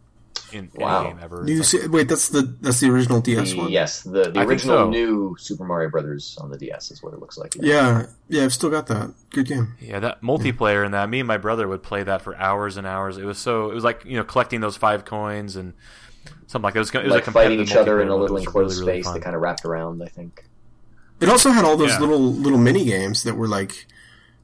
in 0.52 0.70
Wow. 0.74 1.00
any 1.00 1.08
game 1.08 1.18
ever. 1.22 1.44
Do 1.44 1.52
you 1.52 1.58
like- 1.60 1.66
see, 1.68 1.86
wait, 1.88 2.08
that's 2.08 2.28
the 2.28 2.42
that's 2.60 2.80
the 2.80 2.90
original 2.90 3.20
DS 3.20 3.52
The- 3.52 3.58
one. 3.58 3.70
yes, 3.70 4.02
the, 4.02 4.30
the 4.30 4.40
original 4.40 4.76
so. 4.78 4.90
new 4.90 5.36
Super 5.38 5.64
Mario 5.64 5.88
Brothers 5.88 6.36
on 6.40 6.50
the 6.50 6.58
DS 6.58 6.90
is 6.90 7.02
what 7.02 7.14
it 7.14 7.18
looks 7.20 7.38
like. 7.38 7.56
Yeah, 7.58 8.06
yeah, 8.28 8.44
I've 8.44 8.52
still 8.52 8.70
got 8.70 8.86
that. 8.88 9.12
Good 9.30 9.46
game. 9.46 9.74
Yeah, 9.80 10.00
that 10.00 10.20
multiplayer 10.22 10.84
in 10.84 10.92
that. 10.92 11.08
Me 11.08 11.20
and 11.20 11.26
my 11.26 11.38
brother 11.38 11.66
would 11.66 11.82
play 11.82 12.02
that 12.02 12.20
for 12.22 12.36
hours 12.36 12.76
and 12.76 12.86
hours. 12.86 13.16
It 13.16 13.24
was 13.24 13.38
so. 13.38 13.70
It 13.70 13.74
was 13.74 13.84
like 13.84 14.04
you 14.04 14.16
know 14.16 14.24
collecting 14.24 14.60
those 14.60 14.76
five 14.76 15.04
coins 15.06 15.56
and 15.56 15.72
something 16.46 16.62
like 16.64 16.74
that. 16.74 16.80
It 16.80 16.80
was, 16.80 16.94
it 16.94 17.04
was 17.04 17.12
like 17.12 17.26
a 17.26 17.32
fighting 17.32 17.60
each 17.60 17.74
other 17.74 18.00
in 18.02 18.08
a 18.08 18.14
little 18.16 18.36
enclosed 18.36 18.76
really, 18.78 18.86
really 18.90 19.00
space 19.02 19.04
fun. 19.06 19.14
that 19.14 19.24
kind 19.24 19.34
of 19.34 19.40
wrapped 19.42 19.64
around. 19.64 20.02
I 20.02 20.08
think. 20.08 20.44
It 21.20 21.28
also 21.28 21.50
had 21.50 21.64
all 21.64 21.76
those 21.76 21.90
Yeah. 21.90 22.00
little 22.00 22.20
little 22.20 22.58
mini 22.58 22.84
games 22.84 23.22
that 23.22 23.36
were 23.36 23.48
like, 23.48 23.86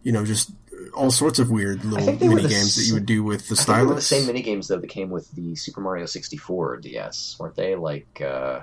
you 0.03 0.13
know, 0.13 0.25
just 0.25 0.51
all 0.95 1.11
sorts 1.11 1.39
of 1.39 1.51
weird 1.51 1.85
little 1.85 2.05
think 2.07 2.21
they 2.21 2.29
mini 2.29 2.43
the 2.43 2.49
games 2.49 2.75
that 2.77 2.85
you 2.85 2.95
would 2.95 3.07
do 3.07 3.23
with 3.23 3.49
the 3.49 3.55
I 3.55 3.57
think 3.65 3.67
they 3.79 3.85
were 3.87 3.95
the 3.95 4.01
stylus. 4.03 4.07
same 4.07 4.27
mini 4.27 4.43
games 4.43 4.69
though 4.69 4.79
that 4.79 4.87
came 4.89 5.11
with 5.11 5.31
the 5.33 5.55
Super 5.57 5.81
Mario 5.81 6.07
64 6.07 6.79
DS, 6.79 7.37
weren't 7.39 7.55
they? 7.57 7.75
Like 7.77 8.21
uh, 8.21 8.61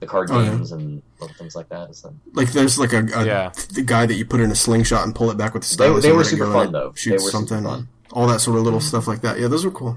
the 0.00 0.06
card 0.06 0.30
Oh, 0.30 0.40
yeah. 0.40 0.50
games 0.50 0.72
and 0.72 1.02
little 1.20 1.34
things 1.36 1.54
like 1.54 1.68
that. 1.70 1.90
Is 1.90 2.02
that... 2.02 2.12
Like 2.34 2.52
there's 2.52 2.78
like 2.78 2.92
a, 2.92 2.98
a 3.14 3.24
Yeah. 3.24 3.52
the 3.72 3.82
guy 3.82 4.06
that 4.06 4.14
you 4.14 4.24
put 4.24 4.40
in 4.40 4.50
a 4.50 4.54
slingshot 4.56 5.04
and 5.04 5.14
pull 5.14 5.30
it 5.30 5.36
back 5.38 5.54
with 5.54 5.62
the 5.62 5.68
stylus. 5.68 6.02
they 6.02 6.08
and 6.10 6.18
were 6.18 6.24
super 6.24 6.52
fun, 6.52 6.72
though. 6.72 6.88
it 6.88 6.94
They 6.96 7.00
Shoots 7.00 7.24
were 7.24 7.30
super 7.30 7.46
something. 7.48 7.64
fun. 7.64 7.88
All 8.12 8.26
that 8.26 8.40
sort 8.40 8.56
of 8.58 8.64
little 8.64 8.80
stuff 8.80 9.06
like 9.06 9.20
that. 9.22 9.38
Yeah, 9.38 9.46
those 9.48 9.64
were 9.64 9.70
cool. 9.70 9.96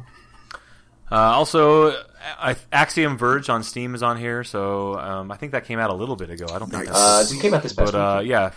Uh, 1.11 1.15
also, 1.15 1.91
I, 2.39 2.55
Axiom 2.71 3.17
Verge 3.17 3.49
on 3.49 3.61
Steam 3.63 3.93
is 3.93 4.01
on 4.01 4.17
here, 4.17 4.43
so 4.43 4.97
um, 4.99 5.31
I 5.31 5.37
think 5.37 5.51
that 5.51 5.65
came 5.65 5.79
out 5.79 5.89
a 5.89 5.93
little 5.93 6.15
bit 6.15 6.29
ago. 6.29 6.45
I 6.51 6.59
don't 6.59 6.69
think 6.71 6.85
Nice. 6.85 6.93
that's 6.93 7.31
Uh, 7.31 7.35
it 7.35 7.41
came 7.41 7.53
out 7.53 7.61
this 7.63 7.73
past 7.73 7.91
but 7.91 7.97
uh, 8.17 8.19
yeah, 8.21 8.51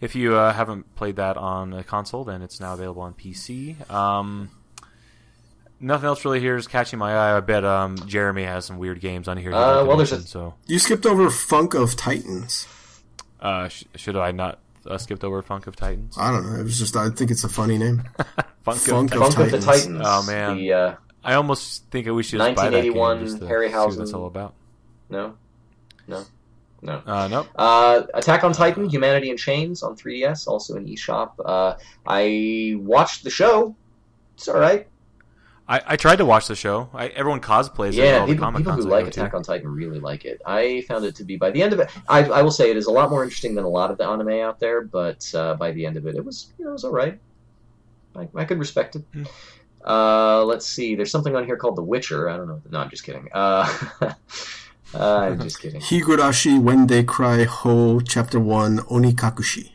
if, 0.00 0.04
if 0.10 0.14
you 0.14 0.34
uh, 0.36 0.52
haven't 0.52 0.94
played 0.96 1.16
that 1.16 1.36
on 1.36 1.72
a 1.72 1.84
console, 1.84 2.24
then 2.24 2.42
it's 2.42 2.60
now 2.60 2.74
available 2.74 3.02
on 3.02 3.14
PC. 3.14 3.90
Um, 3.90 4.50
nothing 5.80 6.06
else 6.06 6.24
really 6.24 6.40
here 6.40 6.56
is 6.56 6.66
catching 6.66 6.98
my 6.98 7.12
eye. 7.14 7.36
I 7.36 7.40
bet 7.40 7.64
um, 7.64 7.96
Jeremy 8.06 8.44
has 8.44 8.64
some 8.64 8.78
weird 8.78 9.00
games 9.00 9.28
on 9.28 9.36
here. 9.36 9.52
Uh, 9.52 9.84
well, 9.84 9.96
there's 9.96 10.12
a- 10.12 10.22
so 10.22 10.54
You 10.66 10.78
skipped 10.78 11.06
over 11.06 11.30
Funk 11.30 11.74
of 11.74 11.96
Titans. 11.96 12.66
uh, 13.40 13.68
sh- 13.68 13.84
should 13.94 14.16
I 14.16 14.32
not 14.32 14.58
uh, 14.86 14.98
skipped 14.98 15.24
over 15.24 15.42
Funk 15.42 15.66
of 15.66 15.76
Titans? 15.76 16.16
I 16.18 16.30
don't 16.30 16.46
know. 16.50 16.58
It 16.58 16.64
was 16.64 16.78
just 16.78 16.96
I 16.96 17.10
think 17.10 17.30
it's 17.30 17.44
a 17.44 17.48
funny 17.48 17.78
name. 17.78 18.02
Funk, 18.62 18.78
Funk 18.80 19.14
of 19.14 19.22
of 19.22 19.34
Titans. 19.34 19.52
Of 19.54 19.60
the 19.60 19.66
Titans. 19.66 19.84
Titans. 19.98 20.02
Oh, 20.04 20.22
man. 20.26 20.56
The, 20.56 20.72
uh, 20.72 20.94
I 21.24 21.34
almost 21.34 21.84
think 21.90 22.06
we 22.06 22.22
should 22.22 22.38
just 22.38 22.54
buy 22.56 22.70
that 22.70 22.82
game 22.82 22.94
1981 22.94 23.24
just 23.26 23.38
to 23.38 23.44
Harryhausen. 23.44 23.70
see 23.70 23.88
what 23.88 23.98
that's 23.98 24.12
all 24.14 24.26
about. 24.26 24.54
no, 25.10 25.34
no, 26.06 26.24
no. 26.82 27.02
Uh, 27.06 27.28
nope. 27.28 27.48
Uh, 27.56 28.02
Attack 28.14 28.44
on 28.44 28.52
Titan: 28.52 28.88
Humanity 28.88 29.30
in 29.30 29.36
Chains 29.36 29.82
on 29.82 29.96
3DS, 29.96 30.46
also 30.46 30.76
in 30.76 30.86
eShop. 30.86 31.32
Uh, 31.44 31.74
I 32.06 32.76
watched 32.78 33.24
the 33.24 33.30
show. 33.30 33.74
It's 34.34 34.48
all 34.48 34.58
right. 34.58 34.86
I, 35.68 35.82
I 35.86 35.96
tried 35.96 36.16
to 36.16 36.24
watch 36.24 36.46
the 36.46 36.56
show. 36.56 36.88
I, 36.94 37.08
everyone 37.08 37.40
cosplays 37.40 37.90
it. 37.90 37.96
Yeah, 37.96 38.20
all 38.20 38.26
people, 38.26 38.50
people 38.52 38.72
who 38.72 38.82
like 38.82 39.04
to. 39.04 39.10
Attack 39.10 39.34
on 39.34 39.42
Titan 39.42 39.68
really 39.68 40.00
like 40.00 40.24
it. 40.24 40.40
I 40.46 40.80
found 40.88 41.04
it 41.04 41.14
to 41.16 41.24
be 41.24 41.36
by 41.36 41.50
the 41.50 41.62
end 41.62 41.74
of 41.74 41.80
it. 41.80 41.90
I, 42.08 42.24
I 42.24 42.42
will 42.42 42.50
say 42.50 42.70
it 42.70 42.76
is 42.78 42.86
a 42.86 42.90
lot 42.90 43.10
more 43.10 43.22
interesting 43.22 43.54
than 43.54 43.64
a 43.64 43.68
lot 43.68 43.90
of 43.90 43.98
the 43.98 44.06
anime 44.06 44.30
out 44.30 44.60
there. 44.60 44.80
But 44.80 45.30
uh, 45.34 45.54
by 45.54 45.72
the 45.72 45.84
end 45.84 45.98
of 45.98 46.06
it, 46.06 46.14
it 46.14 46.24
was 46.24 46.52
you 46.58 46.64
know, 46.64 46.70
it 46.70 46.74
was 46.74 46.84
all 46.84 46.92
right. 46.92 47.18
I, 48.16 48.28
I 48.34 48.44
could 48.46 48.58
respect 48.58 48.96
it. 48.96 49.04
Hmm. 49.12 49.24
Uh, 49.84 50.44
let's 50.44 50.66
see. 50.66 50.94
There's 50.94 51.10
something 51.10 51.36
on 51.36 51.44
here 51.44 51.56
called 51.56 51.76
The 51.76 51.82
Witcher. 51.82 52.30
I 52.30 52.36
don't 52.36 52.48
know. 52.48 52.62
No, 52.70 52.78
I'm 52.80 52.90
just 52.90 53.04
kidding. 53.04 53.28
Uh, 53.32 53.72
I'm 54.94 55.40
just 55.40 55.60
kidding. 55.60 55.80
Higurashi 55.80 56.60
When 56.60 56.86
They 56.86 57.02
Cry 57.04 57.44
Ho 57.44 58.00
Chapter 58.00 58.40
One 58.40 58.78
Onikakushi. 58.78 59.70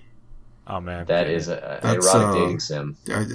Oh 0.67 0.79
man, 0.79 1.05
That 1.05 1.29
is 1.29 1.49
a, 1.49 1.79
a 1.83 1.93
erotic 1.95 2.13
uh, 2.15 2.33
dating 2.33 2.59
sim. 2.59 2.97
I, 3.09 3.25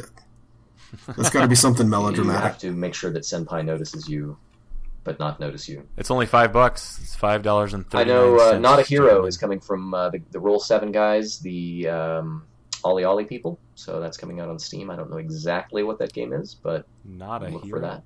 that's 1.16 1.30
got 1.30 1.42
to 1.42 1.48
be 1.48 1.54
something 1.54 1.86
You 1.86 1.90
melodramatic. 1.90 2.42
have 2.42 2.58
to 2.60 2.72
make 2.72 2.94
sure 2.94 3.12
that 3.12 3.22
Senpai 3.22 3.64
notices 3.64 4.08
you, 4.08 4.38
but 5.04 5.18
not 5.18 5.38
notice 5.38 5.68
you. 5.68 5.86
It's 5.98 6.10
only 6.10 6.24
five 6.26 6.52
bucks. 6.52 6.98
It's 7.02 7.14
five 7.14 7.42
dollars 7.42 7.74
and 7.74 7.88
thirty. 7.88 8.10
I 8.10 8.14
know 8.14 8.38
uh, 8.40 8.58
Not 8.58 8.78
a 8.78 8.82
Hero 8.82 9.26
is 9.26 9.36
coming 9.36 9.60
from 9.60 9.92
uh, 9.94 10.08
the, 10.10 10.22
the 10.30 10.40
Roll 10.40 10.58
7 10.58 10.90
guys, 10.90 11.38
the 11.40 11.88
um, 11.88 12.44
OlliOlli 12.82 13.28
people. 13.28 13.58
So 13.74 14.00
that's 14.00 14.16
coming 14.16 14.40
out 14.40 14.48
on 14.48 14.58
Steam. 14.58 14.90
I 14.90 14.96
don't 14.96 15.10
know 15.10 15.18
exactly 15.18 15.82
what 15.82 15.98
that 15.98 16.12
game 16.14 16.32
is, 16.32 16.54
but 16.54 16.86
not 17.04 17.42
a 17.44 17.48
look 17.48 17.64
hero. 17.64 17.78
for 17.78 17.86
that. 17.86 18.02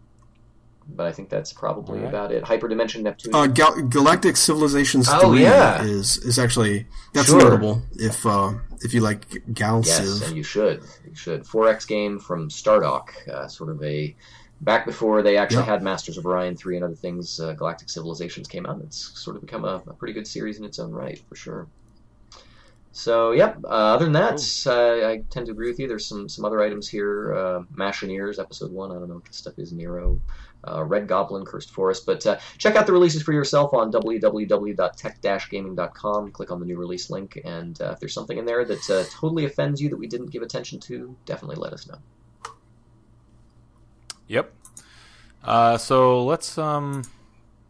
But 0.88 1.06
I 1.06 1.12
think 1.12 1.28
that's 1.28 1.52
probably 1.52 1.98
Alright. 1.98 2.08
about 2.14 2.32
it. 2.32 2.44
Hyperdimension 2.44 3.02
Neptune. 3.02 3.34
Uh, 3.34 3.46
Gal- 3.46 3.82
Galactic 3.82 4.36
Civilizations 4.36 5.08
Oh, 5.10 5.30
Three 5.32 5.42
yeah. 5.42 5.82
is 5.82 6.18
is 6.18 6.38
actually 6.38 6.86
that's 7.12 7.28
Sure. 7.28 7.38
notable 7.42 7.82
if 7.92 8.24
uh, 8.26 8.54
if 8.80 8.92
you 8.94 9.00
like 9.00 9.42
Gal 9.54 9.82
yes, 9.84 10.22
and 10.26 10.36
you 10.36 10.42
should. 10.42 10.82
You 11.08 11.14
should. 11.14 11.42
4X 11.44 11.86
game 11.86 12.18
from 12.18 12.48
Stardock, 12.48 13.08
uh, 13.28 13.46
sort 13.48 13.70
of 13.70 13.82
a 13.82 14.14
back 14.60 14.86
before 14.86 15.22
they 15.22 15.36
actually 15.36 15.58
Yeah. 15.64 15.72
had 15.72 15.82
Masters 15.82 16.18
of 16.18 16.24
Orion 16.26 16.56
3 16.56 16.76
and 16.76 16.84
other 16.84 16.94
things. 16.94 17.40
Uh, 17.40 17.52
Galactic 17.52 17.88
Civilizations 17.90 18.46
came 18.46 18.64
out. 18.66 18.80
It's 18.80 19.18
sort 19.20 19.34
of 19.36 19.42
become 19.42 19.64
a, 19.64 19.82
a 19.86 19.92
pretty 19.94 20.12
good 20.14 20.26
series 20.26 20.58
in 20.58 20.64
its 20.64 20.78
own 20.78 20.92
right, 20.92 21.20
for 21.28 21.34
sure. 21.34 21.66
So, 22.94 23.32
yep. 23.32 23.56
Uh, 23.64 23.68
other 23.94 24.04
than 24.04 24.12
that, 24.12 24.38
uh, 24.66 25.08
I 25.08 25.22
tend 25.30 25.46
to 25.46 25.52
agree 25.52 25.70
with 25.70 25.78
you. 25.80 25.88
There's 25.88 26.04
some 26.06 26.28
some 26.28 26.44
other 26.44 26.60
items 26.60 26.86
here. 26.88 27.34
Uh, 27.34 27.62
Machineers, 27.74 28.38
episode 28.38 28.70
one. 28.70 28.90
I 28.90 28.94
don't 28.94 29.08
know 29.08 29.14
what 29.14 29.24
this 29.24 29.36
stuff 29.36 29.54
is. 29.58 29.72
Nero, 29.72 30.20
uh, 30.66 30.82
Red 30.84 31.06
Goblin, 31.08 31.44
Cursed 31.44 31.70
Forest. 31.70 32.06
But 32.06 32.26
uh, 32.26 32.38
check 32.58 32.76
out 32.76 32.86
the 32.86 32.92
releases 32.92 33.22
for 33.22 33.32
yourself 33.32 33.74
on 33.74 33.90
www.tech-gaming.com. 33.92 36.32
Click 36.32 36.50
on 36.50 36.60
the 36.60 36.66
new 36.66 36.76
release 36.76 37.10
link, 37.10 37.40
and 37.44 37.80
uh, 37.80 37.92
if 37.92 38.00
there's 38.00 38.14
something 38.14 38.38
in 38.38 38.44
there 38.44 38.64
that 38.64 38.90
uh, 38.90 39.04
totally 39.10 39.44
offends 39.44 39.80
you 39.80 39.88
that 39.90 39.96
we 39.96 40.06
didn't 40.06 40.30
give 40.30 40.42
attention 40.42 40.80
to, 40.80 41.16
definitely 41.24 41.56
let 41.56 41.72
us 41.72 41.86
know. 41.86 41.98
Yep. 44.28 44.52
Uh, 45.44 45.76
so 45.76 46.24
let's 46.24 46.56
um, 46.56 47.02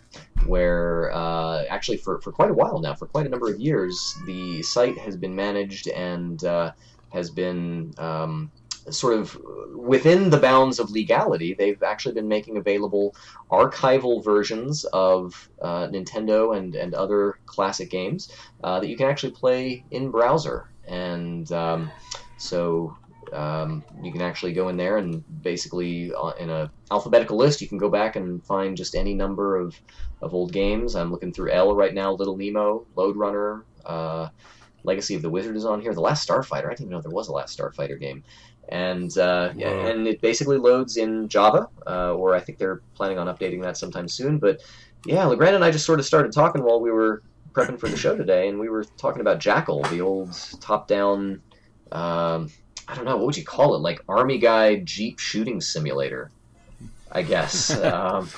where 0.46 1.12
uh, 1.14 1.64
actually 1.68 1.98
for, 1.98 2.20
for 2.20 2.33
quite 2.33 2.51
a 2.51 2.55
while 2.55 2.79
now, 2.81 2.94
for 2.94 3.07
quite 3.07 3.27
a 3.27 3.29
number 3.29 3.51
of 3.51 3.61
years, 3.61 4.16
the 4.27 4.62
site 4.62 4.98
has 4.98 5.16
been 5.16 5.35
managed 5.35 5.88
and 5.88 6.44
uh, 6.44 6.72
has 7.11 7.31
been 7.31 7.92
um, 7.98 8.51
sort 8.90 9.14
of 9.14 9.37
within 9.74 10.31
the 10.31 10.38
bounds 10.38 10.79
of 10.79 10.90
legality. 10.90 11.55
They've 11.55 11.83
actually 11.83 12.14
been 12.14 12.29
making 12.29 12.57
available 12.57 13.14
archival 13.51 14.24
versions 14.24 14.85
of 14.92 15.48
uh, 15.61 15.88
Nintendo 15.88 16.57
and, 16.57 16.74
and 16.74 16.94
other 16.94 17.38
classic 17.46 17.90
games 17.90 18.33
uh, 18.64 18.81
that 18.81 18.88
you 18.88 18.96
can 18.96 19.09
actually 19.09 19.33
play 19.33 19.85
in 19.90 20.11
browser. 20.11 20.68
And 20.87 21.51
um, 21.53 21.90
so 22.38 22.96
um, 23.33 23.85
you 24.03 24.12
can 24.12 24.23
actually 24.23 24.53
go 24.53 24.69
in 24.69 24.77
there 24.77 24.99
and 24.99 25.23
basically 25.43 26.12
uh, 26.14 26.33
in 26.38 26.51
a 26.51 26.71
alphabetical 26.91 27.37
list, 27.37 27.61
you 27.61 27.69
can 27.69 27.79
go 27.79 27.88
back 27.88 28.17
and 28.17 28.45
find 28.45 28.77
just 28.77 28.95
any 28.95 29.14
number 29.14 29.57
of, 29.57 29.79
of 30.23 30.35
old 30.35 30.53
games. 30.53 30.97
I'm 30.97 31.11
looking 31.11 31.33
through 31.33 31.53
L 31.53 31.75
right 31.75 31.95
now, 31.95 32.12
Little 32.12 32.37
Nemo, 32.37 32.87
Lode 32.97 33.17
Runner, 33.17 33.64
uh, 33.85 34.29
Legacy 34.85 35.14
of 35.14 35.23
the 35.23 35.31
Wizard 35.31 35.57
is 35.57 35.64
on 35.64 35.81
here. 35.81 35.93
The 35.93 36.01
Last 36.01 36.29
Starfighter. 36.29 36.67
I 36.67 36.71
didn't 36.71 36.83
even 36.83 36.91
know 36.91 37.01
there 37.01 37.11
was 37.11 37.29
a 37.29 37.33
Last 37.33 37.59
Starfighter 37.59 37.99
game. 37.99 38.23
And 38.71 39.17
uh, 39.17 39.53
yeah, 39.57 39.71
and 39.71 40.07
it 40.07 40.21
basically 40.21 40.59
loads 40.59 40.99
in 40.99 41.29
Java, 41.29 41.69
uh, 41.87 42.12
or 42.14 42.35
I 42.35 42.41
think 42.41 42.59
they're 42.59 42.83
planning 42.95 43.19
on 43.19 43.27
updating 43.27 43.62
that 43.62 43.79
sometime 43.79 44.09
soon. 44.09 44.38
But 44.38 44.61
yeah, 45.07 45.25
Legrand 45.25 45.57
and 45.57 45.64
I 45.64 45.71
just 45.71 45.87
sort 45.87 46.01
of 46.01 46.07
started 46.07 46.33
talking 46.33 46.62
while 46.62 46.81
we 46.81 46.91
were 46.91 47.23
prepping 47.53 47.81
for 47.81 47.88
the 47.88 47.97
show 47.97 48.14
today, 48.17 48.49
and 48.49 48.59
we 48.59 48.69
were 48.69 48.85
talking 48.85 49.23
about 49.23 49.41
Jackal, 49.41 49.83
the 49.85 50.03
old 50.03 50.38
top-down. 50.61 51.41
Um, 51.91 52.51
I 52.88 52.94
don't 52.94 53.05
know 53.05 53.16
what 53.16 53.27
would 53.27 53.37
you 53.37 53.44
call 53.44 53.74
it, 53.74 53.79
like 53.79 54.03
army 54.09 54.38
guy 54.38 54.77
Jeep 54.77 55.18
shooting 55.18 55.61
simulator, 55.61 56.31
I 57.12 57.22
guess. 57.22 57.70
um, 57.85 58.29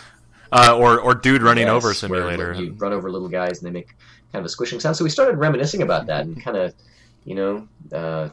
Uh, 0.52 0.76
or 0.76 1.00
or 1.00 1.14
dude 1.14 1.42
running 1.42 1.68
yes, 1.68 1.72
over 1.72 1.88
where 1.88 1.94
simulator. 1.94 2.52
You 2.54 2.72
run 2.72 2.92
over 2.92 3.08
little 3.08 3.28
guys 3.28 3.62
and 3.62 3.68
they 3.68 3.70
make 3.70 3.94
kind 4.32 4.40
of 4.40 4.46
a 4.46 4.48
squishing 4.48 4.80
sound. 4.80 4.96
So 4.96 5.04
we 5.04 5.10
started 5.10 5.36
reminiscing 5.36 5.82
about 5.82 6.06
that 6.06 6.26
and 6.26 6.42
kind 6.42 6.56
of, 6.56 6.74
you 7.24 7.36
know, 7.36 7.68
uh, 7.92 8.30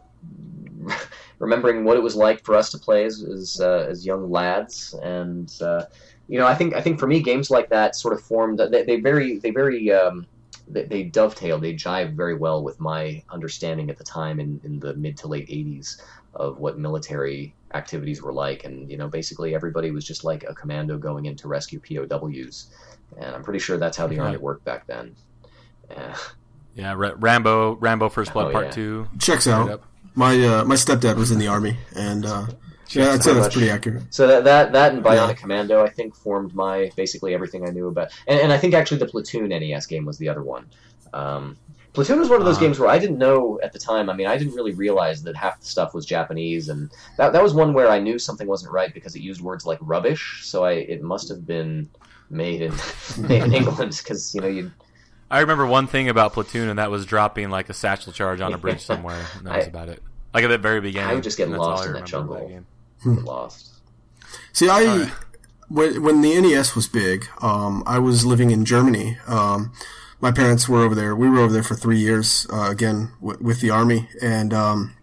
remembering 1.40 1.84
what 1.84 1.96
it 1.96 2.02
was 2.02 2.16
like 2.16 2.44
for 2.44 2.56
us 2.56 2.72
to 2.72 2.80
play 2.80 3.06
as 3.06 3.22
as, 3.24 3.62
uh, 3.62 3.86
as 3.88 4.04
young 4.04 4.32
lads. 4.32 4.96
And 5.04 5.54
uh, 5.62 5.86
you 6.28 6.40
know, 6.40 6.48
I 6.48 6.56
think 6.56 6.74
I 6.74 6.82
think 6.82 7.00
for 7.00 7.06
me, 7.06 7.22
games 7.22 7.52
like 7.52 7.70
that 7.70 7.96
sort 7.96 8.16
of 8.16 8.22
formed. 8.22 8.60
They, 8.60 8.84
they 8.84 9.00
very 9.00 9.38
they 9.38 9.52
very 9.52 9.92
um, 9.92 10.26
they, 10.70 10.84
they 10.84 11.04
dovetail. 11.04 11.58
They 11.60 11.74
jive 11.74 12.14
very 12.14 12.36
well 12.36 12.64
with 12.64 12.80
my 12.80 13.24
understanding 13.30 13.90
at 13.90 13.98
the 13.98 14.04
time 14.04 14.40
in, 14.40 14.60
in 14.64 14.80
the 14.80 14.94
mid 14.96 15.18
to 15.18 15.28
late 15.28 15.48
'80s 15.50 16.02
of 16.34 16.60
what 16.60 16.78
military 16.78 17.54
activities 17.74 18.22
were 18.22 18.34
like. 18.34 18.64
And 18.66 18.90
you 18.92 18.98
know, 18.98 19.08
basically 19.08 19.56
everybody 19.56 19.92
was 19.92 20.06
just 20.06 20.24
like 20.24 20.44
a 20.48 20.54
commando 20.54 20.98
going 20.98 21.26
in 21.26 21.36
to 21.38 21.48
rescue 21.48 21.80
POWs. 21.80 22.68
And 23.18 23.34
I'm 23.36 23.44
pretty 23.44 23.60
sure 23.60 23.78
that's 23.78 23.98
how 23.98 24.08
the 24.08 24.16
Yeah. 24.16 24.24
army 24.24 24.38
worked 24.38 24.66
back 24.66 24.86
then. 24.88 25.16
Yeah. 25.90 26.18
yeah, 26.76 26.94
Rambo, 26.98 27.76
Rambo 27.76 28.10
First 28.10 28.34
Blood 28.34 28.48
Oh, 28.48 28.52
Part 28.52 28.66
yeah. 28.66 28.72
Two. 28.72 29.08
Checks 29.20 29.48
out. 29.48 29.70
up. 29.70 29.84
My 30.16 30.34
uh, 30.44 30.66
my 30.66 30.76
stepdad 30.76 31.16
was 31.16 31.32
in 31.32 31.38
the 31.40 31.48
army, 31.48 31.78
and 31.96 32.26
uh, 32.26 32.48
yeah, 32.90 33.12
I'd 33.12 33.22
say 33.24 33.34
that's 33.34 33.46
much. 33.48 33.54
pretty 33.54 33.70
accurate. 33.70 34.04
So 34.10 34.28
that 34.28 34.44
that, 34.46 34.72
that 34.74 34.94
and 34.94 35.04
Bionic 35.04 35.28
Yeah. 35.30 35.34
Commando, 35.34 35.84
I 35.84 35.90
think, 35.90 36.16
formed 36.16 36.54
my 36.56 36.92
basically 36.96 37.34
everything 37.34 37.68
I 37.68 37.72
knew 37.72 37.88
about. 37.88 38.12
And, 38.28 38.40
and 38.40 38.54
I 38.54 38.58
think 38.58 38.74
actually 38.74 38.98
the 39.00 39.08
Platoon 39.08 39.50
NES 39.50 39.86
game 39.88 40.06
was 40.06 40.18
the 40.18 40.30
other 40.30 40.44
one. 40.44 40.66
Um, 41.14 41.58
Platoon 41.94 42.20
was 42.20 42.30
one 42.30 42.40
of 42.40 42.46
those 42.46 42.58
Ah. 42.58 42.62
games 42.62 42.80
where 42.80 42.90
I 42.90 43.00
didn't 43.00 43.18
know 43.18 43.60
at 43.64 43.74
the 43.74 43.80
time. 43.80 44.10
I 44.10 44.14
mean, 44.14 44.28
I 44.28 44.38
didn't 44.38 44.54
really 44.54 44.74
realize 44.74 45.24
that 45.24 45.36
half 45.36 45.60
the 45.60 45.66
stuff 45.66 45.94
was 45.96 46.06
Japanese, 46.06 46.70
and 46.70 46.92
that 47.18 47.34
that 47.34 47.42
was 47.42 47.54
one 47.54 47.74
where 47.74 47.88
I 47.90 48.00
knew 48.00 48.20
something 48.20 48.48
wasn't 48.48 48.72
right 48.72 48.94
because 48.94 49.16
it 49.16 49.22
used 49.22 49.42
words 49.42 49.66
like 49.66 49.80
rubbish. 49.82 50.42
So 50.44 50.64
I 50.64 50.74
it 50.74 51.02
must 51.02 51.28
have 51.30 51.48
been 51.48 51.90
made 52.30 52.62
in 52.62 52.74
made 53.18 53.42
in 53.44 53.54
England 53.54 53.98
because 53.98 54.36
you 54.36 54.42
know 54.42 54.48
you 54.48 54.72
I 55.32 55.40
remember 55.40 55.66
one 55.66 55.88
thing 55.88 56.08
about 56.08 56.34
Platoon, 56.34 56.70
and 56.70 56.78
that 56.80 56.92
was 56.92 57.06
dropping 57.06 57.50
like 57.50 57.68
a 57.70 57.74
satchel 57.74 58.14
charge 58.14 58.42
on 58.42 58.54
a 58.54 58.58
bridge 58.58 58.82
somewhere. 58.86 59.26
And 59.38 59.48
that 59.48 59.56
was 59.58 59.66
I- 59.66 59.70
about 59.70 59.90
it. 59.90 60.04
Like 60.34 60.44
at 60.44 60.50
the 60.50 60.58
very 60.60 60.82
beginning. 60.82 61.10
I 61.10 61.14
would 61.16 61.24
just 61.24 61.38
get 61.38 61.46
and 61.46 61.54
that's 61.54 61.64
all 61.64 61.70
lost 61.72 61.88
in 61.88 61.94
that 61.94 62.06
jungle. 62.06 62.48
game. 62.48 62.66
Get 63.04 63.24
lost. 63.24 63.70
See, 64.54 64.70
I 64.70 64.86
Alright. 64.86 65.14
when 65.70 66.04
when 66.04 66.22
the 66.22 66.40
NES 66.42 66.76
was 66.76 66.88
big, 66.88 67.28
um, 67.42 67.84
I 67.86 68.00
was 68.00 68.26
living 68.26 68.52
in 68.52 68.66
Germany. 68.66 69.18
Um, 69.28 69.72
my 70.20 70.32
parents 70.32 70.68
were 70.68 70.82
over 70.82 70.96
there. 70.96 71.16
We 71.16 71.30
were 71.30 71.40
over 71.40 71.54
there 71.54 71.64
for 71.64 71.76
three 71.76 72.00
years. 72.00 72.48
Uh, 72.52 72.70
again, 72.72 73.12
w- 73.22 73.38
with 73.42 73.62
the 73.62 73.70
army, 73.70 74.10
and 74.22 74.52
um, 74.54 74.96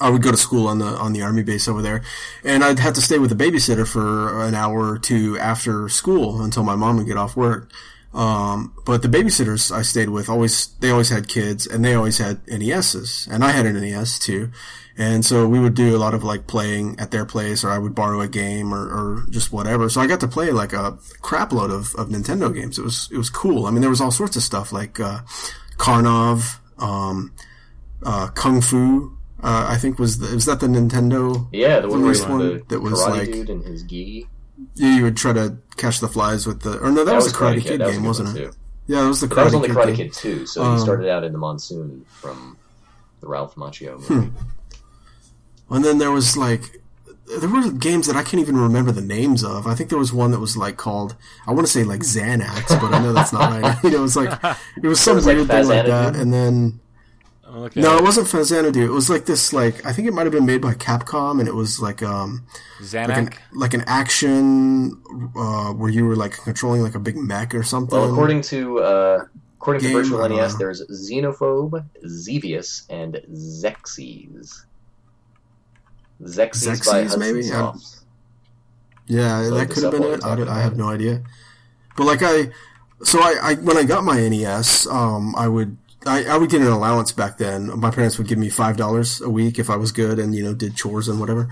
I 0.00 0.10
would 0.10 0.22
go 0.22 0.30
to 0.30 0.36
school 0.36 0.68
on 0.68 0.78
the 0.78 0.86
on 0.86 1.12
the 1.12 1.22
army 1.22 1.42
base 1.42 1.66
over 1.66 1.82
there, 1.82 2.02
and 2.44 2.62
I'd 2.62 2.78
have 2.78 2.94
to 2.94 3.00
stay 3.00 3.18
with 3.18 3.32
a 3.32 3.36
babysitter 3.36 3.86
for 3.86 4.42
an 4.44 4.54
hour 4.54 4.92
or 4.92 4.98
two 4.98 5.36
after 5.38 5.88
school 5.88 6.40
until 6.42 6.62
my 6.62 6.76
mom 6.76 6.98
would 6.98 7.06
get 7.06 7.16
off 7.16 7.36
work. 7.36 7.70
Um, 8.14 8.74
but 8.86 9.02
the 9.02 9.08
babysitters 9.08 9.72
I 9.72 9.82
stayed 9.82 10.08
with 10.08 10.28
always 10.28 10.68
they 10.78 10.90
always 10.90 11.08
had 11.10 11.26
kids 11.28 11.66
and 11.66 11.84
they 11.84 11.94
always 11.94 12.18
had 12.18 12.46
NESs 12.46 13.26
and 13.30 13.42
I 13.44 13.50
had 13.50 13.66
an 13.66 13.74
NES 13.80 14.18
too. 14.20 14.50
And 14.96 15.24
so 15.24 15.48
we 15.48 15.58
would 15.58 15.74
do 15.74 15.96
a 15.96 15.98
lot 15.98 16.14
of 16.14 16.22
like 16.22 16.46
playing 16.46 17.00
at 17.00 17.10
their 17.10 17.24
place 17.24 17.64
or 17.64 17.70
I 17.70 17.78
would 17.78 17.96
borrow 17.96 18.20
a 18.20 18.28
game 18.28 18.72
or, 18.72 18.82
or 18.82 19.24
just 19.30 19.52
whatever. 19.52 19.88
So 19.88 20.00
I 20.00 20.06
got 20.06 20.20
to 20.20 20.28
play 20.28 20.52
like 20.52 20.72
a 20.72 20.96
crap 21.20 21.52
load 21.52 21.72
of, 21.72 21.92
of 21.96 22.10
Nintendo 22.10 22.54
games. 22.54 22.78
It 22.78 22.84
was, 22.84 23.08
it 23.10 23.18
was 23.18 23.28
cool. 23.30 23.66
I 23.66 23.72
mean, 23.72 23.80
there 23.80 23.90
was 23.90 24.00
all 24.00 24.12
sorts 24.12 24.36
of 24.36 24.44
stuff 24.44 24.72
like, 24.72 25.00
uh, 25.00 25.22
Karnov, 25.78 26.60
um, 26.78 27.34
uh, 28.04 28.28
Kung 28.28 28.60
Fu, 28.60 29.16
uh, 29.42 29.66
I 29.68 29.76
think 29.76 29.98
was 29.98 30.18
the, 30.18 30.32
was 30.32 30.44
that 30.46 30.60
the 30.60 30.68
Nintendo? 30.68 31.48
Yeah, 31.50 31.80
the 31.80 31.88
one 31.88 32.02
one 32.02 32.12
the 32.12 32.62
that 32.68 32.80
was 32.80 33.04
like- 33.04 33.32
dude 33.32 33.50
and 33.50 33.64
his 33.64 33.82
gi. 33.82 34.28
You, 34.74 35.02
would 35.04 35.16
try 35.16 35.32
to 35.32 35.56
catch 35.76 36.00
the 36.00 36.08
flies 36.08 36.46
with 36.46 36.62
the, 36.62 36.78
or 36.78 36.90
no, 36.90 37.04
that, 37.04 37.14
was, 37.14 37.32
a 37.32 37.34
Karate, 37.34 37.62
Kid, 37.62 37.80
That 37.80 37.86
was 37.86 37.94
game, 37.94 38.02
good 38.02 38.08
wasn't 38.08 38.36
it? 38.36 38.40
too. 38.40 38.52
Yeah, 38.86 39.02
that 39.02 39.08
was 39.08 39.20
the 39.20 39.26
Karate 39.26 39.34
that 39.34 39.44
was 39.44 39.54
only 39.54 39.68
Kid 39.68 39.76
Karate 39.76 39.86
game. 39.86 39.96
Kid 39.96 40.12
2, 40.12 40.46
so 40.46 40.62
Um, 40.62 40.76
he 40.76 40.82
started 40.82 41.08
out 41.08 41.24
in 41.24 41.32
the 41.32 41.38
monsoon 41.38 42.04
from 42.08 42.56
the 43.20 43.26
Ralph 43.26 43.54
Macchio 43.54 43.98
movie. 44.08 44.32
And 45.70 45.84
then 45.84 45.98
there 45.98 46.10
was 46.10 46.36
like 46.36 46.80
there 47.26 47.48
were 47.48 47.70
games 47.70 48.06
that 48.06 48.16
I 48.16 48.22
can't 48.22 48.40
even 48.40 48.56
remember 48.56 48.92
the 48.92 49.00
names 49.00 49.42
of. 49.42 49.66
I 49.66 49.74
think 49.74 49.88
there 49.88 49.98
was 49.98 50.12
one 50.12 50.30
that 50.32 50.40
was 50.40 50.56
like 50.56 50.76
called 50.76 51.16
I 51.46 51.52
want 51.52 51.66
to 51.66 51.72
say 51.72 51.82
like 51.82 52.00
Xanax, 52.00 52.68
but 52.80 52.92
I 52.92 53.02
know 53.02 53.12
that's 53.12 53.32
not 53.32 53.62
right. 53.62 53.76
you 53.82 53.90
know, 53.90 53.98
it 53.98 54.02
was 54.02 54.16
like 54.16 54.56
it 54.82 54.86
was 54.86 55.00
some 55.04 55.16
was 55.16 55.26
like 55.26 55.36
weird 55.36 55.48
thing 55.48 55.66
like 55.66 55.86
that. 55.86 56.16
And 56.16 56.32
then 56.32 56.80
Okay. 57.54 57.80
no, 57.80 57.96
it 57.96 58.02
wasn't 58.02 58.26
Faxanadu. 58.26 58.84
It 58.84 58.90
was 58.90 59.08
like 59.08 59.26
this 59.26 59.52
like 59.52 59.86
I 59.86 59.92
think 59.92 60.08
it 60.08 60.14
might 60.14 60.24
have 60.24 60.32
been 60.32 60.46
made 60.46 60.60
by 60.60 60.74
Capcom, 60.74 61.38
and 61.38 61.48
it 61.48 61.54
was 61.54 61.80
like 61.80 62.02
um 62.02 62.46
like 62.80 63.16
an 63.16 63.30
like 63.52 63.74
an 63.74 63.84
action 63.86 65.00
uh, 65.36 65.72
where 65.72 65.90
you 65.90 66.04
were 66.04 66.16
like 66.16 66.32
controlling 66.32 66.82
like 66.82 66.96
a 66.96 66.98
big 66.98 67.16
mech 67.16 67.54
or 67.54 67.62
something. 67.62 67.96
Well, 67.96 68.10
according 68.10 68.42
to 68.42 68.80
uh, 68.80 69.24
according 69.60 69.82
Game, 69.82 69.92
to 69.92 70.02
Virtual 70.02 70.22
uh, 70.22 70.28
NES, 70.28 70.56
there's 70.56 70.82
Xenophobe, 70.88 71.84
Xevious, 72.04 72.86
and 72.90 73.20
Xexyz. 73.30 74.64
Xexyz 76.20 76.36
by 76.36 76.72
Xexyz, 76.72 77.02
Hudson 77.02 77.20
maybe? 77.20 77.42
Soft. 77.42 78.00
Yeah, 79.06 79.38
Load 79.38 79.58
that 79.58 79.70
could 79.70 79.84
have 79.84 79.94
up 79.94 80.00
been 80.00 80.10
it. 80.10 80.24
I, 80.24 80.28
talking 80.28 80.48
I 80.48 80.60
have 80.60 80.76
no 80.76 80.88
idea. 80.88 81.22
But 81.96 82.04
like 82.04 82.22
I, 82.22 82.50
so 83.04 83.20
I, 83.20 83.38
I 83.42 83.54
when 83.54 83.76
I 83.76 83.84
got 83.84 84.02
my 84.02 84.16
NES, 84.28 84.88
um, 84.88 85.36
I 85.36 85.46
would 85.46 85.76
I, 86.06 86.24
I 86.24 86.36
would 86.36 86.50
get 86.50 86.60
an 86.60 86.68
allowance 86.68 87.12
back 87.12 87.38
then. 87.38 87.78
My 87.78 87.90
parents 87.90 88.18
would 88.18 88.28
give 88.28 88.38
me 88.38 88.48
five 88.48 88.76
dollars 88.76 89.20
a 89.20 89.30
week 89.30 89.58
if 89.58 89.70
I 89.70 89.76
was 89.76 89.92
good 89.92 90.18
and 90.18 90.34
you 90.34 90.44
know 90.44 90.54
did 90.54 90.76
chores 90.76 91.08
and 91.08 91.20
whatever. 91.20 91.48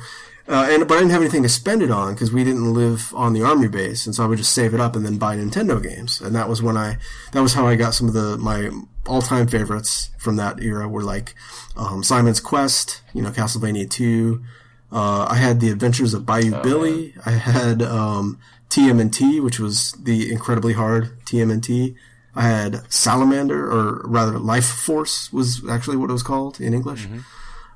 Uh, 0.49 0.67
and 0.71 0.89
but 0.89 0.97
I 0.97 0.99
didn't 0.99 1.13
have 1.13 1.21
anything 1.21 1.45
to 1.45 1.49
spend 1.49 1.83
it 1.83 1.91
on 1.91 2.15
because 2.15 2.33
we 2.33 2.43
didn't 2.43 2.75
live 2.75 3.15
on 3.15 3.33
the 3.33 3.43
army 3.43 3.69
base, 3.69 4.07
and 4.07 4.15
so 4.15 4.25
I 4.25 4.27
would 4.27 4.39
just 4.39 4.53
save 4.53 4.75
it 4.75 4.81
up 4.81 4.97
and 4.97 5.07
then 5.07 5.17
buy 5.17 5.37
Nintendo 5.37 5.81
games. 5.81 6.21
And 6.21 6.35
that 6.35 6.49
was 6.49 6.61
when 6.61 6.77
I 6.77 6.97
that 7.33 7.41
was 7.41 7.55
how 7.55 7.67
I 7.67 7.77
got 7.77 7.95
some 7.95 8.09
of 8.09 8.15
the 8.15 8.37
my 8.39 8.71
all 9.07 9.23
time 9.23 9.47
favorites 9.47 10.11
from 10.19 10.37
that 10.37 10.61
era 10.61 10.89
were 10.89 11.05
like 11.05 11.35
um, 11.77 12.03
Simon's 12.03 12.41
Quest, 12.41 13.03
you 13.15 13.23
know, 13.23 13.31
Castlevania 13.31 13.89
two. 13.89 14.43
Uh, 14.91 15.27
I 15.31 15.37
had 15.37 15.61
the 15.61 15.71
Adventures 15.71 16.13
of 16.13 16.27
Bayou 16.27 16.61
Billy. 16.63 17.15
I 17.25 17.31
had 17.31 17.81
um, 17.81 18.39
TMNT, 18.69 19.43
which 19.43 19.59
was 19.59 19.93
the 19.93 20.31
incredibly 20.31 20.75
hard 20.75 21.19
TMNT. 21.25 21.95
I 22.35 22.43
had 22.43 22.91
Salamander, 22.93 23.71
or 23.71 24.03
rather 24.07 24.39
Life 24.39 24.67
Force 24.67 25.33
was 25.33 25.69
actually 25.69 25.97
what 25.97 26.11
it 26.11 26.15
was 26.15 26.23
called 26.23 26.61
in 26.61 26.73
English, 26.73 27.07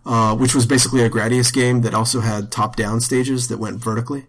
uh, 0.06 0.34
which 0.36 0.54
was 0.54 0.64
basically 0.66 1.02
a 1.02 1.10
Gradius 1.10 1.52
game 1.52 1.82
that 1.82 1.94
also 1.94 2.20
had 2.20 2.50
top-down 2.50 3.00
stages 3.00 3.48
that 3.48 3.58
went 3.58 3.78
vertically. 3.78 4.26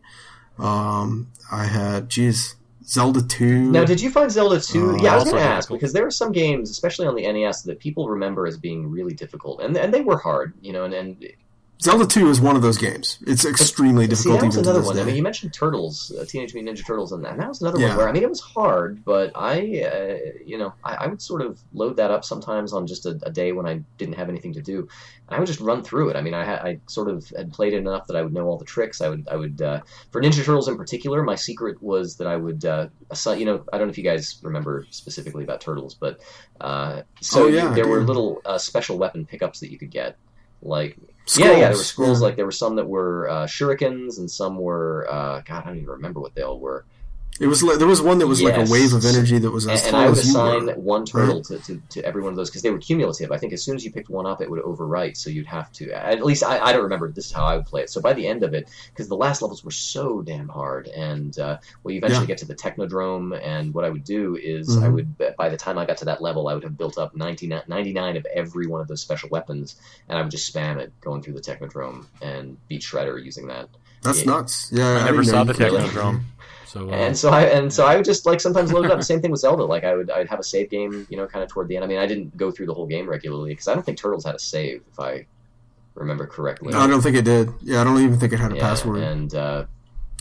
Um, 0.59 1.27
I 1.51 1.65
had, 1.65 2.09
geez, 2.09 2.55
Zelda 2.83 3.21
2. 3.21 3.71
Now, 3.71 3.85
did 3.85 4.01
you 4.01 4.09
find 4.09 4.31
Zelda 4.31 4.59
2? 4.59 4.89
Uh, 4.89 4.97
yeah, 5.01 5.13
I 5.13 5.15
was 5.15 5.25
going 5.25 5.35
to 5.35 5.41
ask 5.41 5.67
difficult. 5.67 5.79
because 5.79 5.93
there 5.93 6.05
are 6.05 6.11
some 6.11 6.31
games, 6.31 6.69
especially 6.69 7.05
on 7.05 7.15
the 7.15 7.31
NES, 7.31 7.63
that 7.63 7.79
people 7.79 8.09
remember 8.09 8.47
as 8.47 8.57
being 8.57 8.89
really 8.89 9.13
difficult, 9.13 9.61
and 9.61 9.75
and 9.77 9.93
they 9.93 10.01
were 10.01 10.17
hard, 10.17 10.53
you 10.61 10.73
know. 10.73 10.85
And, 10.85 10.93
and 10.93 11.25
Zelda 11.79 12.07
2 12.07 12.29
is 12.29 12.41
one 12.41 12.55
of 12.55 12.63
those 12.63 12.77
games. 12.77 13.19
It's 13.27 13.45
extremely 13.45 14.05
see, 14.05 14.09
difficult 14.09 14.39
that 14.39 14.45
was 14.47 14.57
another 14.57 14.81
one. 14.81 14.95
day. 14.95 15.01
I 15.03 15.05
mean, 15.05 15.15
you 15.15 15.21
mentioned 15.21 15.53
Turtles, 15.53 16.11
uh, 16.19 16.25
Teenage 16.25 16.55
Mutant 16.55 16.75
Ninja 16.77 16.85
Turtles, 16.85 17.11
and 17.11 17.23
that, 17.23 17.33
and 17.33 17.41
that 17.41 17.49
was 17.49 17.61
another 17.61 17.79
Yeah. 17.79 17.89
one 17.89 17.97
where 17.97 18.09
I 18.09 18.11
mean, 18.11 18.23
it 18.23 18.29
was 18.29 18.39
hard, 18.39 19.05
but 19.05 19.31
I, 19.35 19.83
uh, 19.83 20.39
you 20.43 20.57
know, 20.57 20.73
I, 20.83 20.95
I 20.95 21.07
would 21.07 21.21
sort 21.21 21.41
of 21.43 21.59
load 21.73 21.97
that 21.97 22.09
up 22.09 22.25
sometimes 22.25 22.73
on 22.73 22.87
just 22.87 23.05
a, 23.05 23.19
a 23.21 23.31
day 23.31 23.51
when 23.51 23.67
I 23.67 23.81
didn't 23.99 24.15
have 24.15 24.27
anything 24.27 24.53
to 24.53 24.61
do, 24.61 24.79
and 24.79 25.35
I 25.35 25.37
would 25.39 25.45
just 25.45 25.59
run 25.59 25.83
through 25.83 26.09
it. 26.09 26.15
I 26.15 26.21
mean, 26.21 26.33
I, 26.33 26.43
had, 26.45 26.59
I 26.59 26.79
sort 26.87 27.09
of 27.09 27.27
had 27.37 27.53
played 27.53 27.73
it 27.73 27.77
enough 27.77 28.07
that 28.07 28.15
I 28.15 28.23
would 28.23 28.33
know 28.33 28.47
all 28.47 28.57
the 28.57 28.65
tricks. 28.65 28.99
I 28.99 29.09
would, 29.09 29.27
I 29.29 29.35
would, 29.35 29.61
uh, 29.61 29.81
for 30.11 30.19
Ninja 30.19 30.43
Turtles 30.43 30.67
in 30.67 30.77
particular, 30.77 31.21
my 31.21 31.35
secret 31.35 31.81
was 31.83 32.17
that 32.17 32.25
I 32.27 32.37
would, 32.37 32.65
uh, 32.65 32.87
assign, 33.11 33.39
you 33.39 33.45
know, 33.45 33.63
I 33.71 33.77
don't 33.77 33.85
know 33.87 33.91
if 33.91 33.97
you 33.99 34.03
guys 34.03 34.39
remember 34.41 34.87
specifically 34.89 35.43
about 35.43 35.61
Turtles, 35.61 35.93
but 35.93 36.19
uh, 36.59 37.03
so 37.21 37.43
Oh, 37.43 37.47
yeah, 37.47 37.71
there 37.73 37.87
were 37.87 38.01
little 38.01 38.41
uh, 38.45 38.57
special 38.57 38.97
weapon 38.97 39.27
pickups 39.27 39.59
that 39.59 39.71
you 39.71 39.77
could 39.77 39.91
get, 39.91 40.17
like 40.61 40.97
yeah, 41.35 41.51
yeah, 41.51 41.59
there 41.59 41.69
were 41.71 41.75
scrolls. 41.75 42.21
yeah. 42.21 42.27
Like 42.27 42.35
there 42.35 42.45
were 42.45 42.51
some 42.51 42.75
that 42.77 42.87
were 42.87 43.29
uh, 43.29 43.45
shurikens, 43.45 44.17
and 44.17 44.29
some 44.29 44.57
were 44.57 45.07
uh, 45.09 45.41
God, 45.41 45.63
I 45.63 45.67
don't 45.67 45.77
even 45.77 45.89
remember 45.89 46.19
what 46.19 46.35
they 46.35 46.41
all 46.41 46.59
were. 46.59 46.85
It 47.39 47.45
was 47.47 47.61
like, 47.61 47.77
there 47.77 47.87
was 47.87 48.01
one 48.01 48.17
that 48.17 48.25
was 48.27 48.41
like 48.41 48.57
a 48.57 48.65
wave 48.71 48.93
of 48.93 49.05
energy 49.05 49.37
that 49.37 49.51
was 49.51 49.67
as 49.67 49.85
And, 49.85 49.87
and 49.87 49.91
tall 49.93 50.01
I 50.01 50.09
would 50.09 50.17
as 50.17 50.25
you 50.25 50.31
assign 50.31 50.65
were. 50.65 50.73
one 50.73 51.05
turtle 51.05 51.43
to, 51.43 51.59
to, 51.59 51.79
to 51.89 52.03
every 52.03 52.23
one 52.23 52.31
of 52.31 52.35
those 52.35 52.49
because 52.49 52.63
they 52.63 52.71
were 52.71 52.79
cumulative. 52.79 53.31
I 53.31 53.37
think 53.37 53.53
as 53.53 53.63
soon 53.63 53.75
as 53.75 53.85
you 53.85 53.91
picked 53.91 54.09
one 54.09 54.25
up, 54.25 54.41
it 54.41 54.49
would 54.49 54.61
overwrite. 54.63 55.17
So 55.17 55.29
you'd 55.29 55.45
have 55.45 55.71
to. 55.73 55.91
At 55.91 56.25
least 56.25 56.43
I, 56.43 56.57
I 56.59 56.71
don't 56.73 56.81
remember. 56.83 57.11
This 57.11 57.27
is 57.27 57.31
how 57.31 57.45
I 57.45 57.55
would 57.57 57.67
play 57.67 57.83
it. 57.83 57.91
So 57.91 58.01
by 58.01 58.13
the 58.13 58.25
end 58.25 58.41
of 58.43 58.55
it, 58.55 58.69
because 58.89 59.07
the 59.07 59.15
last 59.15 59.43
levels 59.43 59.63
were 59.63 59.69
so 59.71 60.21
damn 60.23 60.47
hard, 60.47 60.87
and 60.87 61.37
uh, 61.37 61.57
well, 61.83 61.91
you 61.91 61.99
eventually 61.99 62.23
Yeah. 62.23 62.27
get 62.27 62.37
to 62.39 62.45
the 62.45 62.55
Technodrome, 62.55 63.39
and 63.43 63.71
what 63.73 63.85
I 63.85 63.89
would 63.91 64.03
do 64.03 64.35
is 64.35 64.75
I 64.77 64.87
Mhm. 64.87 64.93
would 64.93 65.35
by 65.37 65.49
the 65.49 65.57
time 65.57 65.77
I 65.77 65.85
got 65.85 65.97
to 65.97 66.05
that 66.05 66.21
level, 66.23 66.47
I 66.47 66.55
would 66.55 66.63
have 66.63 66.77
built 66.77 66.97
up 66.97 67.15
99, 67.15 67.61
99 67.67 68.17
of 68.17 68.25
every 68.33 68.65
one 68.65 68.81
of 68.81 68.87
those 68.87 69.01
special 69.01 69.29
weapons, 69.29 69.75
and 70.09 70.17
I 70.17 70.21
would 70.23 70.31
just 70.31 70.51
spam 70.51 70.77
it 70.77 70.91
going 71.01 71.21
through 71.21 71.33
the 71.33 71.41
Technodrome 71.41 72.05
and 72.21 72.57
beat 72.67 72.81
Shredder 72.81 73.23
using 73.23 73.47
that. 73.47 73.69
That's 74.01 74.19
Yeah. 74.19 74.31
nuts. 74.31 74.69
Yeah, 74.71 74.87
I 74.89 75.05
never 75.05 75.23
saw 75.23 75.43
the 75.43 75.53
Technodrome. 75.53 76.21
So 76.67 76.89
uh, 76.89 76.93
And 76.93 77.17
so 77.17 77.29
I 77.29 77.43
and 77.43 77.71
so 77.71 77.85
I 77.85 77.95
would 77.95 78.05
just 78.05 78.25
like 78.25 78.41
sometimes 78.41 78.73
load 78.73 78.85
it 78.85 78.91
up. 78.91 78.97
The 78.99 79.05
same 79.05 79.21
thing 79.21 79.31
with 79.31 79.39
Zelda. 79.39 79.63
Like 79.63 79.83
I 79.83 79.95
would 79.95 80.11
I'd 80.11 80.27
have 80.27 80.39
a 80.39 80.43
save 80.43 80.69
game, 80.69 81.07
you 81.09 81.17
know, 81.17 81.25
kind 81.25 81.43
of 81.43 81.49
toward 81.49 81.67
the 81.69 81.75
end. 81.75 81.85
I 81.85 81.87
mean, 81.87 81.97
I 81.99 82.05
didn't 82.05 82.35
go 82.37 82.51
through 82.51 82.65
the 82.67 82.73
whole 82.73 82.85
game 82.87 83.07
regularly 83.09 83.51
because 83.51 83.67
I 83.67 83.73
don't 83.73 83.83
think 83.85 83.97
Turtles 83.97 84.25
had 84.25 84.35
a 84.35 84.39
save, 84.39 84.81
if 84.91 84.99
I 84.99 85.25
remember 85.95 86.27
correctly. 86.27 86.73
I 86.73 86.85
don't 86.87 87.01
think 87.01 87.15
it 87.15 87.23
did. 87.25 87.49
Yeah, 87.61 87.81
I 87.81 87.83
don't 87.83 88.01
even 88.01 88.19
think 88.19 88.33
it 88.33 88.39
had 88.39 88.51
a 88.51 88.55
yeah, 88.55 88.61
password. 88.61 88.99
And 89.01 89.33
uh, 89.33 89.65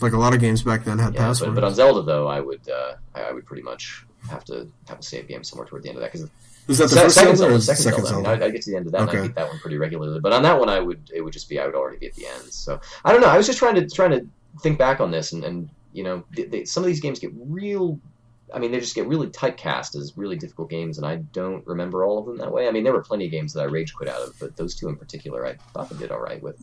Like 0.01 0.13
a 0.13 0.17
lot 0.17 0.33
of 0.33 0.39
games 0.39 0.63
back 0.63 0.83
then 0.85 0.97
had 0.99 1.13
yeah, 1.13 1.19
but, 1.21 1.25
passwords. 1.27 1.55
but 1.55 1.63
on 1.63 1.73
Zelda 1.75 2.01
though, 2.03 2.27
I 2.27 2.39
would 2.39 2.67
uh, 2.69 2.95
I, 3.13 3.21
I 3.23 3.31
would 3.33 3.45
pretty 3.45 3.63
much 3.63 4.05
have 4.29 4.43
to 4.45 4.67
have 4.87 4.99
a 4.99 5.03
save 5.03 5.27
game 5.27 5.43
somewhere 5.43 5.67
toward 5.67 5.83
the 5.83 5.89
end 5.89 5.97
of 5.97 6.01
that 6.01 6.11
because 6.11 6.29
is 6.67 6.77
that 6.79 6.85
the 6.89 6.95
Se- 6.95 7.01
first 7.03 7.15
second 7.15 7.35
Zelda 7.37 7.55
or 7.55 7.59
Zelda, 7.59 7.61
second, 7.61 7.77
the 7.77 7.83
second 7.83 8.05
Zelda. 8.05 8.07
Zelda? 8.23 8.29
I 8.29 8.33
mean, 8.33 8.41
I'd, 8.43 8.45
I'd 8.47 8.53
get 8.53 8.61
to 8.63 8.71
the 8.71 8.77
end 8.77 8.85
of 8.87 8.91
that 8.93 9.01
and 9.01 9.09
Okay. 9.09 9.19
I 9.19 9.21
beat 9.23 9.35
that 9.35 9.47
one 9.47 9.59
pretty 9.59 9.77
regularly. 9.77 10.19
But 10.19 10.33
on 10.33 10.43
that 10.43 10.59
one, 10.59 10.69
I 10.69 10.79
would 10.79 11.11
it 11.13 11.21
would 11.21 11.33
just 11.33 11.47
be 11.49 11.59
I 11.59 11.65
would 11.65 11.75
already 11.75 11.97
be 11.97 12.07
at 12.07 12.13
the 12.15 12.25
end. 12.27 12.43
So 12.51 12.79
I 13.05 13.11
don't 13.11 13.21
know. 13.21 13.27
I 13.27 13.37
was 13.37 13.45
just 13.45 13.59
trying 13.59 13.75
to 13.75 13.87
trying 13.89 14.11
to 14.11 14.25
think 14.61 14.77
back 14.79 14.99
on 14.99 15.11
this 15.11 15.31
and, 15.33 15.43
and 15.45 15.69
you 15.97 16.03
know 16.03 16.23
they, 16.35 16.43
they, 16.43 16.65
some 16.65 16.83
of 16.83 16.87
these 16.87 16.99
games 17.01 17.19
get 17.19 17.31
real. 17.35 17.99
I 18.53 18.59
mean, 18.59 18.71
they 18.71 18.79
just 18.79 18.95
get 18.95 19.07
really 19.07 19.27
typecast 19.27 19.95
as 19.97 20.13
really 20.15 20.37
difficult 20.37 20.69
games, 20.69 20.97
and 20.97 21.05
I 21.05 21.17
don't 21.17 21.65
remember 21.67 22.05
all 22.05 22.17
of 22.19 22.25
them 22.27 22.37
that 22.37 22.49
way. 22.51 22.67
I 22.67 22.71
mean, 22.71 22.83
there 22.85 22.93
were 22.93 23.01
plenty 23.03 23.25
of 23.25 23.31
games 23.31 23.51
that 23.53 23.59
I 23.61 23.65
rage 23.65 23.93
quit 23.93 24.07
out 24.07 24.21
of, 24.21 24.39
but 24.39 24.55
those 24.55 24.73
two 24.73 24.87
in 24.87 24.95
particular, 24.95 25.45
I 25.45 25.55
thought 25.73 25.89
they 25.89 25.97
did 25.97 26.11
all 26.11 26.21
right 26.21 26.41
with. 26.41 26.55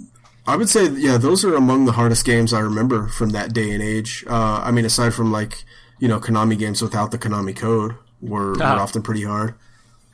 I 0.47 0.57
would 0.57 0.71
say, 0.71 0.89
yeah, 0.89 1.19
those 1.19 1.45
are 1.45 1.55
among 1.55 1.85
the 1.85 1.93
hardest 1.93 2.25
games 2.25 2.55
I 2.55 2.61
remember 2.61 3.09
from 3.09 3.31
that 3.31 3.53
day 3.53 3.71
and 3.73 3.83
age. 3.83 4.25
Uh, 4.27 4.63
I 4.65 4.71
mean, 4.71 4.87
aside 4.87 5.13
from 5.13 5.31
like, 5.31 5.65
you 5.99 6.09
know, 6.09 6.19
Konami 6.21 6.59
games 6.59 6.81
without 6.81 7.11
the 7.11 7.19
Konami 7.19 7.55
code 7.55 7.97
were, 8.23 8.53
were 8.53 8.63
Ah. 8.63 8.81
often 8.81 9.03
pretty 9.03 9.25
hard. 9.25 9.55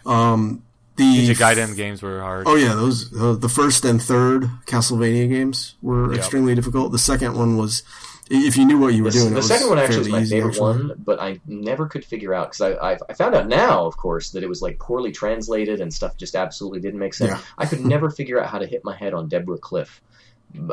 Um, 0.07 0.63
the 0.97 1.05
Ninja 1.05 1.37
Gaiden 1.37 1.77
games 1.77 2.03
were 2.03 2.21
hard. 2.21 2.45
Oh 2.49 2.57
yeah, 2.57 2.75
those 2.75 3.17
uh, 3.19 3.35
the 3.35 3.49
first 3.49 3.85
and 3.85 4.03
third 4.03 4.45
Castlevania 4.67 5.29
games 5.29 5.75
were 5.83 6.11
Yep. 6.11 6.19
extremely 6.19 6.55
difficult. 6.55 6.91
The 6.93 6.99
second 6.99 7.37
one 7.37 7.57
was, 7.57 7.83
i- 7.83 8.10
if 8.31 8.57
you 8.57 8.65
knew 8.65 8.79
what 8.79 8.95
you 8.95 9.03
were 9.05 9.11
The, 9.11 9.19
doing, 9.19 9.35
the 9.35 9.43
second 9.43 9.69
one 9.69 9.79
actually 9.79 10.01
is 10.03 10.09
my 10.09 10.25
favorite 10.25 10.51
actually. 10.53 10.61
one, 10.89 10.93
but 11.05 11.21
I 11.21 11.41
never 11.47 11.87
could 11.89 12.05
figure 12.05 12.33
out 12.33 12.53
because 12.53 12.61
I, 12.61 12.93
I 12.93 12.99
I 13.09 13.13
found 13.15 13.35
out 13.35 13.49
now, 13.49 13.87
of 13.87 13.97
course, 13.97 14.31
that 14.31 14.43
it 14.43 14.49
was 14.49 14.63
like 14.63 14.79
poorly 14.79 15.11
translated 15.13 15.81
and 15.81 15.93
stuff 15.93 16.17
just 16.17 16.35
absolutely 16.35 16.81
didn't 16.81 17.01
make 17.01 17.15
sense. 17.15 17.33
Yeah. 17.33 17.41
I 17.59 17.67
could 17.67 17.85
never 17.85 18.09
figure 18.11 18.41
out 18.41 18.49
how 18.49 18.59
to 18.59 18.67
hit 18.67 18.85
my 18.85 18.95
head 18.97 19.15
on 19.15 19.29
Deborah 19.29 19.59
Cliff. 19.59 20.01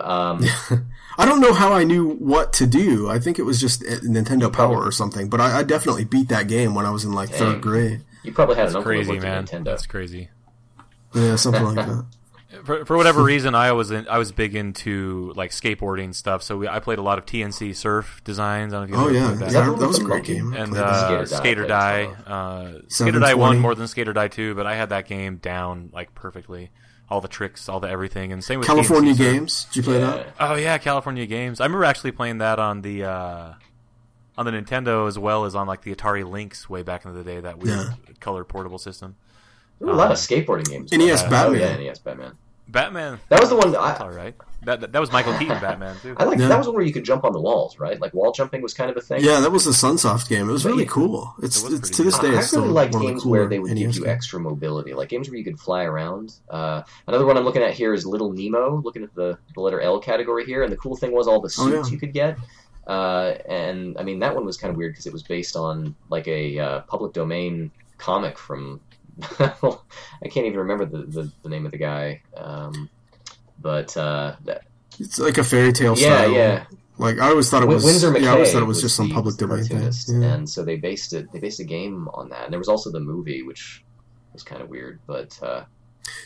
Um, 0.02 0.44
I 1.20 1.26
don't 1.26 1.40
know 1.40 1.54
how 1.54 1.72
I 1.74 1.84
knew 1.84 2.10
what 2.16 2.54
to 2.54 2.66
do. 2.68 3.10
I 3.10 3.20
think 3.20 3.38
it 3.40 3.44
was 3.44 3.60
just 3.62 3.84
uh, 3.84 4.00
Nintendo 4.00 4.52
Power 4.52 4.84
or 4.84 4.92
something. 4.92 5.30
But 5.30 5.40
I, 5.42 5.60
I 5.60 5.64
definitely 5.64 6.06
beat 6.06 6.30
that 6.30 6.48
game 6.48 6.74
when 6.76 6.86
I 6.86 6.90
was 6.92 7.06
in 7.06 7.12
like 7.14 7.30
Dang. 7.30 7.38
third 7.40 7.62
grade. 7.62 8.04
you 8.24 8.32
probably 8.34 8.56
had 8.56 8.66
That's 8.66 8.74
an 8.76 8.78
uncle 8.78 8.92
that 8.92 8.96
crazy, 8.98 9.12
worked 9.12 9.24
man. 9.24 9.46
Nintendo. 9.46 9.66
That's 9.66 9.86
crazy. 9.86 10.30
Yeah, 11.14 11.36
something 11.36 11.64
like 11.64 11.76
that. 11.76 12.06
For, 12.64 12.86
for 12.86 12.98
whatever 12.98 13.24
reason, 13.34 13.56
I 13.56 13.72
was 13.72 13.92
in, 13.92 14.08
I 14.08 14.18
was 14.18 14.32
big 14.32 14.56
into 14.56 15.34
like 15.36 15.52
skateboarding 15.52 16.14
stuff. 16.16 16.44
So 16.44 16.58
we, 16.58 16.68
I 16.68 16.80
played 16.80 17.00
a 17.00 17.02
lot 17.02 17.18
of 17.18 17.26
T&C 17.26 17.74
Surf 17.74 18.22
designs. 18.24 18.74
I 18.74 18.80
don't 18.86 18.92
know 18.92 19.08
if 19.08 19.14
you 19.14 19.20
Oh 19.20 19.22
yeah, 19.22 19.28
played 19.28 19.40
that. 19.40 19.48
Is 19.48 19.54
that 19.54 19.60
that, 19.60 19.66
the 19.66 19.72
one 19.72 19.80
that 19.82 19.88
was 19.88 20.00
a 20.00 20.04
great 20.04 20.24
game. 20.24 20.54
And 20.54 20.76
uh. 20.78 21.26
Skater 21.26 21.26
Die, 21.26 21.38
Skate 21.38 21.58
or 21.60 21.68
Die. 21.68 22.06
played 22.06 22.28
Uh, 22.28 22.64
Skate 22.90 23.16
or 23.16 23.20
Die 23.20 23.28
720. 23.28 23.40
one 23.40 23.60
more 23.60 23.76
than 23.76 23.88
Skate 23.88 24.08
or 24.08 24.14
Die 24.14 24.28
two, 24.28 24.56
but 24.56 24.66
I 24.66 24.76
had 24.76 24.90
that 24.90 25.08
game 25.08 25.38
down 25.38 25.90
like 25.94 26.14
perfectly. 26.16 26.72
All 27.10 27.22
the 27.22 27.30
tricks, 27.30 27.70
all 27.70 27.80
the 27.80 27.88
everything, 27.90 28.34
and 28.34 28.44
same 28.44 28.60
with 28.60 28.68
California 28.68 29.14
T&C 29.14 29.24
Surf. 29.24 29.34
Games. 29.34 29.66
Did 29.72 29.76
you 29.78 29.84
play 29.84 30.00
Yeah. 30.02 30.12
that? 30.12 30.28
Oh 30.42 30.56
yeah, 30.56 30.78
California 30.78 31.26
Games. 31.26 31.62
I 31.62 31.64
remember 31.64 31.86
actually 31.86 32.12
playing 32.12 32.40
that 32.40 32.60
on 32.60 32.82
the 32.82 33.06
uh, 33.06 33.54
on 34.38 34.46
the 34.46 34.52
Nintendo 34.52 35.08
as 35.08 35.18
well 35.18 35.46
as 35.46 35.56
on 35.56 35.68
like 35.68 35.84
the 35.84 35.96
Atari 35.96 36.30
Lynx 36.30 36.70
way 36.70 36.84
back 36.84 37.06
in 37.06 37.14
the 37.16 37.24
day. 37.24 37.40
That 37.40 37.60
weird 37.60 37.78
Yeah. 37.80 37.94
color 38.20 38.44
portable 38.44 38.78
system. 38.78 39.16
There 39.80 39.88
were 39.88 39.94
a 39.94 39.96
lot 39.96 40.08
Um, 40.08 40.12
of 40.12 40.18
skateboarding 40.18 40.70
games. 40.70 40.92
NES 40.92 41.24
Oh 41.24 41.30
Batman. 41.30 41.60
yeah, 41.62 41.78
NES 41.78 42.00
Batman. 42.00 42.34
Batman. 42.68 43.20
That 43.30 43.40
was 43.40 43.50
the 43.50 43.56
one 43.56 43.72
that 43.72 43.82
That's 43.82 44.02
I- 44.02 44.04
all 44.04 44.12
right. 44.12 44.36
That, 44.64 44.82
that 44.82 44.92
that 44.92 45.00
was 45.00 45.12
Michael 45.12 45.38
Keaton 45.38 45.60
Batman 45.62 45.96
too. 46.02 46.16
I 46.18 46.24
like 46.26 46.40
Yeah. 46.40 46.48
that 46.48 46.58
was 46.58 46.66
one 46.68 46.76
where 46.78 46.84
you 46.84 46.92
could 46.92 47.06
jump 47.06 47.24
on 47.24 47.32
the 47.32 47.40
walls, 47.40 47.80
right? 47.80 48.02
Like 48.02 48.14
wall 48.16 48.32
jumping 48.32 48.62
was 48.64 48.74
kind 48.74 48.90
of 48.90 48.98
a 48.98 49.02
thing. 49.02 49.24
Yeah, 49.24 49.40
that 49.40 49.52
was 49.52 49.66
the 49.66 49.72
Sunsoft 49.72 50.28
game. 50.30 50.50
It 50.50 50.52
was 50.52 50.64
But 50.64 50.70
really 50.70 50.84
yeah. 50.84 50.90
cool. 50.90 51.36
It's, 51.44 51.64
It 51.64 51.74
it's 51.74 51.90
to 51.92 52.04
this 52.04 52.18
day. 52.18 52.30
I 52.36 52.40
It's 52.40 52.52
really 52.54 52.70
like 52.70 52.92
one 52.92 53.04
of 53.04 53.08
games 53.08 53.24
the 53.24 53.30
where 53.30 53.48
they 53.48 53.60
would 53.60 53.70
give 53.70 53.78
you 53.78 53.86
games. 54.04 54.04
extra 54.06 54.40
mobility, 54.40 54.94
like 54.96 55.10
games 55.10 55.30
where 55.30 55.38
you 55.38 55.44
could 55.44 55.60
fly 55.60 55.84
around. 55.84 56.34
Uh, 56.50 56.82
another 57.06 57.26
one 57.26 57.38
I'm 57.38 57.46
looking 57.46 57.62
at 57.62 57.76
here 57.76 57.94
is 57.94 58.06
Little 58.06 58.32
Nemo. 58.34 58.82
Looking 58.84 59.04
at 59.04 59.14
the, 59.14 59.38
the 59.54 59.62
letter 59.62 59.80
L 59.80 60.00
category 60.00 60.44
here, 60.44 60.64
and 60.64 60.72
the 60.72 60.78
cool 60.78 60.98
thing 60.98 61.12
was 61.14 61.28
all 61.28 61.40
the 61.40 61.54
Oh, 61.60 61.70
suits 61.70 61.90
yeah. 61.90 61.94
you 61.94 62.00
could 62.00 62.12
get. 62.14 62.38
Uh, 62.88 63.36
and 63.48 63.96
I 64.00 64.04
mean 64.04 64.20
that 64.20 64.34
one 64.34 64.44
was 64.46 64.58
kind 64.58 64.72
of 64.72 64.78
weird 64.78 64.94
because 64.94 65.06
it 65.06 65.14
was 65.14 65.22
based 65.24 65.56
on 65.56 65.96
like 66.10 66.28
a 66.28 66.58
uh, 66.60 66.80
public 66.82 67.14
domain 67.14 67.72
comic 68.00 68.38
from. 68.40 68.82
I 69.40 70.28
can't 70.30 70.46
even 70.46 70.60
remember 70.60 70.86
the, 70.86 70.98
the, 71.06 71.32
the 71.44 71.50
name 71.50 71.66
of 71.66 71.72
the 71.72 71.78
guy. 71.78 72.22
Um, 72.36 72.90
but 73.60 73.96
uh, 73.98 74.36
that, 74.46 74.62
It's 75.00 75.20
like 75.20 75.38
a 75.38 75.44
fairy 75.44 75.74
tale 75.74 75.98
yeah, 75.98 76.18
style. 76.18 76.32
yeah. 76.32 76.66
Like 77.00 77.20
I 77.20 77.30
always 77.30 77.50
thought 77.50 77.62
it 77.64 77.68
was. 77.68 77.84
Winsor 77.84 78.12
McCay 78.12 78.22
yeah, 78.24 78.30
I 78.30 78.34
always 78.34 78.52
thought 78.52 78.64
it 78.64 78.66
was 78.66 78.78
was 78.78 78.82
just 78.84 78.96
some 78.96 79.10
public 79.12 79.38
domain 79.38 79.64
thing. 79.66 79.82
Yeah. 80.22 80.34
and 80.34 80.50
so 80.50 80.64
they 80.66 80.78
based 80.78 81.14
it. 81.14 81.32
They 81.32 81.40
based 81.40 81.60
a 81.60 81.64
game 81.64 82.08
on 82.16 82.30
that, 82.30 82.46
and 82.46 82.52
there 82.52 82.60
was 82.60 82.68
also 82.70 82.92
the 82.92 83.00
movie, 83.00 83.44
which 83.44 83.84
was 84.34 84.42
kind 84.42 84.64
of 84.64 84.70
weird. 84.70 85.00
But 85.06 85.38
uh, 85.44 85.66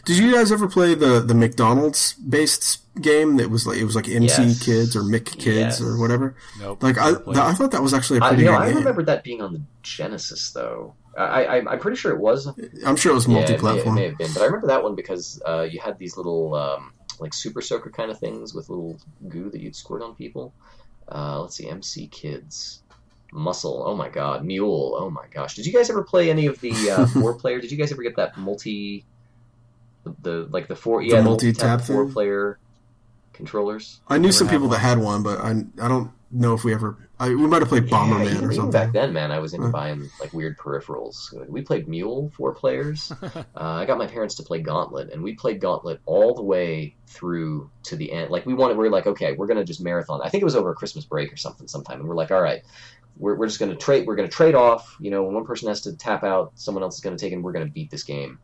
Did 0.05 0.17
you 0.17 0.31
guys 0.33 0.49
ever 0.49 0.69
play 0.69 0.95
the 0.95 1.19
the 1.19 1.33
McDonald's 1.33 2.13
based 2.13 2.79
game 3.01 3.35
that 3.35 3.49
was 3.49 3.67
like 3.67 3.79
it 3.79 3.83
was 3.83 3.97
like 3.97 4.07
MC 4.07 4.43
Yes. 4.43 4.63
Kids 4.63 4.95
or 4.95 5.01
Mick 5.01 5.25
Kids 5.37 5.45
Yes. 5.57 5.81
or 5.81 5.97
whatever? 5.99 6.35
Nope. 6.61 6.81
Like 6.81 6.97
I 6.97 7.15
th- 7.15 7.35
I 7.37 7.53
thought 7.53 7.71
that 7.71 7.81
was 7.81 7.93
actually 7.93 8.19
a 8.19 8.21
pretty 8.21 8.43
you 8.43 8.51
know, 8.51 8.57
good 8.57 8.61
I 8.63 8.67
game. 8.69 8.77
remember 8.77 9.03
that 9.03 9.25
being 9.25 9.41
on 9.41 9.51
the 9.51 9.61
Genesis, 9.83 10.51
though. 10.51 10.95
I, 11.17 11.43
I, 11.43 11.71
I'm 11.71 11.79
pretty 11.79 11.97
sure 11.97 12.11
it 12.11 12.19
was. 12.19 12.47
I'm 12.85 12.95
sure 12.95 13.11
it 13.11 13.15
was 13.15 13.27
Yeah, 13.27 13.33
multi 13.33 13.53
it, 13.53 13.63
may, 13.63 13.79
it 13.79 13.91
may 13.91 14.03
have 14.09 14.17
been, 14.17 14.33
but 14.33 14.41
I 14.41 14.45
remember 14.45 14.67
that 14.67 14.83
one 14.83 14.95
because 14.95 15.41
uh, 15.45 15.67
you 15.69 15.79
had 15.79 15.97
these 15.97 16.15
little 16.15 16.53
um, 16.55 16.93
like 17.19 17.33
super 17.33 17.61
soaker 17.61 17.89
kind 17.89 18.11
of 18.11 18.19
things 18.19 18.53
with 18.53 18.69
little 18.69 18.97
goo 19.27 19.49
that 19.49 19.61
you'd 19.61 19.75
squirt 19.75 20.01
on 20.01 20.15
people. 20.15 20.53
Uh, 21.09 21.41
let's 21.41 21.55
see, 21.55 21.67
MC 21.67 22.07
Kids, 22.07 22.81
Muscle. 23.33 23.83
Oh 23.85 23.95
my 23.95 24.09
God, 24.09 24.45
Mule. 24.45 24.95
Oh 24.97 25.09
my 25.09 25.25
gosh, 25.29 25.55
did 25.55 25.65
you 25.65 25.73
guys 25.73 25.89
ever 25.89 26.03
play 26.03 26.29
any 26.29 26.45
of 26.47 26.59
the 26.61 26.91
uh, 26.91 27.05
four 27.13 27.33
player? 27.33 27.59
Did 27.59 27.71
you 27.71 27.77
guys 27.77 27.91
ever 27.91 28.03
get 28.03 28.15
that 28.15 28.37
multi, 28.37 29.05
the, 30.03 30.15
the 30.21 30.47
like 30.49 30.67
the 30.67 30.75
four 30.75 31.01
yeah 31.01 31.17
the 31.17 31.23
multi-tap 31.23 31.81
four-player 31.81 32.57
controllers? 33.33 33.99
I 34.07 34.17
knew 34.17 34.31
some 34.31 34.47
people 34.47 34.69
that 34.69 34.79
had 34.79 34.97
one, 34.97 35.23
but 35.23 35.39
I 35.39 35.51
I 35.81 35.87
don't 35.87 36.11
know 36.31 36.53
if 36.53 36.63
we 36.63 36.73
ever. 36.73 36.97
I, 37.21 37.29
we 37.29 37.45
might 37.45 37.61
have 37.61 37.69
played 37.69 37.85
Bomberman 37.85 38.41
yeah, 38.41 38.47
or 38.47 38.51
something. 38.51 38.71
back 38.71 38.93
then, 38.93 39.13
man, 39.13 39.31
I 39.31 39.37
was 39.37 39.53
into 39.53 39.67
Huh. 39.67 39.73
buying 39.73 40.09
like 40.19 40.33
weird 40.33 40.57
peripherals. 40.57 41.15
We 41.47 41.61
played 41.61 41.87
Mule, 41.87 42.31
four 42.35 42.55
players. 42.55 43.11
uh, 43.21 43.43
I 43.55 43.85
got 43.85 43.99
my 43.99 44.07
parents 44.07 44.33
to 44.35 44.43
play 44.43 44.59
Gauntlet, 44.59 45.11
and 45.13 45.21
we 45.21 45.35
played 45.35 45.61
Gauntlet 45.61 46.01
all 46.05 46.33
the 46.33 46.41
way 46.41 46.95
through 47.07 47.69
to 47.83 47.95
the 47.95 48.11
end. 48.11 48.31
Like 48.31 48.47
we 48.47 48.55
wanted, 48.55 48.75
we 48.75 48.85
were 48.85 48.89
like, 48.89 49.05
okay, 49.05 49.33
we're 49.33 49.45
gonna 49.45 49.63
just 49.63 49.83
marathon. 49.83 50.21
I 50.23 50.29
think 50.29 50.41
it 50.41 50.45
was 50.45 50.55
over 50.55 50.71
a 50.71 50.75
Christmas 50.75 51.05
break 51.05 51.31
or 51.31 51.37
something, 51.37 51.67
sometime, 51.67 51.99
and 51.99 52.09
we're 52.09 52.15
like, 52.15 52.31
all 52.31 52.41
right, 52.41 52.63
we're, 53.15 53.35
we're 53.35 53.45
just 53.47 53.59
gonna 53.59 53.75
trade. 53.75 54.07
We're 54.07 54.15
gonna 54.15 54.27
trade 54.27 54.55
off. 54.55 54.97
You 54.99 55.11
know, 55.11 55.21
when 55.21 55.35
one 55.35 55.45
person 55.45 55.67
has 55.67 55.81
to 55.81 55.95
tap 55.95 56.23
out, 56.23 56.53
someone 56.55 56.81
else 56.81 56.95
is 56.95 57.01
gonna 57.01 57.19
take, 57.19 57.33
and 57.33 57.43
we're 57.43 57.53
gonna 57.53 57.67
beat 57.67 57.91
this 57.91 58.03
game. 58.03 58.39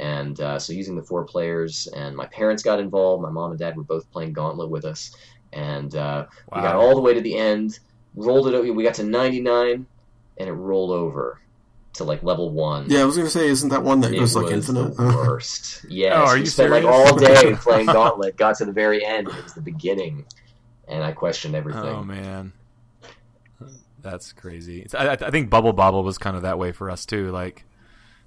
And 0.00 0.40
uh, 0.40 0.58
so 0.58 0.72
using 0.72 0.96
the 0.96 1.02
four 1.02 1.26
players, 1.26 1.86
and 1.94 2.16
my 2.16 2.26
parents 2.28 2.62
got 2.62 2.80
involved. 2.80 3.22
My 3.22 3.28
mom 3.28 3.50
and 3.50 3.60
dad 3.60 3.76
were 3.76 3.84
both 3.84 4.10
playing 4.10 4.32
Gauntlet 4.32 4.70
with 4.70 4.86
us, 4.86 5.14
and 5.52 5.94
uh, 5.94 6.24
we 6.54 6.62
got 6.62 6.76
all 6.76 6.94
the 6.94 7.02
way 7.02 7.12
to 7.12 7.20
the 7.20 7.36
end, 7.36 7.78
rolled 8.14 8.48
it. 8.48 8.54
o- 8.54 8.72
We 8.72 8.82
got 8.84 8.94
to 8.94 9.04
ninety 9.04 9.40
nine, 9.40 9.86
and 10.38 10.48
it 10.48 10.52
rolled 10.52 10.90
over 10.90 11.40
to 11.94 12.04
like 12.04 12.22
level 12.22 12.50
one. 12.50 12.86
Yeah, 12.88 13.02
I 13.02 13.04
was 13.04 13.16
gonna 13.16 13.28
say, 13.30 13.48
isn't 13.48 13.68
that 13.70 13.82
one 13.82 14.00
that 14.00 14.12
It 14.12 14.18
goes 14.18 14.34
like 14.34 14.44
was 14.44 14.52
infinite? 14.52 14.96
the 14.96 15.04
worst. 15.04 15.84
Yes, 15.88 16.14
Oh, 16.16 16.30
are 16.30 16.34
we 16.34 16.40
you 16.40 16.46
spent 16.46 16.70
like 16.70 16.84
all 16.84 17.16
day 17.16 17.54
playing 17.60 17.86
Gauntlet. 17.86 18.36
Got 18.36 18.56
to 18.58 18.64
the 18.64 18.72
very 18.72 19.04
end. 19.04 19.28
It 19.28 19.44
was 19.44 19.52
the 19.54 19.60
beginning, 19.60 20.24
and 20.88 21.02
I 21.04 21.12
questioned 21.12 21.54
everything. 21.54 21.82
Oh 21.84 22.02
man, 22.02 22.52
that's 24.00 24.32
crazy. 24.32 24.86
I, 24.96 25.08
I 25.08 25.12
I 25.12 25.30
think 25.30 25.50
Bubble 25.50 25.72
Bobble 25.72 26.02
was 26.02 26.18
kind 26.18 26.36
of 26.36 26.42
that 26.42 26.58
way 26.58 26.72
for 26.72 26.90
us 26.90 27.04
too. 27.06 27.30
Like 27.30 27.64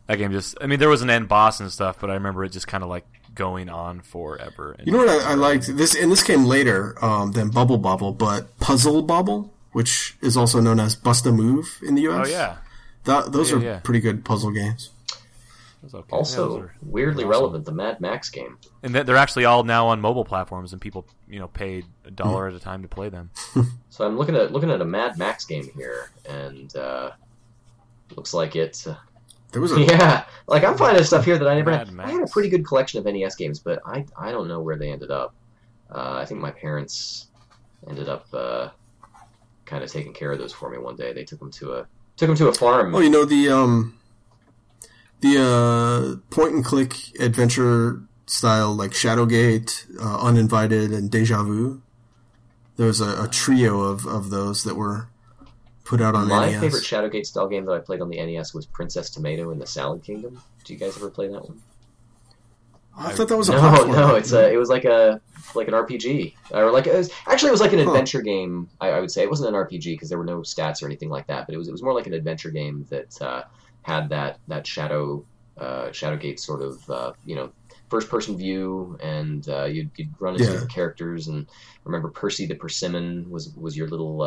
that 0.07 0.17
game 0.17 0.31
just. 0.31 0.57
I 0.61 0.67
mean, 0.67 0.79
there 0.79 0.89
was 0.89 1.01
an 1.01 1.09
end 1.09 1.27
boss 1.27 1.59
and 1.59 1.71
stuff, 1.71 1.97
but 1.99 2.09
I 2.09 2.13
remember 2.13 2.43
it 2.43 2.49
just 2.49 2.67
kind 2.67 2.83
of 2.83 2.89
like 2.89 3.05
going 3.33 3.67
on 3.69 3.99
forever. 4.01 4.73
And 4.77 4.85
You 4.87 4.93
know 4.93 4.99
what 4.99 5.09
I, 5.09 5.31
I 5.31 5.33
liked 5.33 5.75
this, 5.75 5.95
and 5.95 6.11
this 6.11 6.23
came 6.23 6.45
later 6.45 6.95
um, 7.03 7.31
than 7.33 7.49
Bubble 7.49 7.77
Bobble, 7.77 8.13
but 8.13 8.57
Puzzle 8.59 9.01
Bobble, 9.01 9.51
which 9.75 10.15
is 10.21 10.37
also 10.37 10.61
known 10.61 10.79
as 10.79 10.95
Bust 10.95 11.25
a 11.25 11.31
Move 11.33 11.79
in 11.85 11.95
the 11.95 12.03
U.S. 12.03 12.27
Oh 12.27 12.31
yeah, 12.31 12.57
That, 13.03 13.33
those 13.33 13.51
Yeah, 13.51 13.57
are 13.57 13.61
yeah. 13.61 13.79
pretty 13.83 13.99
good 13.99 14.23
puzzle 14.23 14.51
games. 14.51 14.89
Okay. 15.93 16.15
Also, 16.15 16.47
Those 16.49 16.59
are- 16.61 16.75
weirdly 16.81 17.23
awesome. 17.25 17.29
relevant, 17.29 17.65
the 17.65 17.71
Mad 17.73 17.99
Max 17.99 18.29
game. 18.29 18.57
and 18.81 18.95
they're 18.95 19.03
they're 19.03 19.17
actually 19.17 19.43
all 19.45 19.63
now 19.63 19.87
on 19.87 19.99
mobile 19.99 20.23
platforms, 20.25 20.71
and 20.71 20.81
people 20.81 21.05
you 21.27 21.39
know 21.39 21.47
paid 21.49 21.85
a 22.05 22.11
dollar 22.11 22.47
at 22.47 22.53
a 22.55 22.59
time 22.59 22.81
to 22.83 22.87
play 22.87 23.09
them. 23.09 23.29
So 23.89 24.05
I'm 24.05 24.17
looking 24.17 24.35
at 24.35 24.51
looking 24.51 24.71
at 24.71 24.81
a 24.81 24.85
Mad 24.85 25.17
Max 25.17 25.45
game 25.45 25.69
here, 25.75 26.09
and 26.27 26.75
uh, 26.75 27.11
looks 28.15 28.33
like 28.33 28.55
it. 28.55 28.83
Uh, 28.87 28.95
There 29.51 29.61
was 29.61 29.71
a 29.73 29.79
yeah, 29.91 30.23
like 30.47 30.63
I'm 30.63 30.77
finding 30.77 31.03
stuff 31.03 31.23
here 31.25 31.37
that 31.37 31.47
I 31.47 31.55
never 31.55 31.71
Mad 31.71 31.87
had. 31.89 31.99
I 31.99 32.11
had 32.11 32.23
a 32.23 32.27
pretty 32.27 32.49
good 32.49 32.65
collection 32.65 32.97
of 32.99 33.05
NES 33.13 33.35
games, 33.35 33.59
but 33.59 33.79
I 33.85 34.05
I 34.17 34.31
don't 34.31 34.47
know 34.47 34.61
where 34.61 34.77
they 34.77 34.89
ended 34.91 35.11
up. 35.11 35.33
Uh, 35.89 36.13
I 36.21 36.25
think 36.25 36.39
my 36.41 36.51
parents 36.51 37.27
ended 37.87 38.09
up 38.09 38.25
uh, 38.33 38.69
kind 39.65 39.83
of 39.83 39.91
taking 39.91 40.13
care 40.13 40.31
of 40.31 40.39
those 40.39 40.53
for 40.53 40.69
me 40.69 40.77
one 40.77 40.95
day. 40.95 41.13
They 41.13 41.23
took 41.23 41.39
them 41.39 41.51
to 41.51 41.73
a 41.73 41.87
took 42.17 42.27
them 42.27 42.35
to 42.37 42.47
a 42.47 42.53
farm. 42.53 42.95
Oh, 42.95 42.99
you 42.99 43.09
know 43.09 43.25
the 43.25 43.49
um, 43.49 43.97
the 45.21 45.41
uh, 45.41 46.33
point 46.33 46.53
and 46.53 46.65
click 46.65 46.95
adventure 47.19 48.01
style 48.27 48.73
like 48.73 48.91
Shadowgate, 48.91 49.85
uh, 49.99 50.21
Uninvited, 50.21 50.91
and 50.91 51.09
Deja 51.09 51.43
Vu. 51.43 51.81
There 52.77 52.87
was 52.87 53.01
a, 53.01 53.23
a 53.23 53.27
trio 53.27 53.81
of, 53.81 54.05
of 54.05 54.29
those 54.29 54.63
that 54.63 54.75
were 54.75 55.07
put 55.83 56.01
out 56.01 56.15
on 56.15 56.27
My 56.27 56.49
NES. 56.49 56.61
favorite 56.61 56.83
Shadowgate 56.83 57.25
style 57.25 57.47
game 57.47 57.65
that 57.65 57.71
I 57.71 57.79
played 57.79 58.01
on 58.01 58.09
the 58.09 58.17
NES 58.17 58.53
was 58.53 58.65
Princess 58.65 59.09
Tomato 59.09 59.51
in 59.51 59.59
the 59.59 59.67
Salad 59.67 60.03
Kingdom. 60.03 60.41
Do 60.63 60.73
you 60.73 60.79
guys 60.79 60.97
ever 60.97 61.09
play 61.09 61.27
that 61.27 61.43
one? 61.47 61.61
I 62.97 63.11
thought 63.13 63.27
that 63.27 63.37
was 63.37 63.49
a 63.49 63.53
no, 63.53 63.59
platform. 63.59 63.91
no, 63.91 64.15
it's 64.15 64.31
a 64.31 64.51
it 64.51 64.57
was 64.57 64.69
like 64.69 64.85
a 64.85 65.21
like 65.53 65.67
an 65.67 65.73
RPG 65.73 66.33
or 66.51 66.71
like 66.71 66.87
it 66.87 66.93
was, 66.95 67.11
actually 67.27 67.49
it 67.49 67.51
was 67.51 67.61
like 67.61 67.73
an 67.73 67.79
Huh. 67.79 67.89
adventure 67.91 68.21
game. 68.21 68.69
I, 68.81 68.89
I 68.89 68.99
would 68.99 69.11
say 69.11 69.23
it 69.23 69.29
wasn't 69.29 69.49
an 69.49 69.55
RPG 69.55 69.93
because 69.93 70.09
there 70.09 70.17
were 70.17 70.25
no 70.25 70.39
stats 70.39 70.81
or 70.81 70.85
anything 70.85 71.09
like 71.09 71.27
that, 71.27 71.45
but 71.45 71.55
it 71.55 71.57
was 71.57 71.67
it 71.67 71.71
was 71.71 71.83
more 71.83 71.93
like 71.93 72.07
an 72.07 72.13
adventure 72.13 72.51
game 72.51 72.85
that 72.89 73.21
uh, 73.21 73.43
had 73.81 74.09
that 74.09 74.39
that 74.47 74.65
shadow 74.67 75.25
uh, 75.57 75.87
Shadowgate 75.89 76.39
sort 76.39 76.61
of 76.61 76.89
uh, 76.89 77.13
you 77.25 77.35
know 77.35 77.51
first 77.89 78.09
person 78.09 78.35
view, 78.37 78.97
and 79.01 79.47
uh, 79.47 79.65
you'd, 79.65 79.91
you'd 79.95 80.09
run 80.19 80.33
into 80.33 80.45
Yeah. 80.45 80.51
different 80.53 80.71
characters. 80.73 81.27
And 81.27 81.47
remember 81.85 82.09
Percy 82.09 82.45
the 82.47 82.55
Persimmon 82.55 83.29
was 83.29 83.53
was 83.55 83.75
your 83.77 83.87
little. 83.87 84.21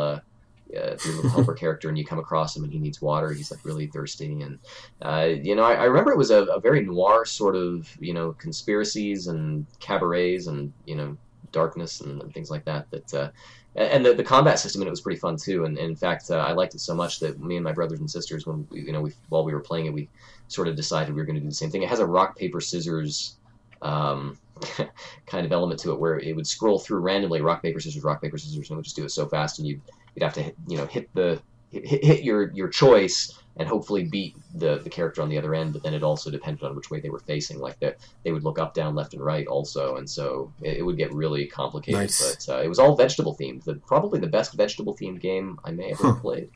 Uh, 0.77 0.97
your 1.03 1.15
little 1.15 1.31
helper 1.31 1.55
character, 1.63 1.89
and 1.89 1.97
you 1.97 2.05
come 2.05 2.19
across 2.19 2.55
him, 2.55 2.63
and 2.63 2.73
he 2.73 2.79
needs 2.79 3.01
water. 3.01 3.33
He's 3.33 3.51
like 3.51 3.65
really 3.65 3.87
thirsty, 3.87 4.43
and 4.43 4.59
uh, 5.01 5.29
you 5.43 5.55
know, 5.55 5.65
I, 5.65 5.75
I 5.75 5.85
remember 5.85 6.13
it 6.13 6.19
was 6.19 6.31
a, 6.31 6.43
a 6.45 6.61
very 6.61 6.85
noir 6.85 7.25
sort 7.25 7.57
of, 7.57 7.89
you 8.01 8.13
know, 8.13 8.33
conspiracies 8.33 9.29
and 9.29 9.65
cabarets 9.81 10.47
and 10.47 10.73
you 10.85 10.95
know, 10.95 11.17
darkness 11.53 12.03
and, 12.03 12.21
and 12.21 12.35
things 12.35 12.51
like 12.51 12.65
that. 12.67 12.91
That 12.91 13.15
uh, 13.15 13.31
and 13.77 14.05
the, 14.05 14.15
the 14.15 14.25
combat 14.25 14.59
system 14.59 14.83
in 14.83 14.89
it 14.89 14.91
was 14.91 15.01
pretty 15.01 15.21
fun 15.21 15.37
too. 15.37 15.65
And, 15.65 15.79
and 15.79 15.91
in 15.91 15.97
fact, 15.97 16.31
uh, 16.31 16.39
I 16.39 16.53
liked 16.53 16.75
it 16.75 16.81
so 16.81 16.95
much 16.95 17.21
that 17.21 17.41
me 17.41 17.57
and 17.57 17.65
my 17.65 17.73
brothers 17.73 18.01
and 18.01 18.11
sisters, 18.11 18.47
when 18.47 18.67
we, 18.71 18.83
you 18.83 18.93
know, 18.93 19.01
we, 19.01 19.13
while 19.29 19.45
we 19.45 19.53
were 19.53 19.61
playing 19.61 19.87
it, 19.87 19.93
we 19.93 20.09
sort 20.49 20.69
of 20.69 20.77
decided 20.77 21.15
we 21.15 21.21
were 21.21 21.27
going 21.27 21.37
to 21.37 21.41
do 21.41 21.49
the 21.49 21.55
same 21.55 21.71
thing. 21.71 21.83
It 21.83 21.89
has 21.89 22.01
a 22.01 22.07
rock 22.07 22.37
paper 22.37 22.61
scissors. 22.61 23.37
Um, 23.81 24.39
kind 25.27 25.47
of 25.47 25.53
element 25.53 25.79
to 25.79 25.93
it 25.93 26.01
where 26.01 26.19
it 26.19 26.35
would 26.35 26.47
scroll 26.47 26.81
through 26.81 26.99
randomly 26.99 27.41
rock 27.41 27.63
paper 27.63 27.79
scissors 27.79 28.03
rock 28.03 28.21
paper 28.21 28.37
scissors 28.37 28.69
and 28.69 28.73
it 28.73 28.75
would 28.75 28.85
just 28.85 28.97
do 28.97 29.05
it 29.05 29.11
so 29.11 29.25
fast 29.25 29.61
and 29.61 29.69
you'd 29.69 29.81
you'd 30.19 30.25
have 30.25 30.35
to 30.35 30.43
hit, 30.43 30.57
you 30.67 30.77
know 30.77 30.87
hit 30.87 31.09
the 31.15 31.41
hit, 31.71 32.05
hit 32.05 32.23
your 32.25 32.51
your 32.53 32.69
choice 32.69 33.39
and 33.57 33.69
hopefully 33.69 34.05
beat 34.05 34.37
the 34.55 34.79
the 34.79 34.91
character 34.91 35.23
on 35.23 35.29
the 35.29 35.39
other 35.39 35.55
end. 35.55 35.73
But 35.73 35.83
then 35.83 35.95
it 35.95 36.03
also 36.03 36.31
depended 36.31 36.65
on 36.65 36.75
which 36.75 36.91
way 36.91 37.01
they 37.01 37.11
were 37.11 37.21
facing. 37.21 37.61
Like 37.61 37.79
that, 37.81 37.99
they 38.25 38.33
would 38.33 38.45
look 38.45 38.59
up, 38.59 38.75
down, 38.75 38.95
left, 38.95 39.15
and 39.15 39.25
right 39.25 39.47
also, 39.47 39.97
and 39.97 40.09
so 40.09 40.53
it, 40.63 40.79
it 40.79 40.83
would 40.83 40.97
get 40.97 41.13
really 41.13 41.47
complicated. 41.47 42.01
Nice. 42.01 42.47
But 42.47 42.55
uh, 42.55 42.63
it 42.63 42.69
was 42.69 42.79
all 42.79 42.97
vegetable 42.97 43.37
themed. 43.37 43.65
The, 43.65 43.75
probably 43.75 44.19
the 44.21 44.29
best 44.29 44.55
vegetable 44.55 44.97
themed 44.97 45.21
game 45.21 45.59
I 45.65 45.71
may 45.71 45.91
have 45.91 46.01
ever 46.01 46.13
have 46.13 46.23
played. 46.23 46.51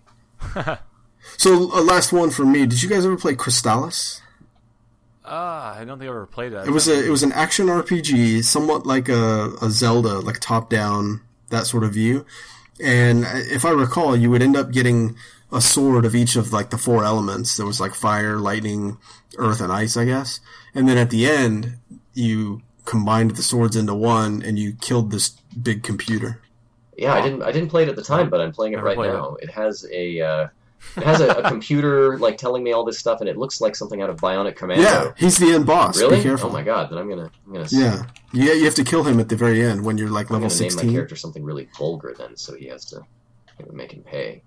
So, 1.37 1.73
uh, 1.73 1.83
last 1.83 2.13
one 2.13 2.31
for 2.31 2.45
me. 2.45 2.67
Did 2.67 2.83
you 2.83 2.89
guys 2.89 3.07
ever 3.07 3.17
play 3.17 3.37
Crystalis? 3.37 4.21
Ah, 5.25 5.79
I 5.79 5.85
don't 5.85 5.99
think 6.01 6.09
I 6.09 6.11
ever 6.11 6.27
played 6.27 6.53
that. 6.53 6.67
It 6.67 6.73
was 6.73 6.89
a 6.89 7.07
it 7.07 7.11
was 7.11 7.23
an 7.23 7.31
action 7.33 7.67
RPG, 7.67 8.43
somewhat 8.43 8.87
like 8.87 9.09
a, 9.09 9.53
a 9.63 9.71
Zelda, 9.71 10.19
like 10.19 10.41
top 10.41 10.69
down 10.69 11.21
that 11.51 11.67
sort 11.67 11.85
of 11.85 11.93
view. 11.93 12.27
And 12.81 13.25
if 13.29 13.65
I 13.65 13.71
recall, 13.71 14.17
you 14.17 14.31
would 14.31 14.43
end 14.43 14.57
up 14.57 14.71
getting 14.71 15.17
a 15.53 15.61
sword 15.61 16.05
of 16.05 16.15
each 16.15 16.37
of 16.37 16.53
like 16.53 16.71
the 16.71 16.79
four 16.79 17.05
elements. 17.05 17.57
There 17.57 17.67
was 17.67 17.81
like 17.81 17.95
fire, 17.95 18.39
lightning, 18.39 18.99
earth, 19.37 19.61
and 19.61 19.73
ice, 19.73 19.97
I 19.97 20.05
guess. 20.05 20.41
And 20.75 20.89
then 20.89 20.97
at 20.97 21.11
the 21.11 21.27
end, 21.27 21.77
you 22.15 22.63
combined 22.85 23.33
the 23.33 23.43
swords 23.43 23.77
into 23.77 23.95
one, 23.95 24.43
and 24.43 24.59
you 24.59 24.73
killed 24.81 25.11
this 25.11 25.31
big 25.63 25.83
computer. 25.83 26.41
Yeah, 26.97 27.15
I 27.15 27.21
didn't 27.21 27.43
I 27.43 27.53
didn't 27.53 27.69
play 27.69 27.83
it 27.85 27.89
at 27.89 27.97
the 27.97 28.03
time, 28.03 28.31
but 28.31 28.41
I'm 28.41 28.53
playing 28.53 28.73
it 28.73 28.77
Never 28.77 28.89
right 28.89 28.97
played 28.97 29.13
now. 29.13 29.37
It 29.41 29.51
has 29.51 29.87
a 29.93 30.21
uh, 30.21 30.49
it 30.97 31.03
has 31.05 31.21
a, 31.21 31.29
a 31.29 31.49
computer 31.49 32.19
like 32.19 32.37
telling 32.37 32.63
me 32.63 32.73
all 32.73 32.85
this 32.85 32.99
stuff, 32.99 33.21
and 33.21 33.29
it 33.29 33.37
looks 33.37 33.61
like 33.61 33.75
something 33.77 34.03
out 34.03 34.11
of 34.11 34.17
Bionic 34.17 34.57
Commando. 34.57 34.83
Yeah, 34.83 35.13
he's 35.17 35.39
the 35.39 35.53
end 35.53 35.67
boss. 35.67 35.99
Really? 35.99 36.17
Be 36.17 36.23
careful. 36.23 36.51
Oh 36.51 36.53
my 36.53 36.63
god! 36.63 36.91
Then 36.91 36.99
I'm 36.99 37.09
gonna 37.09 37.31
I'm 37.47 37.53
gonna 37.53 37.67
Yeah, 37.71 38.03
yeah, 38.33 38.53
you 38.53 38.65
have 38.65 38.75
to 38.75 38.85
kill 38.85 39.03
him 39.05 39.19
at 39.21 39.29
the 39.29 39.37
very 39.37 39.63
end 39.63 39.85
when 39.85 39.97
you're 39.99 40.11
like 40.11 40.31
I'm 40.31 40.35
level 40.35 40.49
gonna 40.49 40.61
name 40.61 40.67
my 40.67 40.71
sixteen. 40.71 40.93
character 40.93 41.17
something 41.17 41.43
really 41.45 41.69
vulgar 41.79 42.15
then, 42.17 42.37
so 42.37 42.55
he 42.55 42.67
has 42.67 42.85
to 42.87 43.03
make 43.73 43.93
him 43.93 44.03
pay. 44.03 44.43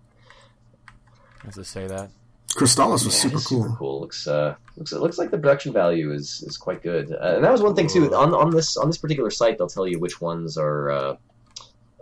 Does 1.45 1.57
it 1.57 1.65
say 1.65 1.87
that? 1.87 2.09
Crystalis 2.55 3.03
was 3.05 3.05
Yeah, 3.05 3.29
super 3.31 3.39
cool. 3.39 3.63
Super 3.63 3.75
cool. 3.77 4.01
Looks 4.01 4.27
uh 4.27 4.55
looks 4.77 4.91
it 4.93 4.99
looks 5.01 5.17
like 5.17 5.29
the 5.31 5.37
production 5.37 5.73
value 5.73 6.13
is 6.13 6.43
is 6.47 6.57
quite 6.57 6.81
good. 6.81 7.11
Uh, 7.11 7.35
and 7.35 7.43
that 7.43 7.51
was 7.51 7.61
one 7.61 7.75
thing 7.75 7.87
too. 7.87 8.13
On 8.15 8.33
on 8.33 8.49
this 8.49 8.77
on 8.77 8.87
this 8.87 8.97
particular 8.97 9.29
site, 9.29 9.57
they'll 9.57 9.67
tell 9.67 9.87
you 9.87 9.99
which 9.99 10.21
ones 10.21 10.57
are. 10.57 10.89
Uh, 10.91 11.15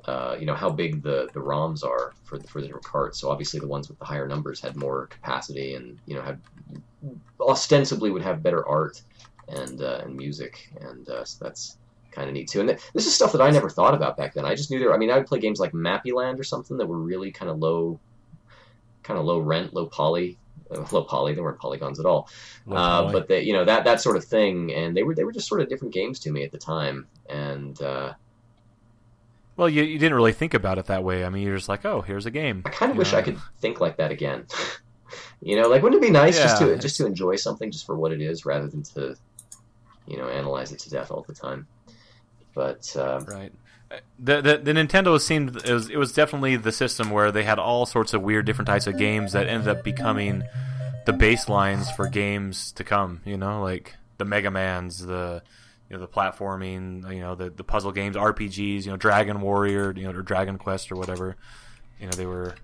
uh, 0.06 0.36
you 0.40 0.46
know 0.46 0.56
how 0.56 0.70
big 0.70 1.02
the, 1.02 1.30
the 1.34 1.40
ROMs 1.40 1.84
are 1.84 2.14
for 2.24 2.38
the, 2.38 2.48
for 2.48 2.60
the 2.60 2.68
different 2.68 2.86
carts. 2.86 3.20
So 3.20 3.30
obviously 3.30 3.60
the 3.60 3.68
ones 3.68 3.88
with 3.88 4.00
the 4.00 4.06
higher 4.06 4.28
numbers 4.28 4.60
had 4.60 4.76
more 4.76 5.08
capacity 5.08 5.76
and 5.76 5.98
you 6.06 6.16
know 6.16 6.22
had 6.22 6.40
ostensibly 7.40 8.10
would 8.10 8.22
have 8.22 8.44
better 8.44 8.68
art 8.68 9.02
and 9.48 9.82
uh, 9.82 10.02
and 10.04 10.16
music 10.16 10.70
and 10.82 11.08
uh, 11.10 11.24
so 11.24 11.44
that's 11.44 11.78
kind 12.12 12.28
of 12.28 12.34
neat 12.34 12.48
too. 12.50 12.60
And 12.60 12.70
th- 12.70 12.82
this 12.94 13.08
is 13.08 13.16
stuff 13.16 13.32
that 13.32 13.42
I 13.42 13.50
never 13.50 13.70
thought 13.70 13.94
about 13.94 14.18
back 14.18 14.34
then. 14.34 14.46
I 14.46 14.56
just 14.56 14.72
knew 14.72 14.80
there. 14.80 14.94
I 14.94 14.98
mean, 14.98 15.10
I 15.10 15.18
would 15.18 15.28
play 15.28 15.40
games 15.40 15.60
like 15.60 15.72
Mappy 15.72 16.14
Land 16.14 16.40
or 16.40 16.44
something 16.44 16.78
that 16.78 16.86
were 16.86 17.00
really 17.00 17.32
kind 17.32 17.50
of 17.50 17.60
low, 17.60 18.00
kind 19.04 19.20
of 19.20 19.26
low 19.26 19.40
rent, 19.40 19.74
low 19.74 19.88
poly. 19.88 20.38
Uh, 20.72 20.86
low 20.92 21.04
poly, 21.04 21.34
they 21.34 21.42
weren't 21.42 21.60
polygons 21.60 22.00
at 22.00 22.06
all. 22.06 22.30
Uh, 22.70 23.12
but 23.12 23.28
they, 23.28 23.42
you 23.42 23.54
know 23.54 23.66
that 23.66 23.84
that 23.84 24.02
sort 24.02 24.16
of 24.16 24.24
thing, 24.24 24.74
and 24.74 24.96
they 24.96 25.04
were 25.04 25.16
they 25.16 25.24
were 25.24 25.32
just 25.32 25.48
sort 25.48 25.62
of 25.62 25.70
different 25.70 25.94
games 25.94 26.20
to 26.20 26.32
me 26.32 26.44
at 26.44 26.52
the 26.52 26.58
time. 26.58 27.08
And 27.30 27.82
uh, 27.82 28.14
well, 29.56 29.70
you, 29.70 29.84
you 29.84 30.00
didn't 30.00 30.16
really 30.16 30.34
think 30.34 30.54
about 30.54 30.78
it 30.78 30.86
that 30.88 31.04
way. 31.04 31.24
I 31.24 31.30
mean, 31.30 31.44
you're 31.44 31.56
just 31.56 31.70
like, 31.70 31.86
oh, 31.86 32.02
here's 32.02 32.26
a 32.26 32.32
game. 32.32 32.64
I 32.66 32.70
kind 32.70 32.90
of 32.92 32.96
You 32.96 33.00
wish 33.00 33.12
know? 33.12 33.20
I 33.20 33.22
could 33.22 33.38
think 33.60 33.80
like 33.80 33.98
that 33.98 34.12
again. 34.12 34.46
you 35.42 35.56
know, 35.56 35.68
like 35.68 35.84
wouldn't 35.84 36.04
it 36.04 36.06
be 36.06 36.12
nice 36.12 36.38
just 36.38 36.60
to 36.60 36.78
just 36.78 36.98
to 36.98 37.06
enjoy 37.06 37.36
something 37.36 37.72
just 37.72 37.86
for 37.86 37.96
what 37.96 38.12
it 38.12 38.22
is, 38.22 38.46
rather 38.46 38.68
than 38.68 38.84
to, 38.84 39.16
you 40.08 40.18
know, 40.18 40.28
analyze 40.28 40.72
it 40.72 40.80
to 40.80 40.90
death 40.90 41.12
all 41.12 41.24
the 41.28 41.34
time. 41.34 41.68
But 42.54 42.96
uh, 42.96 43.22
Right. 43.28 43.52
The, 44.18 44.42
the 44.42 44.58
the 44.58 44.72
Nintendo 44.72 45.20
seemed 45.22 45.56
it 45.56 45.72
was 45.72 45.90
it 45.90 45.98
was 45.98 46.14
definitely 46.14 46.56
the 46.56 46.72
system 46.72 47.12
where 47.12 47.32
they 47.32 47.44
had 47.44 47.60
all 47.60 47.86
sorts 47.86 48.14
of 48.14 48.24
weird 48.24 48.46
different 48.46 48.68
types 48.68 48.88
of 48.88 48.98
games 48.98 49.34
that 49.34 49.48
ended 49.48 49.68
up 49.68 49.84
becoming 49.84 50.42
the 51.06 51.12
baselines 51.12 51.96
for 51.96 52.08
games 52.08 52.72
to 52.72 52.84
come. 52.84 53.22
You 53.24 53.38
know, 53.38 53.62
like 53.62 53.96
the 54.18 54.26
Mega 54.26 54.50
Man's, 54.50 55.06
the 55.06 55.44
you 55.94 56.00
know 56.00 56.06
the 56.08 56.12
platforming, 56.12 57.14
you 57.14 57.22
know 57.22 57.36
the 57.36 57.52
the 57.52 57.64
puzzle 57.64 57.92
games, 57.92 58.16
RPGs, 58.16 58.84
you 58.84 58.90
know 58.90 58.98
Dragon 58.98 59.42
Warrior, 59.42 59.94
you 59.96 60.06
know 60.06 60.10
or 60.18 60.24
Dragon 60.24 60.58
Quest 60.58 60.92
or 60.92 60.96
whatever. 60.96 61.36
You 62.00 62.08
know 62.08 62.12
they 62.14 62.26
were 62.26 62.56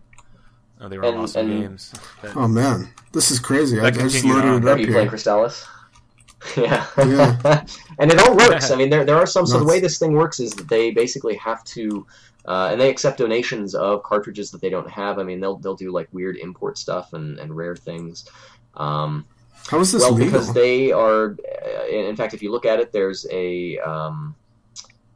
oh, 0.81 0.89
they 0.89 0.97
were 0.97 1.05
And- 1.05 1.17
awesome 1.17 1.51
and- 1.51 1.61
games. 1.61 1.93
That- 2.23 2.35
Oh 2.35 2.47
man, 2.47 2.89
this 3.11 3.29
is 3.29 3.37
crazy. 3.39 3.79
I, 3.79 3.85
I 3.87 3.91
just 3.91 4.25
loaded 4.25 4.45
on. 4.45 4.63
it 4.63 4.65
are 4.65 4.69
up 4.69 4.79
you 4.79 4.85
here. 4.87 4.95
playing 4.95 5.09
Crystalis? 5.09 5.63
Yeah. 6.57 6.87
Yeah. 6.97 7.65
and 7.99 8.11
it 8.11 8.17
all 8.19 8.35
works. 8.35 8.71
I 8.71 8.75
mean, 8.77 8.89
there, 8.89 9.03
there 9.05 9.17
are 9.17 9.27
some. 9.27 9.45
So 9.45 9.59
the 9.59 9.65
way 9.65 9.79
this 9.81 9.99
thing 9.99 10.13
works 10.13 10.39
is 10.39 10.53
that 10.53 10.69
they 10.69 10.89
basically 10.89 11.35
have 11.35 11.63
to, 11.65 12.07
uh, 12.45 12.69
and 12.71 12.79
they 12.81 12.89
accept 12.89 13.17
donations 13.17 13.75
of 13.75 14.01
cartridges 14.03 14.49
that 14.51 14.61
they 14.61 14.69
don't 14.69 14.89
have. 14.89 15.19
I 15.19 15.23
mean, 15.23 15.39
they'll 15.41 15.57
they'll 15.57 15.75
do 15.75 15.91
like 15.91 16.07
weird 16.13 16.37
import 16.37 16.77
stuff 16.79 17.11
and, 17.13 17.37
and 17.39 17.55
rare 17.55 17.75
things. 17.75 18.25
Um, 18.75 19.25
How 19.69 19.79
is 19.79 19.91
this 19.91 20.01
well, 20.01 20.13
legal? 20.13 20.31
because 20.31 20.53
they 20.53 20.91
are. 20.91 21.37
In 21.89 22.15
fact, 22.15 22.33
if 22.33 22.41
you 22.41 22.51
look 22.51 22.65
at 22.65 22.79
it, 22.79 22.91
there's 22.91 23.25
a. 23.31 23.77
Um, 23.79 24.35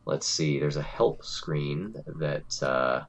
let's 0.06 0.28
see. 0.28 0.60
There's 0.60 0.78
a 0.78 0.82
help 0.82 1.24
screen 1.24 1.96
that 2.20 2.62
uh, 2.62 3.04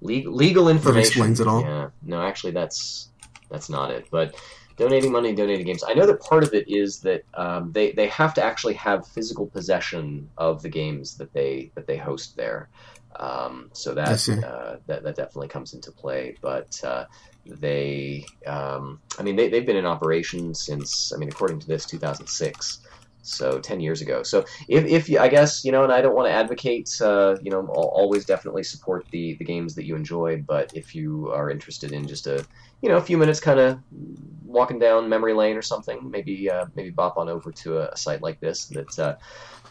legal 0.00 0.32
legal 0.32 0.68
information 0.68 1.08
explains 1.08 1.40
it 1.40 1.48
all? 1.48 1.62
Yeah. 1.62 1.90
No, 2.02 2.22
actually, 2.22 2.52
that's 2.52 3.08
that's 3.50 3.68
not 3.68 3.90
it. 3.90 4.06
But 4.10 4.36
donating 4.76 5.12
money, 5.12 5.34
donating 5.34 5.66
games. 5.66 5.84
I 5.86 5.94
know 5.94 6.06
that 6.06 6.20
part 6.20 6.44
of 6.44 6.52
it 6.54 6.68
is 6.68 7.00
that 7.00 7.24
um, 7.34 7.72
they 7.72 7.92
they 7.92 8.06
have 8.08 8.34
to 8.34 8.44
actually 8.44 8.74
have 8.74 9.06
physical 9.06 9.46
possession 9.46 10.28
of 10.38 10.62
the 10.62 10.68
games 10.68 11.16
that 11.16 11.32
they 11.32 11.72
that 11.74 11.86
they 11.86 11.96
host 11.96 12.36
there. 12.36 12.68
Um, 13.16 13.70
so 13.72 13.94
that, 13.94 14.28
uh, 14.28 14.78
that 14.86 15.04
that 15.04 15.14
definitely 15.14 15.48
comes 15.48 15.72
into 15.72 15.92
play. 15.92 16.36
But 16.40 16.82
uh, 16.84 17.04
they, 17.46 18.24
um, 18.46 19.00
I 19.18 19.22
mean, 19.22 19.36
they 19.36 19.48
they've 19.48 19.66
been 19.66 19.76
in 19.76 19.86
operation 19.86 20.54
since 20.54 21.12
I 21.12 21.16
mean, 21.18 21.28
according 21.28 21.60
to 21.60 21.66
this, 21.66 21.86
2006. 21.86 22.80
So 23.26 23.58
10 23.58 23.80
years 23.80 24.02
ago. 24.02 24.22
So 24.22 24.44
if, 24.68 24.84
if 24.84 25.08
you, 25.08 25.18
I 25.18 25.28
guess, 25.28 25.64
you 25.64 25.72
know, 25.72 25.82
and 25.82 25.90
I 25.90 26.02
don't 26.02 26.14
want 26.14 26.28
to 26.28 26.32
advocate, 26.32 26.90
uh, 27.00 27.36
you 27.40 27.50
know, 27.50 27.60
al- 27.60 27.90
always 27.94 28.26
definitely 28.26 28.64
support 28.64 29.06
the, 29.12 29.34
the 29.38 29.46
games 29.46 29.74
that 29.76 29.86
you 29.86 29.96
enjoy, 29.96 30.44
but 30.46 30.74
if 30.76 30.94
you 30.94 31.32
are 31.32 31.48
interested 31.48 31.92
in 31.92 32.06
just 32.06 32.26
a, 32.26 32.44
you 32.82 32.90
know, 32.90 32.98
a 32.98 33.00
few 33.00 33.16
minutes 33.16 33.40
kind 33.40 33.58
of 33.58 33.80
walking 34.44 34.78
down 34.78 35.08
memory 35.08 35.32
lane 35.32 35.56
or 35.56 35.62
something, 35.62 36.10
maybe, 36.10 36.50
uh, 36.50 36.66
maybe 36.74 36.90
bop 36.90 37.16
on 37.16 37.30
over 37.30 37.50
to 37.50 37.78
a, 37.78 37.88
a 37.88 37.96
site 37.96 38.20
like 38.20 38.40
this 38.40 38.66
that, 38.66 38.98
uh, 38.98 39.16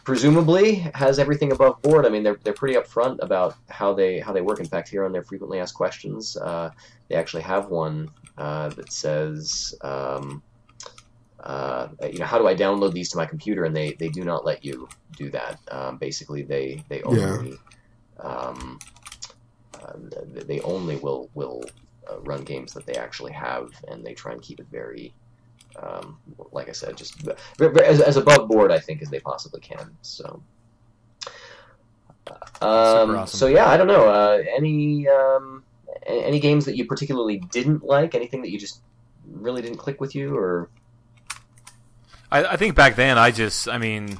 presumably 0.03 0.75
has 0.93 1.19
everything 1.19 1.51
above 1.51 1.81
board. 1.81 2.05
I 2.05 2.09
mean, 2.09 2.23
they're, 2.23 2.39
they're 2.43 2.53
pretty 2.53 2.75
upfront 2.75 3.17
about 3.21 3.55
how 3.69 3.93
they, 3.93 4.19
how 4.19 4.33
they 4.33 4.41
work. 4.41 4.59
In 4.59 4.65
fact, 4.65 4.89
here 4.89 5.05
on 5.05 5.11
their 5.11 5.23
frequently 5.23 5.59
asked 5.59 5.75
questions, 5.75 6.37
uh, 6.37 6.71
they 7.07 7.15
actually 7.15 7.43
have 7.43 7.69
one, 7.69 8.09
uh, 8.37 8.69
that 8.69 8.91
says, 8.91 9.75
um, 9.81 10.41
uh, 11.41 11.87
you 12.11 12.19
know, 12.19 12.25
how 12.25 12.37
do 12.37 12.47
I 12.47 12.55
download 12.55 12.93
these 12.93 13.09
to 13.09 13.17
my 13.17 13.25
computer? 13.25 13.65
And 13.65 13.75
they, 13.75 13.93
they 13.93 14.09
do 14.09 14.23
not 14.23 14.45
let 14.45 14.63
you 14.63 14.87
do 15.15 15.29
that. 15.31 15.59
Um, 15.69 15.97
basically, 15.97 16.41
they 16.43 16.83
they 16.89 17.01
only 17.03 17.57
um, 18.19 18.79
uh, 19.83 19.93
they 20.45 20.61
only 20.61 20.95
will 20.95 21.29
will 21.33 21.63
uh, 22.09 22.19
run 22.21 22.43
games 22.43 22.73
that 22.73 22.85
they 22.85 22.93
actually 22.93 23.33
have, 23.33 23.71
and 23.89 24.05
they 24.05 24.13
try 24.13 24.31
and 24.31 24.41
keep 24.41 24.59
it 24.59 24.67
very, 24.71 25.13
um, 25.81 26.19
like 26.51 26.69
I 26.69 26.71
said, 26.71 26.97
just 26.97 27.15
v- 27.21 27.33
v- 27.57 27.81
as, 27.81 28.01
as 28.01 28.17
above 28.17 28.47
board, 28.47 28.71
I 28.71 28.79
think, 28.79 29.01
as 29.01 29.09
they 29.09 29.19
possibly 29.19 29.59
can. 29.59 29.95
So. 30.01 30.43
Um, 32.61 33.15
awesome. 33.15 33.27
So 33.27 33.47
yeah, 33.47 33.69
I 33.69 33.75
don't 33.75 33.87
know. 33.87 34.07
Uh, 34.07 34.43
any 34.55 35.07
um, 35.07 35.63
any 36.05 36.39
games 36.39 36.65
that 36.65 36.77
you 36.77 36.85
particularly 36.85 37.37
didn't 37.37 37.83
like? 37.83 38.15
Anything 38.15 38.41
that 38.43 38.51
you 38.51 38.59
just 38.59 38.81
really 39.25 39.61
didn't 39.61 39.77
click 39.77 39.99
with 39.99 40.15
you, 40.15 40.35
or 40.35 40.69
I, 42.31 42.45
I 42.45 42.55
think 42.55 42.75
back 42.75 42.95
then 42.95 43.17
I 43.17 43.31
just 43.31 43.67
I 43.67 43.77
mean 43.77 44.17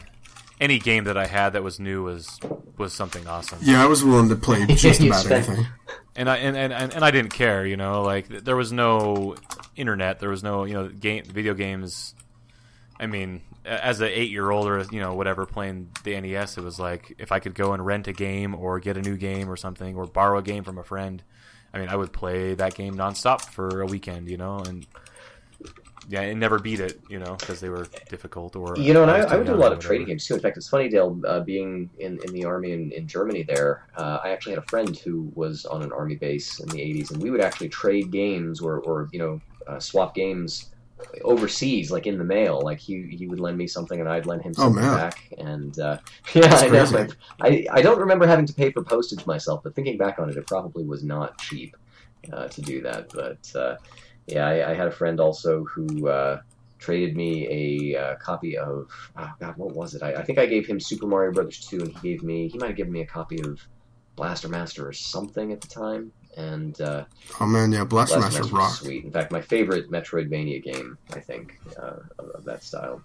any 0.64 0.80
game 0.80 1.04
that 1.04 1.18
I 1.18 1.26
had 1.28 1.52
that 1.52 1.64
was 1.64 1.80
new 1.80 2.04
was 2.04 2.40
was 2.78 2.94
something 2.94 3.28
awesome. 3.28 3.60
Yeah, 3.62 3.84
I 3.84 3.88
was 3.88 4.04
willing 4.04 4.30
to 4.30 4.36
play 4.38 4.66
just 4.76 5.02
about 5.02 5.26
spent- 5.26 5.50
anything. 5.50 5.68
and 6.16 6.30
I 6.30 6.38
and, 6.38 6.56
and, 6.56 6.94
and 6.94 7.04
I 7.04 7.12
didn't 7.12 7.32
care, 7.34 7.66
you 7.66 7.76
know, 7.76 8.02
like 8.02 8.28
there 8.30 8.56
was 8.56 8.72
no 8.72 9.36
internet, 9.76 10.20
there 10.20 10.30
was 10.30 10.42
no 10.42 10.64
you 10.64 10.74
know 10.74 10.88
game 10.88 11.26
video 11.26 11.54
games. 11.54 12.16
I 12.98 13.08
mean, 13.08 13.42
as 13.66 14.00
an 14.00 14.08
eight 14.08 14.32
year 14.32 14.50
old 14.50 14.68
or 14.68 14.86
you 14.90 15.02
know 15.02 15.14
whatever 15.16 15.46
playing 15.46 15.90
the 16.06 16.20
NES, 16.20 16.58
it 16.58 16.64
was 16.64 16.80
like 16.80 17.14
if 17.20 17.34
I 17.34 17.40
could 17.40 17.56
go 17.56 17.74
and 17.74 17.86
rent 17.86 18.08
a 18.08 18.14
game 18.14 18.56
or 18.56 18.80
get 18.80 18.96
a 18.96 19.02
new 19.02 19.18
game 19.18 19.50
or 19.50 19.58
something 19.58 19.98
or 19.98 20.06
borrow 20.06 20.40
a 20.40 20.44
game 20.44 20.64
from 20.64 20.78
a 20.78 20.84
friend. 20.84 21.22
I 21.76 21.80
mean, 21.80 21.90
I 21.90 21.96
would 21.96 22.14
play 22.14 22.54
that 22.54 22.76
game 22.76 22.96
nonstop 22.96 23.42
for 23.42 23.82
a 23.82 23.88
weekend, 23.88 24.30
you 24.30 24.38
know, 24.38 24.60
and 24.60 24.86
yeah, 26.10 26.22
and 26.22 26.40
never 26.40 26.60
beat 26.60 26.80
it, 26.80 27.02
you 27.10 27.20
know, 27.20 27.36
because 27.36 27.60
they 27.60 27.70
were 27.70 27.90
difficult 28.10 28.56
or 28.56 28.78
you 28.78 28.94
know, 28.94 29.04
and 29.04 29.12
I, 29.12 29.20
I 29.20 29.36
would 29.38 29.46
do 29.46 29.54
a 29.54 29.58
lot 29.58 29.72
of 29.72 29.80
trading 29.80 30.08
games 30.08 30.26
too. 30.26 30.34
In 30.34 30.40
fact, 30.40 30.58
it's 30.58 30.68
funny, 30.68 30.90
Dale, 30.90 31.20
uh, 31.28 31.42
being 31.42 31.90
in, 32.00 32.20
in 32.24 32.34
the 32.34 32.44
army 32.44 32.72
in, 32.72 32.92
in 32.92 33.08
Germany. 33.08 33.44
There, 33.44 33.84
uh, 33.96 34.20
I 34.24 34.30
actually 34.32 34.54
had 34.54 34.60
a 34.64 34.68
friend 34.68 34.98
who 35.06 35.32
was 35.36 35.66
on 35.66 35.84
an 35.84 35.92
army 35.92 36.16
base 36.16 36.60
in 36.60 36.70
the 36.70 36.82
'80s, 36.82 37.12
and 37.12 37.22
we 37.22 37.30
would 37.30 37.42
actually 37.42 37.70
trade 37.70 38.12
games 38.12 38.62
or, 38.62 38.80
or 38.80 39.10
you 39.12 39.20
know, 39.20 39.42
uh, 39.68 39.80
swap 39.80 40.16
games 40.16 40.72
overseas, 41.24 41.92
like 41.92 42.08
in 42.08 42.18
the 42.18 42.24
mail. 42.24 42.64
Like 42.64 42.80
he 42.80 43.08
he 43.18 43.28
would 43.28 43.40
lend 43.40 43.58
me 43.58 43.68
something, 43.68 44.00
and 44.00 44.10
I'd 44.10 44.26
lend 44.26 44.42
him 44.42 44.56
Oh, 44.58 44.70
something 44.70 44.72
man. 44.72 44.94
back. 44.98 45.18
And 45.38 45.78
uh, 45.80 45.98
yeah, 46.34 46.56
I 46.56 46.68
know. 46.68 46.86
crazy. 46.86 47.08
I 47.42 47.66
I 47.72 47.82
don't 47.82 48.00
remember 48.00 48.26
having 48.26 48.46
to 48.48 48.54
pay 48.54 48.72
for 48.72 48.84
postage 48.84 49.26
myself, 49.28 49.62
but 49.64 49.76
thinking 49.76 49.98
back 49.98 50.20
on 50.20 50.30
it, 50.30 50.38
it 50.38 50.48
probably 50.48 50.84
was 50.86 51.04
not 51.04 51.38
cheap 51.38 51.76
uh, 52.32 52.48
to 52.50 52.62
do 52.62 52.82
that. 52.82 53.08
But 53.14 53.40
uh, 53.60 53.76
yeah, 54.28 54.48
I, 54.48 54.72
I 54.72 54.74
had 54.74 54.88
a 54.88 54.92
friend 54.92 55.20
also 55.20 55.64
who. 55.66 56.08
Uh, 56.08 56.42
traded 56.84 57.16
me 57.16 57.48
a 57.94 57.98
uh, 57.98 58.16
copy 58.18 58.58
of 58.58 58.92
oh 59.16 59.32
god 59.40 59.56
what 59.56 59.74
was 59.74 59.96
it? 59.96 60.04
I, 60.04 60.16
I 60.16 60.22
think 60.24 60.38
I 60.38 60.46
gave 60.46 60.68
him 60.68 60.82
Super 60.82 61.08
Mario 61.08 61.32
Brothers 61.32 61.66
2 61.66 61.80
and 61.80 61.98
he 61.98 62.10
gave 62.10 62.24
me 62.24 62.50
he 62.50 62.58
might 62.58 62.68
have 62.68 62.76
given 62.76 62.92
me 62.92 63.00
a 63.00 63.06
copy 63.06 63.40
of 63.42 63.58
Blaster 64.18 64.50
Master 64.50 64.86
or 64.86 64.92
something 64.92 65.54
at 65.54 65.62
the 65.62 65.68
time 65.70 66.12
and 66.36 66.80
uh, 66.82 67.06
Oh 67.40 67.46
man, 67.46 67.72
yeah, 67.72 67.86
Blaster 67.86 68.18
Blaster 68.18 68.20
Master 68.20 68.40
Master 68.40 68.42
was 68.42 68.52
rock. 68.52 68.74
sweet. 68.74 69.06
In 69.06 69.12
fact 69.12 69.32
my 69.32 69.40
favorite 69.40 69.90
Metroidvania 69.90 70.62
game 70.62 70.98
I 71.14 71.22
think 71.22 71.58
uh, 71.82 72.00
of, 72.20 72.30
of 72.32 72.44
that 72.44 72.64
style. 72.64 73.02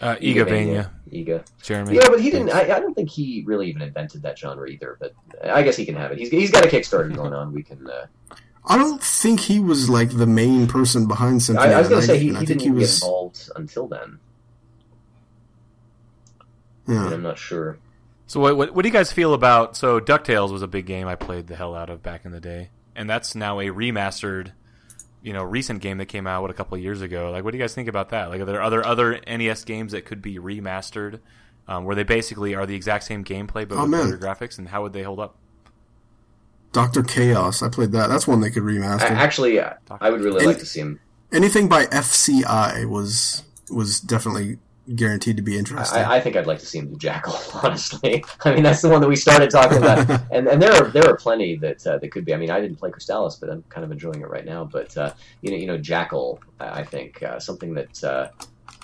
Uh, 0.00 0.16
Igavania, 0.16 0.90
Iga 1.12 1.46
Jeremy. 1.62 1.94
yeah 1.94 2.08
but 2.08 2.20
he 2.20 2.30
didn't 2.30 2.50
I, 2.50 2.62
I 2.62 2.80
don't 2.80 2.94
think 2.94 3.08
he 3.08 3.44
really 3.46 3.68
even 3.68 3.80
invented 3.80 4.22
that 4.22 4.36
genre 4.36 4.68
either 4.68 4.96
but 4.98 5.14
I 5.44 5.62
guess 5.62 5.76
he 5.76 5.86
can 5.86 5.94
have 5.94 6.10
it. 6.10 6.18
He's, 6.18 6.30
he's 6.30 6.50
got 6.50 6.64
a 6.64 6.68
Kickstarter 6.68 7.14
going 7.14 7.32
on. 7.32 7.52
We 7.52 7.62
can 7.62 7.88
uh, 7.88 8.06
I 8.66 8.76
don't 8.78 9.02
think 9.02 9.40
he 9.40 9.58
was 9.58 9.88
like 9.88 10.10
the 10.10 10.26
main 10.26 10.66
person 10.66 11.06
behind 11.08 11.42
Symphony 11.42 11.72
I, 11.72 11.76
I 11.76 11.80
was 11.80 11.88
gonna 11.88 12.02
say 12.02 12.12
Night, 12.14 12.22
he, 12.22 12.28
I 12.36 12.40
he 12.40 12.46
think 12.46 12.48
didn't 12.48 12.60
he 12.60 12.66
even 12.68 12.78
get 12.78 12.82
was. 12.82 13.02
involved 13.02 13.50
until 13.56 13.86
then 13.88 14.18
Yeah. 16.86 17.06
and 17.06 17.14
I'm 17.14 17.22
not 17.22 17.38
sure 17.38 17.78
So 18.26 18.40
what, 18.40 18.56
what 18.56 18.74
what 18.74 18.82
do 18.82 18.88
you 18.88 18.92
guys 18.92 19.12
feel 19.12 19.34
about? 19.34 19.76
So 19.76 20.00
Ducktales 20.00 20.52
was 20.52 20.62
a 20.62 20.68
big 20.68 20.86
game 20.86 21.06
I 21.06 21.14
played 21.16 21.46
the 21.46 21.56
hell 21.56 21.74
out 21.74 21.90
of 21.90 22.02
back 22.02 22.24
in 22.24 22.32
the 22.32 22.40
day, 22.40 22.70
and 22.94 23.08
that's 23.08 23.34
now 23.34 23.58
a 23.60 23.66
remastered, 23.66 24.52
you 25.22 25.32
know, 25.32 25.42
recent 25.42 25.80
game 25.82 25.98
that 25.98 26.06
came 26.06 26.26
out 26.26 26.42
what 26.42 26.50
a 26.50 26.54
couple 26.54 26.76
of 26.76 26.82
years 26.82 27.00
ago. 27.02 27.30
Like, 27.30 27.42
what 27.44 27.50
do 27.52 27.58
you 27.58 27.62
guys 27.64 27.74
think 27.74 27.88
about 27.88 28.10
that? 28.10 28.28
Like, 28.30 28.40
are 28.40 28.44
there 28.44 28.62
other 28.62 28.86
other 28.86 29.20
NES 29.26 29.64
games 29.64 29.92
that 29.92 30.04
could 30.04 30.22
be 30.22 30.38
remastered, 30.38 31.18
um, 31.66 31.84
where 31.84 31.96
they 31.96 32.04
basically 32.04 32.54
are 32.54 32.66
the 32.66 32.74
exact 32.76 33.04
same 33.04 33.24
gameplay 33.24 33.66
but 33.66 33.72
Oh, 33.78 33.82
with 33.82 33.90
man. 33.90 34.04
better 34.10 34.18
graphics, 34.18 34.58
and 34.58 34.68
how 34.68 34.82
would 34.82 34.92
they 34.92 35.02
hold 35.02 35.18
up? 35.18 35.34
Doctor 36.72 37.02
Chaos. 37.02 37.62
I 37.62 37.68
played 37.68 37.92
that. 37.92 38.08
That's 38.08 38.26
one 38.28 38.40
they 38.40 38.50
could 38.50 38.62
I, 38.62 38.66
remaster. 38.66 39.10
actually 39.10 39.60
I, 39.60 39.74
I 40.00 40.10
would 40.10 40.20
really 40.20 40.38
And- 40.38 40.46
like 40.46 40.58
to 40.58 40.66
see 40.66 40.80
him 40.80 41.00
Anything 41.32 41.68
by 41.68 41.86
FCI 41.86 42.88
was 42.88 43.44
was 43.70 44.00
definitely 44.00 44.58
guaranteed 44.96 45.36
to 45.36 45.42
be 45.44 45.56
interesting. 45.56 46.00
I, 46.02 46.16
I 46.16 46.20
think 46.20 46.34
I'd 46.34 46.48
like 46.48 46.58
to 46.58 46.66
see 46.66 46.78
him 46.80 46.88
do 46.88 46.96
Jackal. 46.96 47.36
Honestly, 47.62 48.24
I 48.44 48.52
mean 48.52 48.64
that's 48.64 48.82
the 48.82 48.88
one 48.88 49.00
that 49.00 49.06
we 49.08 49.14
started 49.14 49.48
talking 49.48 49.78
about, 49.78 50.10
and 50.32 50.48
and 50.48 50.60
there 50.60 50.72
are 50.72 50.88
there 50.88 51.08
are 51.08 51.16
plenty 51.16 51.54
that 51.58 51.86
uh, 51.86 51.98
that 51.98 52.08
could 52.10 52.24
be. 52.24 52.34
I 52.34 52.36
mean, 52.36 52.50
I 52.50 52.60
didn't 52.60 52.76
play 52.78 52.90
Crystalis, 52.90 53.38
but 53.38 53.48
I'm 53.48 53.62
kind 53.68 53.84
of 53.84 53.92
enjoying 53.92 54.20
it 54.22 54.28
right 54.28 54.44
now. 54.44 54.64
But 54.64 54.96
uh, 54.96 55.12
you 55.40 55.52
know, 55.52 55.56
you 55.56 55.66
know, 55.68 55.78
Jackal, 55.78 56.40
I 56.58 56.80
I 56.80 56.84
think 56.84 57.22
uh, 57.22 57.38
something 57.38 57.74
that. 57.74 58.02
Uh, 58.02 58.28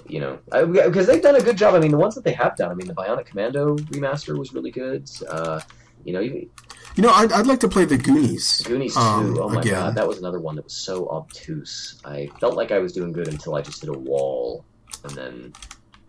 you 0.09 0.21
know, 0.21 0.39
because 0.73 1.09
they've 1.09 1.23
done 1.23 1.35
a 1.35 1.41
good 1.41 1.57
job. 1.57 1.75
I 1.75 1.81
mean, 1.81 1.91
the 1.91 1.97
ones 1.97 2.15
that 2.15 2.23
they 2.23 2.33
have 2.35 2.55
done. 2.57 2.71
I 2.71 2.75
mean, 2.75 2.87
the 2.87 2.95
Bionic 2.95 3.27
Commando 3.27 3.77
remaster 3.77 4.39
was 4.39 4.53
really 4.53 4.71
good. 4.71 5.11
Uh, 5.29 5.61
you 6.05 6.13
know, 6.13 6.21
even 6.21 6.49
you 6.97 7.03
know, 7.03 7.11
I'd, 7.11 7.31
I'd 7.33 7.47
like 7.47 7.61
to 7.61 7.69
play 7.69 7.85
the 7.85 7.97
Goonies. 7.99 8.63
Goonies 8.63 8.95
too. 8.95 9.01
um, 9.01 9.39
oh 9.39 9.49
my 9.51 9.61
again. 9.61 9.75
god, 9.75 9.95
that 9.95 10.09
was 10.09 10.19
another 10.19 10.41
one 10.41 10.57
that 10.57 10.65
was 10.65 10.73
so 10.73 11.09
obtuse. 11.09 12.01
I 12.05 12.31
felt 12.41 12.55
like 12.57 12.73
I 12.73 12.79
was 12.79 12.93
doing 12.93 13.13
good 13.13 13.29
until 13.29 13.55
I 13.55 13.63
just 13.63 13.81
hit 13.83 13.91
a 13.91 13.99
wall, 13.99 14.65
and 15.05 15.13
then 15.13 15.53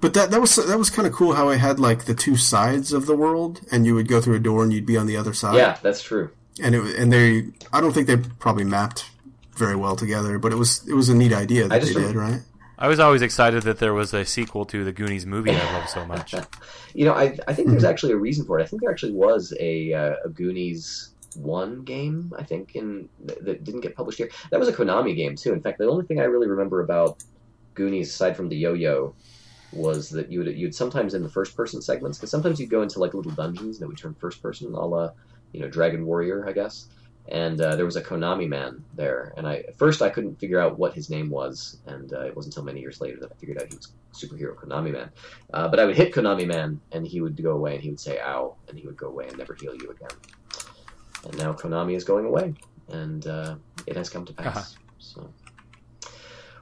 But 0.02 0.14
that 0.14 0.32
that 0.32 0.40
was 0.42 0.56
that 0.56 0.78
was 0.78 0.90
kind 0.90 1.08
of 1.08 1.14
cool 1.14 1.34
how 1.34 1.50
I 1.50 1.56
had 1.56 1.80
like 1.80 2.06
the 2.06 2.16
two 2.16 2.38
sides 2.38 2.94
of 2.94 3.06
the 3.06 3.16
world, 3.16 3.62
and 3.72 3.86
you 3.86 3.96
would 3.96 4.08
go 4.08 4.22
through 4.22 4.36
a 4.36 4.40
door 4.40 4.64
and 4.64 4.72
you'd 4.74 4.86
be 4.86 4.98
on 4.98 5.08
the 5.08 5.18
other 5.18 5.34
side. 5.34 5.56
yeah, 5.56 5.78
that's 5.82 6.02
true. 6.02 6.30
and 6.64 6.74
it 6.76 6.96
and 6.98 7.12
they 7.12 7.48
I 7.74 7.82
don't 7.82 7.92
think 7.94 8.08
they 8.08 8.18
probably 8.18 8.64
mapped 8.64 9.10
very 9.58 9.76
well 9.76 9.96
together, 9.96 10.38
but 10.40 10.52
it 10.52 10.56
was 10.56 10.88
it 10.88 10.94
was 10.94 11.10
a 11.10 11.16
neat 11.16 11.34
idea 11.34 11.68
that 11.68 11.82
they 11.82 11.94
rem- 11.94 12.04
did, 12.08 12.16
right? 12.16 12.42
I 12.80 12.88
was 12.88 13.00
always 13.00 13.22
excited 13.22 13.64
that 13.64 13.80
there 13.80 13.94
was 13.94 14.14
a 14.14 14.24
sequel 14.24 14.66
to 14.66 14.84
the 14.84 14.92
Goonies 14.92 15.26
movie 15.26 15.52
I 15.52 15.74
love 15.74 15.90
so 15.90 16.06
much. 16.06 16.36
you 16.94 17.06
know, 17.06 17.14
I, 17.14 17.36
I 17.48 17.54
think 17.54 17.70
there's 17.70 17.84
actually 17.84 18.14
a 18.14 18.18
reason 18.18 18.46
for 18.46 18.60
it. 18.60 18.64
I 18.64 18.66
think 18.68 18.82
there 18.84 18.92
actually 18.92 19.14
was 19.14 19.54
a, 19.60 19.94
uh, 19.94 20.16
a 20.26 20.30
Goonies 20.30 21.10
one 21.36 21.84
game, 21.84 22.32
I 22.38 22.44
think, 22.44 22.76
in 22.76 23.10
that 23.26 23.64
didn't 23.64 23.82
get 23.82 23.96
published 23.96 24.18
here. 24.18 24.30
That 24.52 24.60
was 24.60 24.70
a 24.70 24.74
Konami 24.74 25.16
game 25.16 25.36
too. 25.36 25.54
In 25.54 25.62
fact, 25.62 25.80
the 25.80 25.90
only 25.90 26.06
thing 26.06 26.20
I 26.20 26.26
really 26.26 26.48
remember 26.48 26.82
about 26.82 27.24
Goonies, 27.74 28.10
aside 28.10 28.36
from 28.36 28.50
the 28.50 28.56
yo-yo, 28.56 29.16
was 29.74 30.10
that 30.10 30.32
you 30.32 30.40
would 30.40 30.58
you'd 30.58 30.74
sometimes 30.74 31.14
in 31.14 31.24
the 31.24 31.30
first 31.30 31.56
person 31.56 31.82
segments 31.82 32.18
because 32.18 32.32
sometimes 32.32 32.60
you'd 32.60 32.70
go 32.70 32.82
into 32.82 33.00
like 33.00 33.14
little 33.14 33.34
dungeons 33.34 33.80
that 33.80 33.88
would 33.88 33.98
turn 33.98 34.14
first 34.14 34.42
person, 34.42 34.74
a 34.74 34.86
la 34.86 35.12
you 35.52 35.60
know 35.60 35.68
Dragon 35.68 36.06
Warrior, 36.06 36.48
I 36.48 36.54
guess. 36.54 36.88
And 37.30 37.60
uh, 37.60 37.76
there 37.76 37.86
was 37.86 37.98
a 37.98 38.02
Konami 38.02 38.48
man 38.48 38.84
there, 38.96 39.34
and 39.36 39.46
I 39.48 39.58
at 39.58 39.78
first 39.78 40.02
I 40.02 40.10
couldn't 40.10 40.40
figure 40.40 40.62
out 40.62 40.80
what 40.80 40.94
his 40.94 41.10
name 41.10 41.30
was, 41.30 41.78
and 41.86 42.14
uh, 42.14 42.22
it 42.22 42.36
wasn't 42.36 42.56
until 42.56 42.64
many 42.64 42.80
years 42.80 43.02
later 43.02 43.20
that 43.20 43.32
I 43.32 43.36
figured 43.36 43.62
out 43.62 43.68
he 43.68 43.76
was 43.76 43.92
superhero 44.14 44.56
Konami 44.56 44.94
man. 44.94 45.10
Uh, 45.54 45.68
but 45.68 45.80
I 45.80 45.86
would 45.86 45.98
hit 45.98 46.14
Konami 46.14 46.48
man, 46.48 46.80
and 46.94 47.06
he 47.06 47.20
would 47.20 47.42
go 47.42 47.52
away, 47.52 47.74
and 47.76 47.84
he 47.84 47.90
would 47.90 48.00
say 48.00 48.20
"ow," 48.20 48.56
and 48.70 48.78
he 48.80 48.86
would 48.86 48.98
go 48.98 49.08
away 49.08 49.28
and 49.28 49.38
never 49.38 49.56
heal 49.56 49.76
you 49.76 49.90
again. 49.90 50.18
And 51.26 51.38
now 51.38 51.52
Konami 51.52 51.96
is 51.96 52.06
going 52.06 52.26
away, 52.26 52.54
and 52.88 53.28
uh, 53.28 53.56
it 53.86 53.98
has 53.98 54.10
come 54.10 54.26
to 54.26 54.34
pass. 54.34 54.76
Uh-huh. 54.76 54.84
So. 55.00 55.30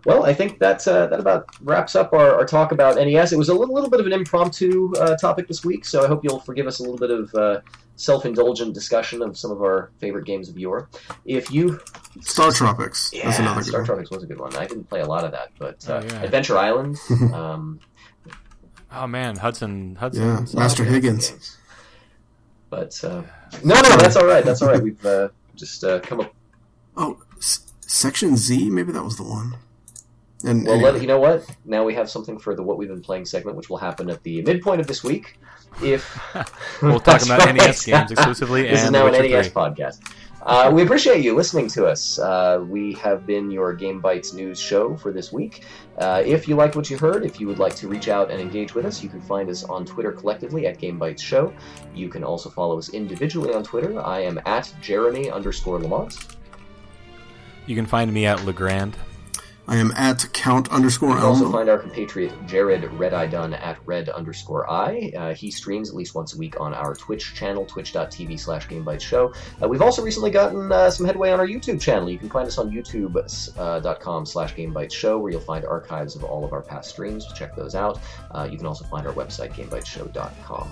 Well, 0.06 0.24
I 0.24 0.34
think 0.36 0.60
that 0.60 0.88
uh, 0.88 1.08
that 1.08 1.20
about 1.20 1.48
wraps 1.62 1.96
up 1.96 2.14
our, 2.14 2.36
our, 2.36 2.46
talk 2.46 2.72
about 2.72 2.96
NES. 2.96 3.34
It 3.34 3.38
was 3.38 3.50
a 3.50 3.54
little, 3.54 3.74
little 3.74 3.90
bit 3.90 4.00
of 4.00 4.06
an 4.06 4.14
impromptu 4.14 4.94
uh, 4.98 5.18
topic 5.18 5.48
this 5.48 5.66
week, 5.66 5.84
so 5.84 6.04
I 6.04 6.08
hope 6.08 6.24
you'll 6.24 6.40
forgive 6.40 6.68
us 6.68 6.80
a 6.80 6.84
little 6.84 6.98
bit 6.98 7.10
of 7.10 7.34
uh, 7.34 7.62
self-indulgent 7.96 8.74
discussion 8.76 9.24
of 9.24 9.36
some 9.36 9.50
of 9.50 9.62
our 9.62 9.92
favorite 10.00 10.26
games 10.26 10.48
of 10.48 10.60
yore. 10.60 10.90
If 11.26 11.52
you 11.52 11.80
Star 12.22 12.52
Tropics, 12.52 13.10
yeah, 13.14 13.26
that's 13.26 13.40
another 13.40 13.64
Star 13.64 13.84
Tropics 13.84 14.12
was 14.12 14.22
a 14.22 14.28
good 14.28 14.40
one. 14.40 14.56
I 14.56 14.68
didn't 14.68 14.86
play 14.86 15.02
a 15.02 15.08
lot 15.08 15.26
of 15.26 15.32
that, 15.32 15.50
but 15.58 15.84
oh, 15.90 15.96
uh, 15.96 16.04
yeah. 16.08 16.22
Adventure 16.22 16.58
Island. 16.58 16.98
Um, 17.34 17.80
oh 18.92 19.08
man, 19.08 19.36
Hudson, 19.36 19.96
Hudson, 19.96 20.24
yeah, 20.24 20.46
Master 20.54 20.84
Higgins. 20.84 21.58
But 22.70 23.04
uh, 23.04 23.24
no, 23.64 23.76
no, 23.76 23.98
that's 23.98 24.16
all 24.16 24.26
right. 24.26 24.46
That's 24.46 24.62
all 24.62 24.70
right. 24.70 24.82
We've 24.82 25.04
uh, 25.06 25.30
just 25.56 25.84
come 26.04 26.22
up. 26.22 26.34
Oh, 26.96 27.22
S- 27.38 27.74
Section 27.82 28.38
Z, 28.38 28.70
maybe 28.70 28.92
that 28.92 29.04
was 29.04 29.18
the 29.18 29.24
one. 29.24 29.56
And 30.44 30.66
well, 30.66 30.76
anyway. 30.76 30.92
let, 30.92 31.02
you 31.02 31.08
know 31.08 31.20
what? 31.20 31.46
Now 31.66 31.84
we 31.84 31.94
have 31.94 32.10
something 32.10 32.38
for 32.38 32.56
the 32.56 32.64
what 32.64 32.78
we've 32.78 32.90
been 32.90 33.02
playing 33.02 33.26
segment, 33.26 33.58
which 33.58 33.70
will 33.70 33.78
happen 33.78 34.10
at 34.10 34.22
the 34.24 34.42
midpoint 34.42 34.82
of 34.82 34.88
this 34.88 35.04
week. 35.04 35.40
If 35.82 36.20
we'll 36.82 37.00
talk 37.00 37.24
about 37.24 37.40
right. 37.40 37.56
NES 37.56 37.86
games 37.86 38.12
exclusively, 38.12 38.64
this 38.64 38.84
is 38.84 38.92
now 38.92 39.08
an 39.08 39.14
NES 39.14 39.48
3. 39.48 39.54
podcast. 39.54 40.02
Uh, 40.46 40.70
we 40.72 40.84
appreciate 40.84 41.24
you 41.24 41.36
listening 41.36 41.68
to 41.68 41.88
us. 41.88 42.20
Uh, 42.20 42.64
we 42.70 42.94
have 42.94 43.26
been 43.26 43.50
your 43.50 43.74
Game 43.74 44.00
Bytes 44.00 44.32
news 44.32 44.60
show 44.60 44.96
for 44.96 45.12
this 45.12 45.34
week. 45.34 45.64
Uh, 45.98 46.22
if 46.24 46.48
you 46.48 46.56
liked 46.56 46.76
what 46.76 46.88
you 46.88 47.00
heard, 47.00 47.26
if 47.26 47.40
you 47.40 47.48
would 47.48 47.58
like 47.58 47.76
to 47.78 47.88
reach 47.88 48.10
out 48.10 48.30
and 48.30 48.40
engage 48.40 48.76
with 48.76 48.86
us, 48.86 49.02
you 49.02 49.10
can 49.10 49.22
find 49.22 49.50
us 49.50 49.64
on 49.64 49.86
Twitter 49.86 50.12
collectively 50.12 50.68
at 50.68 50.78
Game 50.78 51.00
Bytes 51.00 51.22
Show. 51.22 51.52
You 51.96 52.10
can 52.10 52.24
also 52.24 52.52
follow 52.52 52.78
us 52.78 52.90
individually 52.90 53.56
on 53.56 53.64
Twitter. 53.64 54.00
I 54.00 54.20
am 54.20 54.40
at 54.46 54.72
Jeremy 54.82 55.32
underscore 55.32 55.80
Lamont. 55.80 56.38
You 57.66 57.76
can 57.76 57.88
find 57.88 58.14
me 58.14 58.28
at 58.28 58.46
Legrand. 58.46 58.96
I 59.68 59.78
am 59.78 59.92
at 59.96 60.32
count 60.34 60.70
underscore 60.70 61.10
You 61.10 61.16
can 61.16 61.24
also 61.24 61.52
find 61.52 61.70
our 61.70 61.80
compatriot 61.80 62.34
Jared 62.46 62.84
Red 62.94 63.14
Eye 63.16 63.26
Dunn 63.26 63.54
at 63.56 63.80
red 63.86 64.10
underscore 64.10 64.70
I. 64.70 65.12
Uh, 65.18 65.34
he 65.34 65.50
streams 65.50 65.90
at 65.90 65.96
least 65.96 66.14
once 66.14 66.36
a 66.36 66.38
week 66.38 66.60
on 66.60 66.74
our 66.74 66.94
Twitch 66.94 67.34
channel, 67.34 67.66
twitch.tv 67.66 68.40
slash 68.40 68.68
Show. 69.04 69.34
Uh, 69.62 69.68
we've 69.68 69.82
also 69.82 70.04
recently 70.04 70.30
gotten 70.30 70.72
uh, 70.72 70.92
some 70.92 71.06
headway 71.06 71.32
on 71.32 71.40
our 71.40 71.48
YouTube 71.48 71.82
channel. 71.82 72.10
You 72.10 72.20
can 72.20 72.30
find 72.30 72.48
us 72.48 72.58
on 72.58 72.72
youtube.com 72.72 74.22
uh, 74.22 74.26
slash 74.26 74.54
Show, 74.94 75.18
where 75.18 75.32
you'll 75.32 75.42
find 75.42 75.66
archives 75.66 76.16
of 76.16 76.24
all 76.24 76.46
of 76.46 76.54
our 76.54 76.62
past 76.62 76.90
streams. 76.90 77.26
Check 77.34 77.56
those 77.56 77.74
out. 77.74 78.00
Uh, 78.32 78.48
you 78.50 78.58
can 78.58 78.68
also 78.68 78.86
find 78.86 79.08
our 79.08 79.14
website, 79.14 79.54
GameBytesShow.com. 79.54 80.70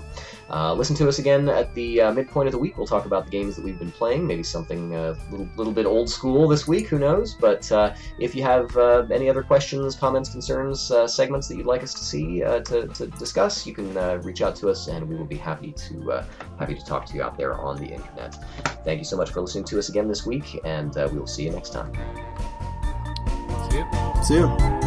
Uh, 0.49 0.73
listen 0.73 0.95
to 0.95 1.07
us 1.07 1.19
again 1.19 1.49
at 1.49 1.73
the 1.73 2.01
uh, 2.01 2.13
midpoint 2.13 2.47
of 2.47 2.51
the 2.51 2.59
week. 2.59 2.77
We'll 2.77 2.87
talk 2.87 3.05
about 3.05 3.25
the 3.25 3.31
games 3.31 3.55
that 3.55 3.65
we've 3.65 3.79
been 3.79 3.91
playing, 3.91 4.27
maybe 4.27 4.43
something 4.43 4.93
a 4.93 5.11
uh, 5.11 5.15
little, 5.31 5.49
little 5.57 5.73
bit 5.73 5.85
old 5.85 6.09
school 6.09 6.47
this 6.47 6.67
week, 6.67 6.87
who 6.87 6.99
knows. 6.99 7.33
But 7.33 7.71
uh, 7.71 7.95
if 8.19 8.35
you 8.35 8.43
have 8.43 8.75
uh, 8.83 9.07
any 9.11 9.29
other 9.29 9.43
questions, 9.43 9.95
comments, 9.95 10.29
concerns, 10.29 10.91
uh, 10.91 11.07
segments 11.07 11.47
that 11.47 11.57
you'd 11.57 11.65
like 11.65 11.83
us 11.83 11.93
to 11.93 12.03
see, 12.03 12.39
to, 12.39 12.87
to, 12.93 13.07
discuss, 13.17 13.65
you 13.65 13.73
can 13.73 13.93
reach 14.21 14.41
out 14.41 14.55
to 14.57 14.69
us 14.69 14.87
and 14.87 15.07
we 15.07 15.15
will 15.15 15.25
be 15.25 15.37
happy 15.37 15.71
to, 15.71 16.23
happy 16.59 16.75
to 16.75 16.85
talk 16.85 17.05
to 17.05 17.15
you 17.15 17.23
out 17.23 17.37
there 17.37 17.53
on 17.55 17.77
the 17.77 17.87
internet. 17.87 18.35
Thank 18.83 18.99
you 18.99 19.05
so 19.05 19.17
much 19.17 19.31
for 19.31 19.41
listening 19.41 19.65
to 19.65 19.79
us 19.79 19.89
again 19.89 20.07
this 20.07 20.25
week, 20.25 20.59
and 20.63 20.93
we 20.95 21.19
will 21.19 21.27
see 21.27 21.43
you 21.43 21.51
next 21.51 21.71
time. 21.71 21.91
See 23.69 23.77
you. 23.77 24.23
See 24.23 24.35
you. 24.35 24.82